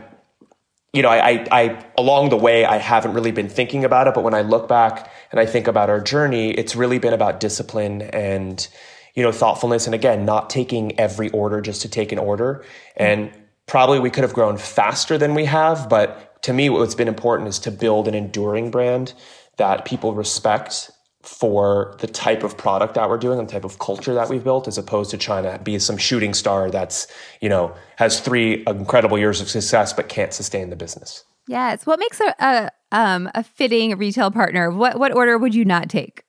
you 0.94 1.02
know, 1.02 1.10
I, 1.10 1.30
I, 1.30 1.48
I, 1.52 1.86
along 1.98 2.30
the 2.30 2.38
way, 2.38 2.66
I 2.66 2.78
haven't 2.78 3.14
really 3.14 3.32
been 3.32 3.48
thinking 3.48 3.86
about 3.86 4.08
it, 4.08 4.14
but 4.14 4.24
when 4.24 4.34
I 4.34 4.42
look 4.42 4.68
back 4.68 5.10
and 5.32 5.40
I 5.40 5.46
think 5.46 5.68
about 5.68 5.90
our 5.90 6.02
journey, 6.02 6.52
it's 6.52 6.76
really 6.76 7.00
been 7.00 7.14
about 7.14 7.40
discipline 7.40 8.02
and, 8.02 8.68
you 9.16 9.24
know, 9.24 9.32
thoughtfulness. 9.32 9.86
And 9.86 9.96
again, 9.96 10.26
not 10.26 10.50
taking 10.50 11.00
every 11.00 11.30
order 11.30 11.62
just 11.62 11.82
to 11.84 11.90
take 11.90 12.12
an 12.12 12.20
order. 12.20 12.66
Mm-hmm. 13.00 13.04
And 13.04 13.34
probably 13.68 14.00
we 14.00 14.10
could 14.10 14.24
have 14.24 14.34
grown 14.34 14.58
faster 14.58 15.18
than 15.18 15.34
we 15.34 15.46
have, 15.46 15.88
but 15.88 16.42
to 16.44 16.54
me, 16.54 16.70
what's 16.70 16.96
been 16.96 17.08
important 17.08 17.48
is 17.48 17.60
to 17.60 17.72
build 17.72 18.08
an 18.08 18.16
enduring 18.16 18.70
brand 18.70 19.14
that 19.58 19.86
people 19.86 20.14
respect 20.14 20.92
for 21.24 21.96
the 22.00 22.08
type 22.08 22.44
of 22.44 22.58
product 22.58 22.96
that 22.96 23.10
we're 23.10 23.18
doing 23.18 23.40
and 23.40 23.48
the 23.48 23.52
type 23.52 23.64
of 23.64 23.80
culture 23.80 24.14
that 24.14 24.30
we've 24.30 24.44
built 24.44 24.68
as 24.68 24.78
opposed 24.78 25.12
to 25.12 25.18
trying 25.18 25.44
to 25.44 25.64
be 25.64 25.78
some 25.80 25.98
shooting 25.98 26.34
star 26.34 26.72
that's 26.72 27.08
you 27.42 27.50
know 27.50 27.74
has 27.98 28.20
three 28.20 28.64
incredible 28.68 29.18
years 29.18 29.42
of 29.42 29.50
success 29.50 29.94
but 29.94 30.10
can't 30.10 30.34
sustain 30.34 30.70
the 30.70 30.76
business. 30.76 31.24
Yes. 31.48 31.86
What 31.86 32.00
makes 32.00 32.20
a, 32.20 32.36
a 32.40 32.70
um 32.92 33.30
a 33.36 33.44
fitting 33.44 33.98
retail 33.98 34.32
partner? 34.32 34.72
What 34.72 35.00
what 35.00 35.14
order 35.14 35.38
would 35.38 35.56
you 35.56 35.66
not 35.66 35.90
take? 35.90 36.24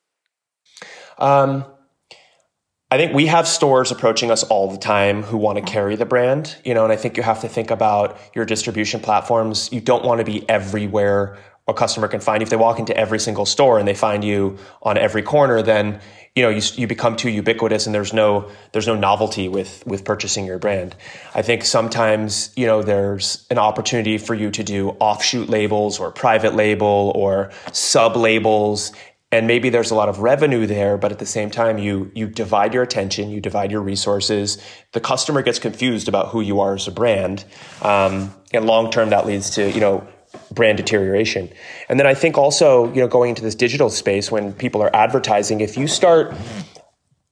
Um 1.17 1.65
I 2.93 2.97
think 2.97 3.13
we 3.13 3.25
have 3.25 3.47
stores 3.47 3.89
approaching 3.89 4.29
us 4.29 4.43
all 4.43 4.69
the 4.69 4.77
time 4.77 5.23
who 5.23 5.35
want 5.35 5.57
to 5.57 5.63
carry 5.63 5.95
the 5.95 6.05
brand, 6.05 6.55
you 6.63 6.75
know, 6.75 6.83
and 6.83 6.93
I 6.93 6.95
think 6.95 7.17
you 7.17 7.23
have 7.23 7.41
to 7.41 7.49
think 7.49 7.71
about 7.71 8.19
your 8.35 8.45
distribution 8.45 8.99
platforms. 8.99 9.71
You 9.71 9.81
don't 9.81 10.05
want 10.05 10.19
to 10.19 10.23
be 10.23 10.47
everywhere 10.47 11.39
a 11.67 11.73
customer 11.73 12.07
can 12.07 12.19
find 12.19 12.41
you. 12.41 12.43
If 12.43 12.49
they 12.49 12.57
walk 12.57 12.79
into 12.79 12.95
every 12.95 13.19
single 13.19 13.45
store 13.45 13.79
and 13.79 13.87
they 13.87 13.93
find 13.93 14.23
you 14.23 14.57
on 14.81 14.97
every 14.97 15.21
corner, 15.21 15.61
then 15.61 16.01
you 16.35 16.43
know 16.43 16.49
you, 16.49 16.61
you 16.75 16.87
become 16.87 17.15
too 17.15 17.29
ubiquitous 17.29 17.85
and 17.85 17.93
there's 17.93 18.11
no 18.11 18.49
there's 18.71 18.87
no 18.87 18.95
novelty 18.95 19.47
with 19.47 19.85
with 19.85 20.03
purchasing 20.03 20.45
your 20.45 20.59
brand. 20.59 20.95
I 21.33 21.41
think 21.41 21.63
sometimes 21.63 22.51
you 22.55 22.65
know 22.65 22.81
there's 22.81 23.45
an 23.49 23.59
opportunity 23.59 24.17
for 24.17 24.33
you 24.33 24.51
to 24.51 24.63
do 24.63 24.89
offshoot 24.99 25.47
labels 25.47 25.99
or 25.99 26.11
private 26.11 26.55
label 26.55 27.11
or 27.15 27.51
sub 27.71 28.15
labels 28.15 28.91
and 29.33 29.47
maybe 29.47 29.69
there's 29.71 29.89
a 29.89 29.95
lot 29.95 30.09
of 30.09 30.19
revenue 30.19 30.67
there 30.67 30.97
but 30.97 31.11
at 31.11 31.19
the 31.19 31.25
same 31.25 31.49
time 31.49 31.77
you 31.77 32.11
you 32.13 32.27
divide 32.27 32.73
your 32.73 32.83
attention 32.83 33.29
you 33.29 33.41
divide 33.41 33.71
your 33.71 33.81
resources 33.81 34.63
the 34.91 34.99
customer 34.99 35.41
gets 35.41 35.59
confused 35.59 36.07
about 36.07 36.29
who 36.29 36.41
you 36.41 36.59
are 36.59 36.75
as 36.75 36.87
a 36.87 36.91
brand 36.91 37.43
um, 37.81 38.33
and 38.53 38.65
long 38.65 38.91
term 38.91 39.09
that 39.09 39.25
leads 39.25 39.49
to 39.51 39.71
you 39.71 39.79
know 39.79 40.07
brand 40.53 40.77
deterioration. 40.77 41.49
And 41.89 41.99
then 41.99 42.07
i 42.07 42.13
think 42.13 42.37
also 42.37 42.91
you 42.93 43.01
know 43.01 43.07
going 43.07 43.29
into 43.29 43.41
this 43.41 43.55
digital 43.55 43.89
space 43.89 44.31
when 44.31 44.53
people 44.53 44.81
are 44.81 44.95
advertising 44.95 45.61
if 45.61 45.77
you 45.77 45.87
start 45.87 46.33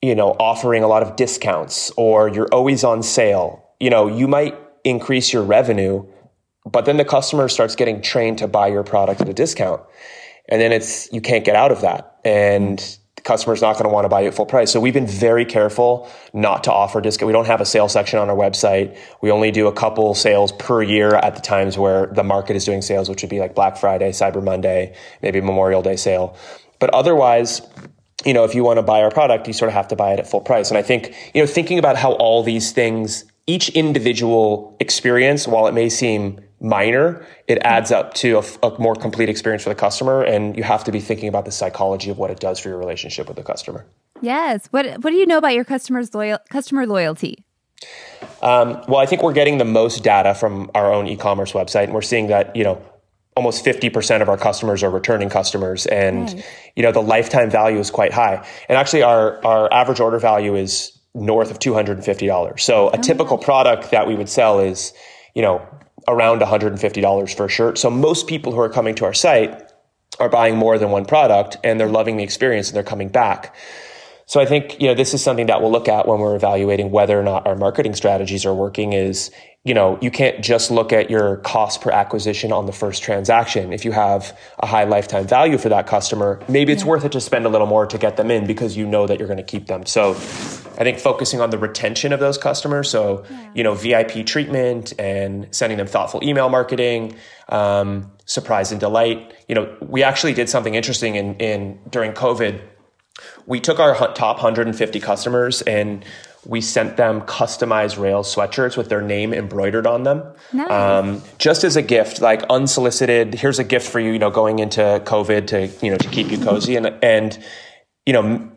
you 0.02 0.16
know 0.16 0.32
offering 0.40 0.84
a 0.84 0.88
lot 0.88 1.04
of 1.04 1.16
discounts 1.16 1.92
or 1.98 2.30
you're 2.30 2.50
always 2.52 2.84
on 2.84 3.04
sale 3.04 3.64
you 3.80 3.90
know 3.90 4.08
you 4.08 4.28
might 4.28 4.56
increase 4.84 5.32
your 5.32 5.44
revenue 5.44 6.04
but 6.66 6.86
then 6.86 6.98
the 6.98 7.06
customer 7.06 7.48
starts 7.48 7.76
getting 7.76 8.02
trained 8.02 8.38
to 8.40 8.48
buy 8.48 8.68
your 8.68 8.84
product 8.84 9.22
at 9.22 9.30
a 9.30 9.34
discount. 9.34 9.82
And 10.48 10.62
then 10.62 10.72
it's 10.72 11.12
you 11.12 11.22
can't 11.22 11.44
get 11.44 11.56
out 11.56 11.72
of 11.72 11.82
that. 11.82 12.20
And 12.24 12.98
customer's 13.24 13.62
not 13.62 13.74
going 13.74 13.86
to 13.86 13.90
want 13.90 14.06
to 14.06 14.10
buy 14.10 14.24
at 14.26 14.34
full 14.34 14.46
price. 14.46 14.72
So 14.72 14.80
we've 14.80 14.94
been 14.94 15.08
very 15.08 15.46
careful 15.46 16.10
not 16.34 16.64
to 16.66 16.72
offer 16.72 17.02
discount. 17.02 17.28
We 17.28 17.34
don't 17.34 17.46
have 17.46 17.62
a 17.62 17.66
sales 17.66 17.94
section 17.94 18.20
on 18.20 18.30
our 18.30 18.36
website. 18.36 18.98
We 19.22 19.32
only 19.32 19.52
do 19.52 19.68
a 19.68 19.74
couple 19.74 20.14
sales 20.16 20.52
per 20.54 20.82
year 20.82 21.16
at 21.16 21.36
the 21.36 21.42
times 21.42 21.78
where 21.78 22.08
the 22.08 22.24
market 22.24 22.56
is 22.56 22.66
doing 22.66 22.82
sales 22.82 23.10
which 23.10 23.22
would 23.22 23.30
be 23.30 23.40
like 23.40 23.56
black 23.56 23.78
friday 23.78 24.12
cyber 24.12 24.44
monday 24.44 24.96
maybe 25.22 25.42
memorial 25.42 25.82
day 25.82 25.96
sale. 25.96 26.36
But 26.80 26.90
otherwise 26.94 27.62
you 28.26 28.34
know 28.34 28.44
if 28.44 28.54
you 28.56 28.64
want 28.64 28.78
to 28.78 28.84
buy 28.84 29.02
our 29.02 29.12
product 29.12 29.48
you 29.48 29.54
sort 29.54 29.70
of 29.70 29.74
have 29.74 29.88
to 29.90 29.96
buy 29.96 30.14
it 30.14 30.20
at 30.20 30.28
full 30.28 30.42
price. 30.42 30.70
And 30.70 30.78
i 30.78 30.82
think 30.82 31.16
you 31.34 31.42
know 31.42 31.48
thinking 31.48 31.80
about 31.80 31.98
how 31.98 32.14
all 32.14 32.44
these 32.44 32.72
things 32.72 33.26
each 33.48 33.70
individual 33.70 34.76
experience 34.80 35.48
while 35.48 35.68
it 35.68 35.74
may 35.74 35.90
seem 35.90 36.40
minor, 36.62 37.26
it 37.48 37.58
adds 37.64 37.92
up 37.92 38.14
to 38.14 38.38
a, 38.38 38.68
a, 38.68 38.80
more 38.80 38.96
complete 38.96 39.30
experience 39.30 39.64
for 39.64 39.70
the 39.70 39.76
customer. 39.76 40.22
And 40.22 40.56
you 40.56 40.64
have 40.64 40.84
to 40.84 40.92
be 40.92 41.00
thinking 41.00 41.28
about 41.28 41.46
the 41.46 41.52
psychology 41.52 42.12
of 42.12 42.18
what 42.18 42.30
it 42.30 42.40
does 42.40 42.60
for 42.60 42.70
your 42.70 42.78
relationship 42.78 43.28
with 43.28 43.36
the 43.36 43.44
customer. 43.44 43.86
Yes. 44.22 44.68
What 44.68 44.86
What 45.04 45.10
do 45.10 45.16
you 45.16 45.26
know 45.26 45.40
about 45.40 45.56
your 45.56 45.66
customers' 45.66 46.14
loyal 46.14 46.38
customer 46.50 46.86
loyalty? 46.86 47.44
Um, 48.44 48.84
well, 48.88 48.98
I 48.98 49.08
think 49.08 49.24
we're 49.24 49.34
getting 49.34 49.58
the 49.58 49.66
most 49.66 50.04
data 50.04 50.36
from 50.36 50.70
our 50.76 50.94
own 50.94 51.08
e-commerce 51.08 51.54
website, 51.54 51.86
and 51.86 51.94
we're 51.94 52.04
seeing 52.04 52.28
that 52.28 52.56
you 52.56 52.64
know 52.64 52.82
almost 53.36 53.64
50% 53.64 54.22
of 54.22 54.28
our 54.28 54.38
customers 54.38 54.84
are 54.84 54.90
returning 54.90 55.30
customers 55.30 55.86
and 55.86 56.34
right. 56.34 56.46
you 56.76 56.84
know 56.84 56.92
the 56.92 57.02
lifetime 57.02 57.50
value 57.50 57.80
is 57.80 57.90
quite 57.90 58.12
high 58.12 58.46
and 58.68 58.78
actually 58.78 59.04
our 59.04 59.44
our 59.46 59.74
average 59.74 60.02
order 60.02 60.20
value 60.20 60.54
is 60.56 61.00
north 61.16 61.50
of 61.50 61.58
$250 61.58 62.60
so 62.60 62.90
a 62.90 62.98
oh, 62.98 63.02
typical 63.02 63.38
product 63.38 63.92
that 63.92 64.06
we 64.06 64.16
would 64.16 64.28
sell 64.28 64.60
is 64.60 64.94
you 65.34 65.42
know 65.42 65.66
around 66.08 66.42
$150 66.42 67.36
for 67.36 67.46
a 67.46 67.50
shirt. 67.50 67.78
So 67.78 67.90
most 67.90 68.28
people 68.28 68.52
who 68.52 68.60
are 68.60 68.70
coming 68.70 68.96
to 68.96 69.06
our 69.06 69.14
site 69.14 69.72
are 70.20 70.30
buying 70.30 70.58
more 70.58 70.78
than 70.78 70.92
one 70.92 71.06
product 71.06 71.58
and 71.64 71.80
they're 71.80 71.90
loving 71.90 72.18
the 72.18 72.24
experience 72.24 72.70
and 72.70 72.76
they're 72.76 72.84
coming 72.84 73.10
back. 73.10 73.56
So 74.26 74.40
I 74.40 74.46
think, 74.46 74.80
you 74.80 74.88
know, 74.88 74.94
this 74.94 75.14
is 75.14 75.22
something 75.22 75.48
that 75.48 75.62
we'll 75.62 75.72
look 75.72 75.90
at 75.90 76.08
when 76.08 76.20
we're 76.20 76.36
evaluating 76.36 76.92
whether 76.92 77.20
or 77.20 77.24
not 77.24 77.46
our 77.46 77.56
marketing 77.56 77.96
strategies 77.96 78.46
are 78.46 78.54
working 78.54 78.94
is, 78.94 79.30
you 79.66 79.74
know, 79.74 80.00
you 80.02 80.10
can't 80.10 80.42
just 80.42 80.72
look 80.72 80.94
at 80.94 81.10
your 81.10 81.38
cost 81.38 81.82
per 81.82 81.92
acquisition 81.92 82.52
on 82.54 82.66
the 82.66 82.72
first 82.72 83.04
transaction. 83.04 83.74
If 83.74 83.84
you 83.84 83.92
have 83.92 84.38
a 84.60 84.68
high 84.68 84.86
lifetime 84.86 85.28
value 85.28 85.58
for 85.58 85.70
that 85.70 85.86
customer, 85.86 86.42
maybe 86.48 86.72
it's 86.72 86.84
yeah. 86.84 86.90
worth 86.90 87.04
it 87.04 87.12
to 87.12 87.20
spend 87.20 87.46
a 87.46 87.50
little 87.50 87.68
more 87.68 87.86
to 87.86 87.98
get 87.98 88.16
them 88.16 88.32
in 88.32 88.48
because 88.48 88.78
you 88.78 88.88
know 88.88 89.06
that 89.06 89.20
you're 89.20 89.28
going 89.28 89.38
to 89.38 89.44
keep 89.44 89.68
them. 89.68 89.86
So 89.86 90.14
I 90.78 90.84
think 90.84 91.00
focusing 91.00 91.42
on 91.42 91.50
the 91.50 91.58
retention 91.58 92.14
of 92.14 92.20
those 92.20 92.38
customers. 92.38 92.90
So, 92.90 93.26
yeah. 93.30 93.52
you 93.56 93.64
know, 93.64 93.74
VIP 93.74 94.26
treatment 94.26 94.94
and 95.00 95.48
sending 95.52 95.78
them 95.78 95.88
thoughtful 95.88 96.24
email 96.24 96.50
marketing, 96.50 97.16
um, 97.50 98.12
surprise 98.26 98.72
and 98.72 98.80
delight. 98.80 99.34
You 99.48 99.56
know, 99.56 99.78
we 99.82 100.04
actually 100.04 100.34
did 100.34 100.50
something 100.50 100.76
interesting 100.76 101.16
in, 101.16 101.36
in 101.36 101.80
during 101.90 102.14
COVID. 102.14 102.62
We 103.46 103.60
took 103.60 103.80
our 103.80 103.96
top 104.14 104.38
150 104.38 105.00
customers 105.00 105.62
and 105.64 106.06
we 106.46 106.62
sent 106.62 106.98
them 106.98 107.22
customized 107.22 108.02
Rails 108.02 108.34
sweatshirts 108.34 108.76
with 108.76 108.90
their 108.90 109.02
name 109.02 109.34
embroidered 109.34 109.86
on 109.86 110.04
them. 110.04 110.24
Nice. 110.52 110.72
Um, 110.72 111.22
just 111.38 111.64
as 111.64 111.76
a 111.76 111.82
gift, 111.82 112.20
like 112.20 112.44
unsolicited, 112.50 113.36
here's 113.36 113.60
a 113.60 113.64
gift 113.64 113.88
for 113.88 114.00
you, 114.00 114.14
you 114.14 114.20
know, 114.20 114.32
going 114.32 114.60
into 114.60 114.82
COVID 115.06 115.48
to, 115.48 115.68
you 115.86 115.92
know, 115.92 115.98
to 115.98 116.08
keep 116.10 116.32
you 116.32 116.40
cozy. 116.40 116.76
And, 116.78 116.88
and, 117.04 117.38
you 118.08 118.14
know, 118.14 118.52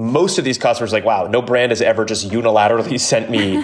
most 0.00 0.38
of 0.38 0.44
these 0.44 0.58
customers 0.58 0.92
like, 0.92 1.04
wow, 1.04 1.26
no 1.26 1.42
brand 1.42 1.72
has 1.72 1.82
ever 1.82 2.04
just 2.04 2.28
unilaterally 2.28 2.98
sent 3.12 3.30
me 3.30 3.58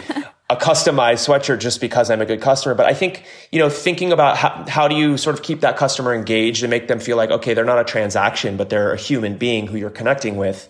a 0.48 0.56
customized 0.56 1.26
sweatshirt 1.26 1.58
just 1.58 1.80
because 1.80 2.10
I'm 2.10 2.20
a 2.20 2.26
good 2.26 2.40
customer. 2.40 2.74
But 2.74 2.86
I 2.86 2.94
think, 2.94 3.24
you 3.50 3.58
know, 3.58 3.68
thinking 3.68 4.12
about 4.12 4.36
how, 4.36 4.64
how 4.68 4.88
do 4.88 4.94
you 4.94 5.16
sort 5.16 5.34
of 5.36 5.42
keep 5.42 5.60
that 5.60 5.76
customer 5.76 6.14
engaged 6.14 6.62
and 6.62 6.70
make 6.70 6.88
them 6.88 7.00
feel 7.00 7.16
like, 7.16 7.30
okay, 7.30 7.54
they're 7.54 7.64
not 7.64 7.80
a 7.80 7.84
transaction, 7.84 8.56
but 8.56 8.68
they're 8.68 8.92
a 8.92 8.96
human 8.96 9.36
being 9.36 9.66
who 9.66 9.76
you're 9.76 9.90
connecting 9.90 10.36
with. 10.36 10.68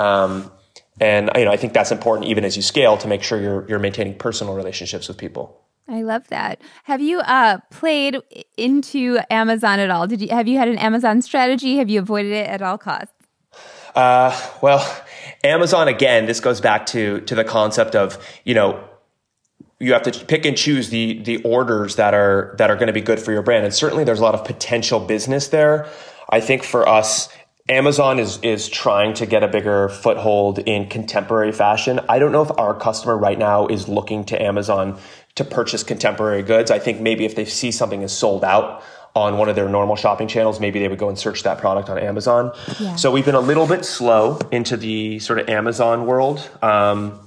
Um, 0.00 0.50
and 1.00 1.30
you 1.36 1.44
know, 1.44 1.52
I 1.52 1.56
think 1.56 1.72
that's 1.72 1.92
important 1.92 2.28
even 2.28 2.44
as 2.44 2.56
you 2.56 2.62
scale 2.62 2.96
to 2.98 3.08
make 3.08 3.22
sure 3.22 3.40
you're 3.40 3.68
you're 3.68 3.78
maintaining 3.78 4.18
personal 4.18 4.54
relationships 4.54 5.08
with 5.08 5.16
people. 5.16 5.64
I 5.88 6.02
love 6.02 6.26
that. 6.28 6.60
Have 6.84 7.00
you 7.00 7.20
uh, 7.20 7.58
played 7.70 8.18
into 8.56 9.18
Amazon 9.30 9.78
at 9.78 9.90
all? 9.90 10.06
Did 10.06 10.20
you 10.20 10.28
have 10.30 10.48
you 10.48 10.58
had 10.58 10.68
an 10.68 10.78
Amazon 10.78 11.22
strategy? 11.22 11.76
Have 11.76 11.88
you 11.88 12.00
avoided 12.00 12.32
it 12.32 12.48
at 12.48 12.62
all 12.62 12.78
costs? 12.78 13.14
Uh, 13.98 14.32
well, 14.62 15.04
Amazon 15.42 15.88
again. 15.88 16.26
This 16.26 16.38
goes 16.38 16.60
back 16.60 16.86
to 16.86 17.20
to 17.22 17.34
the 17.34 17.42
concept 17.42 17.96
of 17.96 18.24
you 18.44 18.54
know 18.54 18.84
you 19.80 19.92
have 19.92 20.02
to 20.02 20.12
pick 20.24 20.46
and 20.46 20.56
choose 20.56 20.90
the 20.90 21.20
the 21.24 21.42
orders 21.42 21.96
that 21.96 22.14
are 22.14 22.54
that 22.58 22.70
are 22.70 22.76
going 22.76 22.86
to 22.86 22.92
be 22.92 23.00
good 23.00 23.18
for 23.18 23.32
your 23.32 23.42
brand, 23.42 23.64
and 23.64 23.74
certainly 23.74 24.04
there's 24.04 24.20
a 24.20 24.22
lot 24.22 24.36
of 24.36 24.44
potential 24.44 25.00
business 25.00 25.48
there. 25.48 25.88
I 26.30 26.38
think 26.38 26.62
for 26.62 26.88
us, 26.88 27.28
Amazon 27.68 28.20
is 28.20 28.38
is 28.44 28.68
trying 28.68 29.14
to 29.14 29.26
get 29.26 29.42
a 29.42 29.48
bigger 29.48 29.88
foothold 29.88 30.60
in 30.60 30.88
contemporary 30.88 31.50
fashion. 31.50 31.98
I 32.08 32.20
don't 32.20 32.30
know 32.30 32.42
if 32.42 32.56
our 32.56 32.74
customer 32.78 33.18
right 33.18 33.36
now 33.36 33.66
is 33.66 33.88
looking 33.88 34.22
to 34.26 34.40
Amazon 34.40 34.96
to 35.34 35.44
purchase 35.44 35.82
contemporary 35.82 36.42
goods. 36.42 36.70
I 36.70 36.78
think 36.78 37.00
maybe 37.00 37.24
if 37.24 37.34
they 37.34 37.46
see 37.46 37.72
something 37.72 38.02
is 38.02 38.12
sold 38.12 38.44
out 38.44 38.80
on 39.18 39.38
one 39.38 39.48
of 39.48 39.56
their 39.56 39.68
normal 39.68 39.96
shopping 39.96 40.28
channels, 40.28 40.60
maybe 40.60 40.78
they 40.78 40.88
would 40.88 40.98
go 40.98 41.08
and 41.08 41.18
search 41.18 41.42
that 41.42 41.58
product 41.58 41.88
on 41.88 41.98
Amazon. 41.98 42.52
Yeah. 42.78 42.96
So 42.96 43.10
we've 43.10 43.24
been 43.24 43.34
a 43.34 43.40
little 43.40 43.66
bit 43.66 43.84
slow 43.84 44.38
into 44.50 44.76
the 44.76 45.18
sort 45.18 45.38
of 45.38 45.48
Amazon 45.48 46.06
world. 46.06 46.48
Um, 46.62 47.20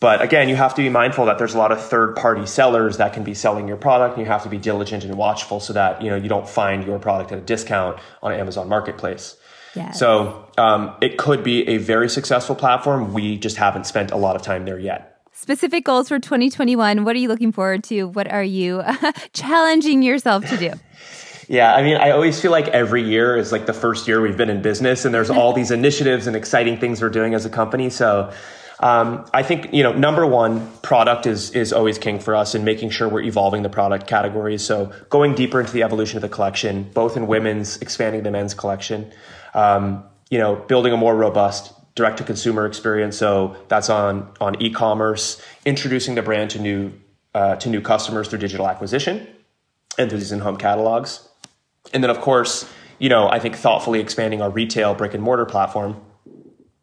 but 0.00 0.22
again, 0.22 0.48
you 0.48 0.56
have 0.56 0.74
to 0.76 0.82
be 0.82 0.88
mindful 0.88 1.26
that 1.26 1.36
there's 1.36 1.54
a 1.54 1.58
lot 1.58 1.72
of 1.72 1.84
third 1.84 2.16
party 2.16 2.46
sellers 2.46 2.96
that 2.96 3.12
can 3.12 3.22
be 3.22 3.34
selling 3.34 3.68
your 3.68 3.76
product 3.76 4.16
and 4.16 4.24
you 4.24 4.32
have 4.32 4.42
to 4.44 4.48
be 4.48 4.56
diligent 4.56 5.04
and 5.04 5.14
watchful 5.16 5.60
so 5.60 5.74
that, 5.74 6.00
you 6.00 6.08
know, 6.08 6.16
you 6.16 6.28
don't 6.28 6.48
find 6.48 6.86
your 6.86 6.98
product 6.98 7.32
at 7.32 7.38
a 7.38 7.42
discount 7.42 7.98
on 8.22 8.32
Amazon 8.32 8.68
marketplace. 8.68 9.36
Yes. 9.74 9.98
So 9.98 10.48
um, 10.56 10.96
it 11.02 11.18
could 11.18 11.44
be 11.44 11.68
a 11.68 11.76
very 11.76 12.08
successful 12.08 12.56
platform. 12.56 13.12
We 13.12 13.36
just 13.36 13.58
haven't 13.58 13.84
spent 13.84 14.10
a 14.10 14.16
lot 14.16 14.36
of 14.36 14.42
time 14.42 14.64
there 14.64 14.78
yet. 14.78 15.09
Specific 15.40 15.86
goals 15.86 16.10
for 16.10 16.18
2021. 16.18 17.02
What 17.02 17.16
are 17.16 17.18
you 17.18 17.28
looking 17.28 17.50
forward 17.50 17.82
to? 17.84 18.04
What 18.08 18.30
are 18.30 18.42
you 18.42 18.82
challenging 19.32 20.02
yourself 20.02 20.44
to 20.50 20.56
do? 20.58 20.72
Yeah, 21.48 21.74
I 21.74 21.82
mean, 21.82 21.96
I 21.96 22.10
always 22.10 22.38
feel 22.38 22.50
like 22.50 22.68
every 22.68 23.02
year 23.02 23.38
is 23.38 23.50
like 23.50 23.64
the 23.64 23.72
first 23.72 24.06
year 24.06 24.20
we've 24.20 24.36
been 24.36 24.50
in 24.50 24.60
business, 24.60 25.06
and 25.06 25.14
there's 25.14 25.30
all 25.30 25.54
these 25.54 25.70
initiatives 25.70 26.26
and 26.26 26.36
exciting 26.36 26.76
things 26.76 27.00
we're 27.00 27.08
doing 27.08 27.32
as 27.32 27.46
a 27.46 27.48
company. 27.48 27.88
So, 27.88 28.30
um, 28.80 29.24
I 29.32 29.42
think 29.42 29.72
you 29.72 29.82
know, 29.82 29.94
number 29.94 30.26
one, 30.26 30.70
product 30.82 31.24
is 31.24 31.52
is 31.52 31.72
always 31.72 31.96
king 31.96 32.20
for 32.20 32.36
us, 32.36 32.54
and 32.54 32.62
making 32.62 32.90
sure 32.90 33.08
we're 33.08 33.22
evolving 33.22 33.62
the 33.62 33.70
product 33.70 34.06
categories. 34.06 34.62
So, 34.62 34.92
going 35.08 35.34
deeper 35.34 35.58
into 35.58 35.72
the 35.72 35.84
evolution 35.84 36.18
of 36.18 36.22
the 36.22 36.28
collection, 36.28 36.82
both 36.92 37.16
in 37.16 37.26
women's, 37.26 37.78
expanding 37.78 38.24
the 38.24 38.30
men's 38.30 38.52
collection 38.52 39.10
um, 39.54 40.04
you 40.30 40.38
know, 40.38 40.56
building 40.56 40.92
a 40.92 40.96
more 40.96 41.16
robust 41.16 41.72
direct 41.94 42.18
to 42.18 42.24
consumer 42.24 42.66
experience. 42.66 43.16
So 43.16 43.56
that's 43.68 43.90
on 43.90 44.32
on 44.40 44.60
e-commerce, 44.62 45.42
introducing 45.64 46.14
the 46.14 46.22
brand 46.22 46.50
to 46.50 46.58
new 46.58 46.92
uh, 47.34 47.56
to 47.56 47.68
new 47.68 47.80
customers 47.80 48.28
through 48.28 48.40
digital 48.40 48.68
acquisition 48.68 49.26
and 49.98 50.10
through 50.10 50.18
these 50.18 50.32
in-home 50.32 50.56
catalogs. 50.56 51.28
And 51.92 52.02
then, 52.02 52.10
of 52.10 52.20
course, 52.20 52.70
you 52.98 53.08
know, 53.08 53.28
I 53.28 53.38
think 53.38 53.56
thoughtfully 53.56 54.00
expanding 54.00 54.42
our 54.42 54.50
retail 54.50 54.94
brick 54.94 55.14
and 55.14 55.22
mortar 55.22 55.46
platform. 55.46 56.00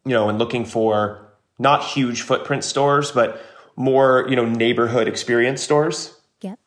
You 0.04 0.14
know, 0.14 0.28
and 0.28 0.38
looking 0.38 0.64
for 0.64 1.28
not 1.58 1.84
huge 1.84 2.22
footprint 2.22 2.64
stores, 2.64 3.12
but 3.12 3.42
more 3.76 4.26
you 4.28 4.36
know 4.36 4.44
neighborhood 4.44 5.08
experience 5.08 5.62
stores. 5.62 6.18
Yep. 6.40 6.58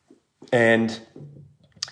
And 0.51 0.99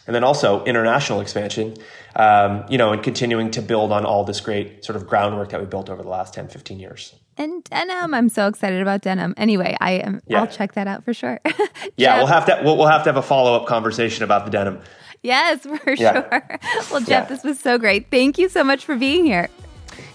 and 0.06 0.16
then 0.16 0.24
also 0.24 0.64
international 0.66 1.22
expansion 1.22 1.76
um, 2.16 2.66
you 2.70 2.78
know, 2.78 2.92
and 2.92 3.04
continuing 3.04 3.52
to 3.52 3.62
build 3.62 3.92
on 3.92 4.06
all 4.06 4.24
this 4.24 4.40
great 4.40 4.84
sort 4.84 4.96
of 4.96 5.08
groundwork 5.08 5.50
that 5.50 5.60
we 5.60 5.66
built 5.66 5.90
over 5.90 6.02
the 6.02 6.10
last 6.10 6.34
10, 6.34 6.48
15 6.48 6.80
years. 6.80 7.16
And 7.38 7.64
denim, 7.64 8.14
I'm 8.14 8.28
so 8.28 8.48
excited 8.48 8.82
about 8.82 9.02
denim. 9.02 9.34
Anyway, 9.38 9.78
I 9.80 9.92
am. 9.92 10.22
Yeah. 10.28 10.42
I'll 10.42 10.48
check 10.48 10.74
that 10.74 10.88
out 10.88 11.06
for 11.06 11.14
sure. 11.14 11.40
yeah, 11.98 12.18
we'll 12.18 12.28
have 12.28 12.46
to 12.48 12.60
we'll, 12.64 12.78
we'll 12.78 12.88
have 12.88 13.04
to 13.04 13.10
have 13.10 13.18
a 13.18 13.22
follow 13.22 13.56
up 13.56 13.66
conversation 13.66 14.26
about 14.26 14.44
the 14.44 14.52
denim. 14.52 14.82
Yes, 15.22 15.62
for 15.66 15.94
yeah. 15.94 16.14
sure. 16.14 16.60
Well, 16.92 17.00
Jeff, 17.02 17.10
yeah. 17.10 17.26
this 17.26 17.44
was 17.44 17.60
so 17.60 17.78
great. 17.78 18.10
Thank 18.10 18.38
you 18.38 18.50
so 18.50 18.64
much 18.64 18.84
for 18.84 18.96
being 18.96 19.26
here. 19.26 19.50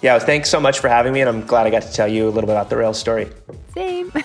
Yeah, 0.03 0.19
thanks 0.19 0.51
so 0.51 0.61
much 0.61 0.81
for 0.81 0.89
having 0.89 1.13
me, 1.13 1.21
and 1.21 1.29
I'm 1.29 1.47
glad 1.47 1.67
I 1.67 1.71
got 1.71 1.83
to 1.83 1.93
tell 1.93 2.09
you 2.09 2.25
a 2.25 2.31
little 2.31 2.47
bit 2.47 2.55
about 2.55 2.69
the 2.69 2.77
Rails 2.77 2.99
story. 2.99 3.31
Same. 3.75 4.11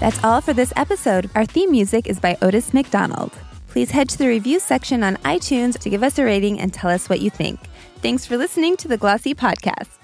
That's 0.00 0.22
all 0.24 0.40
for 0.40 0.54
this 0.54 0.72
episode. 0.76 1.30
Our 1.34 1.44
theme 1.44 1.70
music 1.70 2.06
is 2.06 2.18
by 2.18 2.36
Otis 2.42 2.72
McDonald 2.74 3.38
please 3.70 3.90
head 3.90 4.08
to 4.08 4.18
the 4.18 4.26
review 4.26 4.58
section 4.58 5.02
on 5.02 5.16
iTunes 5.18 5.78
to 5.78 5.88
give 5.88 6.02
us 6.02 6.18
a 6.18 6.24
rating 6.24 6.60
and 6.60 6.74
tell 6.74 6.90
us 6.90 7.08
what 7.08 7.20
you 7.20 7.30
think. 7.30 7.60
Thanks 8.02 8.26
for 8.26 8.36
listening 8.36 8.76
to 8.78 8.88
the 8.88 8.96
Glossy 8.96 9.34
Podcast. 9.34 9.99